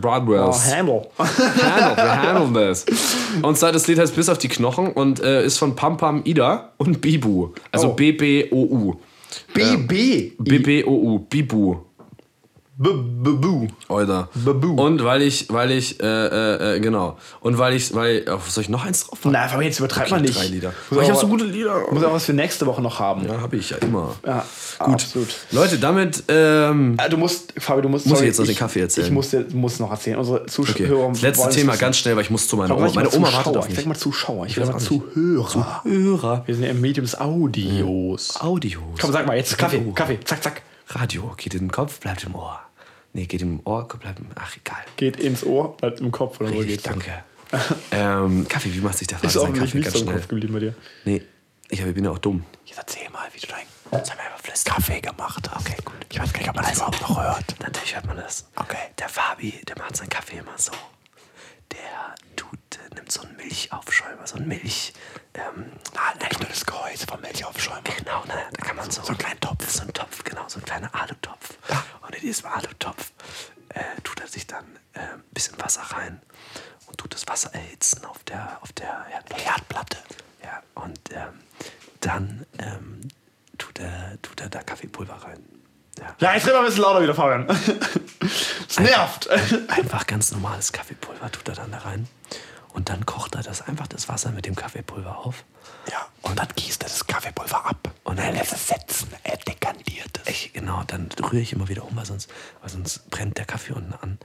Broadwells. 0.00 0.62
Oh, 0.68 0.72
Handle. 0.76 1.02
Handle, 1.18 1.96
wir 1.96 2.22
handeln 2.22 2.54
das. 2.54 2.86
Und 3.42 3.58
zwar 3.58 3.72
das 3.72 3.88
Lied 3.88 3.98
heißt 3.98 4.14
Bis 4.14 4.28
auf 4.28 4.38
die 4.38 4.48
Knochen 4.48 4.92
und 4.92 5.20
äh, 5.20 5.44
ist 5.44 5.58
von 5.58 5.74
Pam 5.74 5.96
Pam 5.96 6.22
Ida 6.24 6.70
und 6.76 7.00
Bibu. 7.00 7.48
Also 7.72 7.88
Oh. 7.90 7.92
B-B-O-U. 7.94 8.94
BB. 9.54 10.32
B-B-O-U. 10.40 11.26
Bibu. 11.30 11.89
Babu. 12.82 13.68
Alter. 13.90 14.28
Babu. 14.34 14.72
Und 14.82 15.04
weil 15.04 15.20
ich, 15.20 15.46
weil 15.52 15.70
ich, 15.70 16.00
äh, 16.02 16.06
äh, 16.06 16.76
äh, 16.76 16.80
genau. 16.80 17.18
Und 17.40 17.58
weil 17.58 17.74
ich, 17.74 17.94
weil, 17.94 18.24
oh, 18.30 18.38
soll 18.48 18.62
ich 18.62 18.70
noch 18.70 18.86
eins 18.86 19.06
drauf 19.06 19.22
machen? 19.22 19.32
Na, 19.32 19.52
aber 19.52 19.62
jetzt 19.62 19.78
übertreibt 19.80 20.10
man 20.10 20.20
Okay, 20.20 20.28
nicht. 20.30 20.40
Drei 20.40 20.46
Lieder. 20.46 20.72
Aber 20.90 21.02
ich 21.02 21.10
habe 21.10 21.20
so 21.20 21.26
gute 21.26 21.44
Lieder. 21.44 21.82
Muss 21.90 22.02
auch 22.02 22.12
was 22.14 22.24
für 22.24 22.32
nächste 22.32 22.64
Woche 22.64 22.80
noch 22.80 22.98
haben. 22.98 23.26
Ja, 23.28 23.38
habe 23.42 23.56
ich 23.56 23.68
ja 23.68 23.76
immer. 23.78 24.14
Ja, 24.26 24.46
Gut. 24.78 24.94
absolut. 24.94 25.28
Leute, 25.50 25.78
damit, 25.78 26.24
ähm, 26.28 26.94
Ah, 26.96 27.08
Du 27.10 27.18
musst, 27.18 27.52
Fabi, 27.58 27.82
du 27.82 27.90
musst. 27.90 28.06
Muss 28.06 28.12
ich 28.14 28.18
sorry, 28.18 28.26
jetzt 28.28 28.38
noch 28.38 28.46
den 28.46 28.56
Kaffee 28.56 28.80
erzählen? 28.80 29.06
Ich 29.08 29.12
muss 29.12 29.28
dir 29.28 29.44
muss 29.52 29.78
noch 29.78 29.90
erzählen. 29.90 30.16
Unsere 30.18 30.46
Zuschauer. 30.46 30.74
okay. 30.80 31.08
Das 31.12 31.20
letzte 31.22 31.48
Thema 31.50 31.76
ganz 31.76 31.98
schnell, 31.98 32.16
weil 32.16 32.22
ich 32.22 32.30
muss 32.30 32.48
zu 32.48 32.56
meiner. 32.56 32.74
Oma. 32.76 32.86
Meine 32.94 33.08
mal 33.10 33.16
Oma 33.16 33.32
wartet 33.32 33.56
auf 33.58 33.68
Ich 33.68 33.74
sag 33.74 33.84
mich. 33.84 33.86
mal 33.88 33.94
Zuschauer. 33.96 34.46
Ich 34.46 34.56
will 34.56 34.62
weiß 34.66 34.72
mal 34.72 34.78
Zuhörer. 34.78 35.82
Hörer. 35.84 36.42
Wir 36.46 36.54
sind 36.54 36.64
ja 36.64 36.70
im 36.70 36.80
Medium 36.80 37.04
des 37.04 37.20
Audios. 37.20 38.40
Audios. 38.40 38.80
Komm, 39.00 39.12
sag 39.12 39.26
mal 39.26 39.36
jetzt 39.36 39.58
Kaffee. 39.58 39.82
Oh. 39.86 39.92
Kaffee. 39.92 40.18
Zack, 40.24 40.42
zack. 40.42 40.62
Radio 40.88 41.34
geht 41.36 41.52
in 41.54 41.60
den 41.60 41.70
Kopf, 41.70 42.00
bleibt 42.00 42.24
im 42.24 42.34
Ohr. 42.34 42.58
Nee, 43.12 43.26
geht 43.26 43.42
im 43.42 43.60
Ohr, 43.64 43.86
bleibt 43.88 44.20
im. 44.20 44.26
Ach, 44.36 44.56
egal. 44.56 44.78
Geht 44.96 45.16
ins 45.18 45.44
Ohr, 45.44 45.76
bleibt 45.76 46.00
im 46.00 46.10
Kopf. 46.12 46.40
Oder 46.40 46.54
wo 46.54 46.60
geht's? 46.60 46.82
danke. 46.84 47.24
ähm, 47.90 48.46
Kaffee, 48.48 48.72
wie 48.72 48.80
macht 48.80 48.98
sich 48.98 49.08
der 49.08 49.22
Ist 49.24 49.32
Vater 49.34 49.48
auch 49.48 49.52
Kaffee 49.52 49.78
nicht 49.78 49.84
ganz 49.84 49.92
so 49.94 49.98
im 50.00 50.04
schnell? 50.04 50.16
Kopf 50.18 50.28
geblieben 50.28 50.52
bei 50.54 50.60
dir. 50.60 50.74
Nee, 51.04 51.22
ich, 51.68 51.80
hab- 51.80 51.88
ich 51.88 51.94
bin 51.94 52.04
ja 52.04 52.10
auch 52.12 52.18
dumm. 52.18 52.44
Jetzt 52.64 52.78
erzähl 52.78 53.10
mal, 53.10 53.28
wie 53.32 53.40
du 53.40 53.46
deinen. 53.48 53.66
Kaffee 54.64 55.00
gemacht 55.00 55.50
hast. 55.50 55.66
Okay, 55.66 55.76
gut. 55.84 55.94
Ich 56.12 56.20
weiß 56.20 56.32
gar 56.32 56.40
nicht, 56.40 56.48
ob 56.48 56.56
man 56.56 56.64
das 56.64 56.76
überhaupt 56.76 57.00
noch 57.00 57.22
hört. 57.22 57.44
Natürlich 57.60 57.94
hört 57.94 58.06
man 58.06 58.16
das. 58.16 58.46
Okay. 58.56 58.76
Der 58.98 59.08
Fabi, 59.08 59.52
der 59.68 59.76
macht 59.78 59.96
seinen 59.96 60.08
Kaffee 60.08 60.38
immer 60.38 60.56
so. 60.56 60.72
Der 61.72 62.14
tut, 62.36 62.58
äh, 62.74 62.94
nimmt 62.94 63.10
so 63.10 63.22
einen 63.22 63.36
Milchaufschäumer, 63.36 64.26
so 64.26 64.36
einen 64.36 64.48
Milch. 64.48 64.92
Ähm, 65.34 65.72
Ah, 65.96 66.14
das 66.48 66.64
Gehäuse 66.66 67.06
vom 67.06 67.20
Milchaufschäumer. 67.20 67.82
genau, 67.82 68.24
ne, 68.24 68.34
da 68.52 68.64
kann 68.66 68.76
man 68.76 68.90
so. 68.90 69.02
So 69.02 69.08
einen 69.08 69.18
kleinen 69.18 69.40
Topf. 69.40 69.68
So 69.70 69.82
ein 69.82 69.92
Topf, 69.92 70.24
genau, 70.24 70.44
so 70.48 70.58
ein 70.58 70.64
kleiner 70.64 70.92
Alutopf. 70.94 71.50
Und 72.02 72.14
in 72.14 72.20
diesem 72.22 72.46
Alutopf 72.46 73.12
äh, 73.70 73.80
tut 74.02 74.20
er 74.20 74.26
sich 74.28 74.46
dann 74.46 74.64
äh, 74.94 75.00
ein 75.00 75.22
bisschen 75.32 75.60
Wasser 75.60 75.82
rein 75.82 76.20
und 76.86 76.98
tut 76.98 77.14
das 77.14 77.26
Wasser 77.28 77.52
erhitzen 77.54 78.04
auf 78.04 78.22
der, 78.24 78.58
auf 78.62 78.72
der 78.72 79.04
Herdplatte. 79.04 79.42
Herdplatte. 79.44 79.98
Ja, 80.42 80.62
und 80.74 80.98
ähm, 81.12 81.40
dann 82.00 82.46
ähm, 82.58 83.00
tut, 83.58 83.78
er, 83.78 84.18
tut 84.22 84.40
er 84.40 84.48
da 84.48 84.62
Kaffeepulver 84.62 85.14
rein. 85.14 85.44
Ja. 85.98 86.14
Ja, 86.18 86.34
jetzt 86.34 86.46
red 86.46 86.54
mal 86.54 86.60
ein 86.60 86.66
bisschen 86.66 86.82
lauter 86.82 87.02
wieder, 87.02 87.14
Fabian. 87.14 87.46
Es 88.68 88.78
nervt. 88.78 89.28
Einfach 89.68 90.06
ganz 90.06 90.30
normales 90.30 90.70
Kaffeepulver 90.72 91.30
tut 91.32 91.48
er 91.48 91.54
dann 91.56 91.72
da 91.72 91.78
rein. 91.78 92.06
Und 92.72 92.88
dann 92.88 93.04
kocht 93.04 93.34
er 93.34 93.42
das 93.42 93.62
einfach 93.62 93.86
das 93.88 94.08
Wasser 94.08 94.30
mit 94.30 94.46
dem 94.46 94.54
Kaffeepulver 94.54 95.18
auf. 95.18 95.44
Ja, 95.90 96.06
und 96.22 96.38
dann 96.38 96.48
gießt 96.54 96.82
er 96.82 96.88
das 96.88 97.06
Kaffeepulver 97.06 97.66
ab. 97.66 97.90
Und 98.04 98.18
dann 98.18 98.26
er 98.26 98.32
lässt 98.32 98.52
es 98.52 98.68
setzen. 98.68 99.08
Er 99.24 99.36
dekantiert 99.38 100.20
es. 100.22 100.28
Ich, 100.28 100.52
genau, 100.52 100.82
dann 100.86 101.08
rühre 101.20 101.40
ich 101.40 101.52
immer 101.52 101.68
wieder 101.68 101.84
um, 101.84 101.96
weil 101.96 102.06
sonst, 102.06 102.30
weil 102.60 102.70
sonst 102.70 103.10
brennt 103.10 103.38
der 103.38 103.44
Kaffee 103.44 103.72
unten 103.72 103.94
an. 103.94 104.18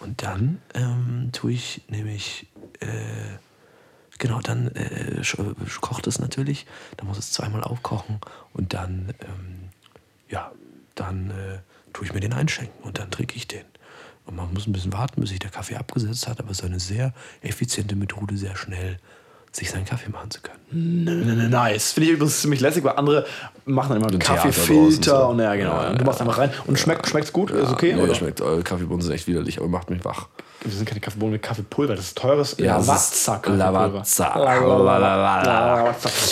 Und 0.00 0.22
dann 0.22 0.60
ähm, 0.74 1.30
tue 1.32 1.52
ich 1.52 1.82
nämlich, 1.88 2.46
äh, 2.80 2.88
genau, 4.18 4.40
dann 4.40 4.68
äh, 4.74 5.20
äh, 5.20 5.22
kocht 5.80 6.06
es 6.06 6.18
natürlich. 6.18 6.66
Dann 6.96 7.06
muss 7.06 7.18
es 7.18 7.32
zweimal 7.32 7.64
aufkochen 7.64 8.20
und 8.52 8.74
dann, 8.74 9.14
ähm, 9.20 9.70
ja, 10.28 10.52
dann 10.94 11.30
äh, 11.30 11.58
tue 11.92 12.06
ich 12.06 12.12
mir 12.12 12.20
den 12.20 12.34
einschenken 12.34 12.82
und 12.84 12.98
dann 12.98 13.10
trinke 13.10 13.36
ich 13.36 13.48
den. 13.48 13.64
Und 14.28 14.36
man 14.36 14.52
muss 14.52 14.66
ein 14.66 14.72
bisschen 14.72 14.92
warten, 14.92 15.22
bis 15.22 15.30
sich 15.30 15.38
der 15.38 15.50
Kaffee 15.50 15.76
abgesetzt 15.76 16.28
hat, 16.28 16.38
aber 16.38 16.50
es 16.50 16.58
ist 16.58 16.64
eine 16.66 16.80
sehr 16.80 17.14
effiziente 17.40 17.96
Methode, 17.96 18.36
sehr 18.36 18.56
schnell 18.56 18.98
sich 19.52 19.70
seinen 19.70 19.84
Kaffee 19.84 20.10
machen 20.10 20.30
zu 20.30 20.40
können. 20.40 20.58
Nice. 21.50 21.92
Finde 21.92 22.08
ich 22.10 22.14
übrigens 22.14 22.40
ziemlich 22.42 22.60
lässig, 22.60 22.84
weil 22.84 22.96
andere 22.96 23.24
machen 23.64 23.88
dann 23.90 23.98
immer 23.98 24.08
einen 24.08 24.18
Kaffeefilter 24.18 25.20
so. 25.20 25.26
und 25.28 25.38
ja, 25.40 25.54
genau. 25.54 25.72
Ja, 25.82 25.92
du 25.94 26.04
machst 26.04 26.20
einfach 26.20 26.38
rein. 26.38 26.50
Und 26.66 26.78
schmeckt 26.78 27.08
schmeckt's 27.08 27.32
gut? 27.32 27.50
ist 27.50 27.70
okay? 27.72 27.94
Nee, 27.94 28.02
oder? 28.02 28.14
schmeckt, 28.14 28.40
äh, 28.40 28.60
Kaffeebohnen 28.62 29.00
sind 29.02 29.12
echt 29.14 29.26
widerlich, 29.26 29.58
aber 29.58 29.68
macht 29.68 29.88
mich 29.90 30.04
wach. 30.04 30.26
Wir 30.64 30.72
sind 30.72 30.86
keine 30.86 31.00
Kaffeebohnen 31.00 31.34
mit 31.34 31.42
Kaffeepulver. 31.42 31.94
Das 31.94 32.06
ist 32.06 32.18
teures 32.18 32.56
Ja, 32.58 32.76
Lavazza 32.78 33.40
Lavazza. 33.46 34.36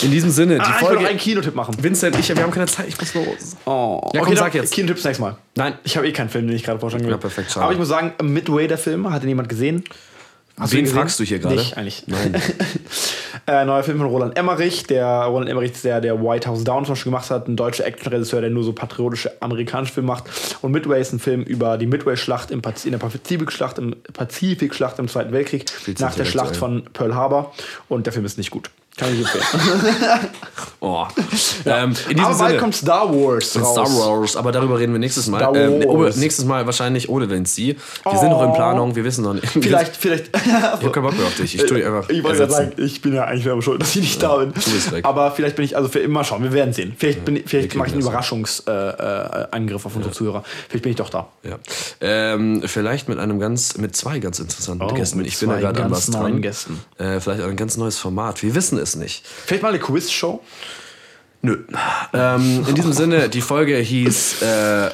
In 0.01 0.11
diesem 0.11 0.29
Sinne, 0.31 0.55
die 0.55 0.61
Ah, 0.61 0.73
ich 0.75 0.81
will 0.81 0.87
Folge. 0.87 1.07
einen 1.07 1.17
Kinotipp 1.17 1.55
machen. 1.55 1.75
Vincent, 1.81 2.17
ich, 2.19 2.27
wir 2.35 2.43
haben 2.43 2.51
keine 2.51 2.65
Zeit, 2.67 2.87
ich 2.89 2.99
muss 2.99 3.13
los. 3.13 3.25
Oh. 3.65 4.01
Ja, 4.13 4.19
komm, 4.19 4.27
okay, 4.29 4.35
sag 4.37 4.53
jetzt. 4.53 4.73
Kinotipps 4.73 5.03
nächstes 5.05 5.21
Mal. 5.21 5.37
Nein. 5.55 5.75
Ich 5.83 5.95
habe 5.95 6.07
eh 6.07 6.11
keinen 6.11 6.29
Film, 6.29 6.47
den 6.47 6.55
ich 6.55 6.63
gerade 6.63 6.79
vorstellen 6.79 7.05
will. 7.05 7.11
Ja, 7.11 7.17
perfekt, 7.17 7.51
schade. 7.51 7.63
Aber 7.63 7.73
ich 7.73 7.79
muss 7.79 7.87
sagen, 7.87 8.13
Midway, 8.21 8.67
der 8.67 8.77
Film, 8.77 9.09
hat 9.09 9.23
ihn 9.23 9.29
jemand 9.29 9.47
gesehen? 9.49 9.83
Hast 10.59 10.73
du 10.73 10.77
Wen 10.77 10.83
gesehen? 10.85 10.97
fragst 10.97 11.19
du 11.19 11.23
hier 11.23 11.39
gerade? 11.39 11.55
Nicht, 11.55 11.77
eigentlich. 11.77 12.03
Nein. 12.07 12.41
Äh, 13.45 13.63
neuer 13.63 13.83
Film 13.83 13.99
von 13.99 14.07
Roland 14.07 14.37
Emmerich. 14.37 14.83
Der 14.87 15.05
Roland 15.05 15.49
Emmerich 15.49 15.71
ist 15.71 15.85
der, 15.85 16.01
der 16.01 16.21
White 16.21 16.49
House 16.49 16.65
Down 16.65 16.83
zum 16.83 16.93
Beispiel 16.95 17.11
gemacht 17.11 17.29
hat. 17.29 17.47
Ein 17.47 17.55
deutscher 17.55 17.85
Actionregisseur, 17.85 18.41
der 18.41 18.49
nur 18.49 18.63
so 18.63 18.73
patriotische 18.73 19.41
amerikanische 19.41 19.93
Filme 19.93 20.07
macht. 20.07 20.25
Und 20.61 20.73
Midway 20.73 20.99
ist 20.99 21.13
ein 21.13 21.19
Film 21.19 21.43
über 21.43 21.77
die 21.77 21.85
Midway-Schlacht 21.85 22.51
in 22.51 22.61
der 22.61 22.97
Pazifikschlacht 22.97 23.77
im 23.77 23.95
Pazifikschlacht 24.11 24.99
im 24.99 25.07
Zweiten 25.07 25.31
Weltkrieg. 25.31 25.65
nach 25.99 26.15
der 26.15 26.25
Schlacht 26.25 26.55
intellektuell. 26.55 26.81
von 26.83 26.83
Pearl 26.91 27.15
Harbor. 27.15 27.53
Und 27.87 28.05
der 28.05 28.11
Film 28.11 28.25
ist 28.25 28.37
nicht 28.37 28.51
gut. 28.51 28.69
Kann 28.97 29.13
ich 29.13 29.19
empfehlen. 29.19 29.43
Oh. 30.79 31.05
Ähm, 31.65 31.89
in 32.07 32.17
diesem 32.17 32.23
Aber 32.25 32.37
bald 32.37 32.59
kommt 32.59 32.75
Star 32.75 33.09
Wars 33.11 33.59
raus. 33.59 33.71
Star 33.71 33.85
Wars, 33.85 34.35
aber 34.35 34.51
darüber 34.51 34.77
reden 34.77 34.93
wir 34.93 34.99
nächstes 34.99 35.27
Mal. 35.27 35.41
Ähm, 35.55 35.83
oh, 35.87 36.03
nächstes 36.15 36.45
Mal 36.45 36.67
wahrscheinlich 36.67 37.09
ohne 37.09 37.27
Vinci. 37.31 37.75
Wir 38.03 38.17
sind 38.19 38.29
noch 38.29 38.43
in 38.43 38.53
Planung, 38.53 38.95
wir 38.95 39.03
wissen 39.03 39.23
noch 39.23 39.33
nicht. 39.33 39.47
Vielleicht, 39.47 39.95
vielleicht. 39.97 40.29
Ich 40.47 40.51
hab 40.53 40.93
keinen 40.93 41.03
Bock 41.03 41.17
mehr 41.17 41.25
auf 41.25 41.35
dich. 41.35 41.55
Ich 41.55 41.65
tue 41.65 41.77
dich 41.77 41.85
einfach. 41.85 42.07
Ich 42.09 42.23
wollte 42.23 42.43
ersetzen. 42.43 42.71
sagen, 42.71 42.81
ich 42.85 43.01
bin 43.01 43.13
ja 43.13 43.25
eigentlich 43.25 43.43
selber 43.43 43.61
schuld, 43.63 43.81
dass 43.81 43.95
ich 43.95 44.01
nicht 44.01 44.21
da 44.21 44.37
bin. 44.37 44.51
bist 44.51 44.91
weg. 44.91 45.03
Aber 45.03 45.31
vielleicht 45.31 45.55
bin 45.55 45.65
ich, 45.65 45.75
also 45.75 45.89
für 45.89 45.99
immer 45.99 46.23
schauen, 46.23 46.43
wir 46.43 46.53
werden 46.53 46.73
sehen. 46.73 46.95
Vielleicht, 46.97 47.25
bin, 47.25 47.37
ich- 47.37 47.43
vielleicht 47.47 47.73
mache 47.75 47.87
ich 47.87 47.93
einen. 47.93 48.01
Überraschungsangriff 48.03 48.99
äh, 48.99 49.47
Angriff 49.51 49.85
auf 49.85 49.95
unsere 49.95 50.13
Zuhörer. 50.13 50.43
Vielleicht 50.69 50.83
bin 50.83 50.91
ich 50.91 50.97
doch 50.97 51.09
da. 51.09 51.27
Ja. 51.43 51.57
Ähm, 52.01 52.61
vielleicht 52.65 53.09
mit 53.09 53.17
einem 53.17 53.39
ganz, 53.39 53.77
mit 53.77 53.95
zwei 53.95 54.19
ganz 54.19 54.39
interessanten 54.39 54.83
Oh, 54.83 54.93
Gästen. 54.93 55.25
Ich 55.25 55.37
bin 55.39 55.49
zwei 55.49 55.59
gerade 55.59 55.83
an 55.83 55.91
was 55.91 56.05
dran. 56.07 56.41
Gästen. 56.41 56.79
Äh, 56.99 57.19
vielleicht 57.19 57.41
auch 57.41 57.47
ein 57.49 57.55
ganz 57.55 57.77
neues 57.77 57.97
Format. 57.97 58.43
Wir 58.43 58.53
wissen 58.53 58.77
es 58.77 58.86
nicht. 58.95 59.25
Vielleicht 59.27 59.63
mal 59.63 59.69
eine 59.69 59.79
Quiz-Show. 59.79 60.41
Nö. 61.41 61.63
Ähm, 62.13 62.65
in 62.67 62.75
diesem 62.75 62.93
Sinne, 62.93 63.29
die 63.29 63.41
Folge 63.41 63.77
hieß 63.77 64.41
äh, 64.41 64.89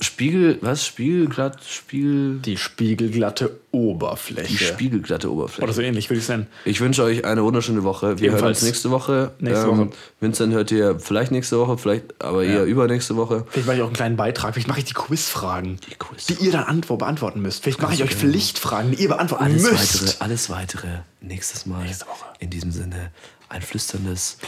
Spiegel, 0.00 0.58
was? 0.60 0.86
Spiegelglatt, 0.86 1.58
Spiegel, 1.68 2.38
Die 2.38 2.56
spiegelglatte 2.56 3.58
Oberfläche. 3.72 4.46
die 4.46 4.56
spiegelglatte 4.56 5.28
Oberfläche. 5.30 5.62
Oder 5.64 5.72
so 5.72 5.82
ähnlich 5.82 6.08
würde 6.08 6.18
ich 6.18 6.22
es 6.24 6.28
nennen. 6.28 6.46
Ich 6.64 6.80
wünsche 6.80 7.02
euch 7.02 7.24
eine 7.24 7.42
wunderschöne 7.42 7.82
Woche. 7.82 8.20
Wir 8.20 8.28
hören 8.30 8.38
Ebenfalls. 8.38 8.58
uns 8.58 8.66
nächste 8.68 8.92
Woche. 8.92 9.32
Nächste 9.40 9.66
ähm, 9.66 9.70
Woche. 9.78 9.90
Vincent 10.20 10.54
hört 10.54 10.70
ihr 10.70 11.00
vielleicht 11.00 11.32
nächste 11.32 11.58
Woche, 11.58 11.78
vielleicht 11.78 12.22
aber 12.22 12.44
eher 12.44 12.64
übernächste 12.64 13.16
Woche. 13.16 13.44
Vielleicht 13.50 13.66
mache 13.66 13.76
ich 13.78 13.82
auch 13.82 13.86
einen 13.88 13.96
kleinen 13.96 14.16
Beitrag. 14.16 14.54
Vielleicht 14.54 14.68
mache 14.68 14.78
ich 14.78 14.84
die 14.84 14.94
Quizfragen, 14.94 15.80
Die 15.90 15.96
Quiz. 15.96 16.26
die 16.26 16.34
ihr 16.44 16.52
dann 16.52 16.64
antwort 16.64 17.00
beantworten 17.00 17.42
müsst. 17.42 17.64
Vielleicht 17.64 17.82
mache 17.82 17.94
ich 17.94 18.04
euch 18.04 18.10
gerne. 18.10 18.20
Pflichtfragen, 18.30 18.92
die 18.92 19.02
ihr 19.02 19.08
beantworten 19.08 19.42
Alles 19.46 19.62
müsst. 19.64 20.02
weitere, 20.04 20.24
alles 20.24 20.48
weitere 20.50 20.88
nächstes 21.20 21.66
Mal. 21.66 21.82
Nächste 21.82 22.06
Woche. 22.06 22.24
In 22.38 22.50
diesem 22.50 22.70
Sinne, 22.70 23.10
ein 23.48 23.62
flüsterndes 23.62 24.38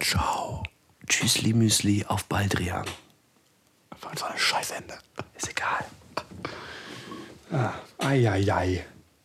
Ciao. 0.00 0.62
Tschüssli 1.06 1.52
Müsli 1.52 2.04
auf 2.06 2.24
Baldrian. 2.24 2.86
War 4.00 4.16
so 4.16 4.24
ein 4.24 4.38
Scheißende. 4.38 4.98
Ist 5.36 5.50
egal. 5.50 5.84
Eieiei. 7.98 8.84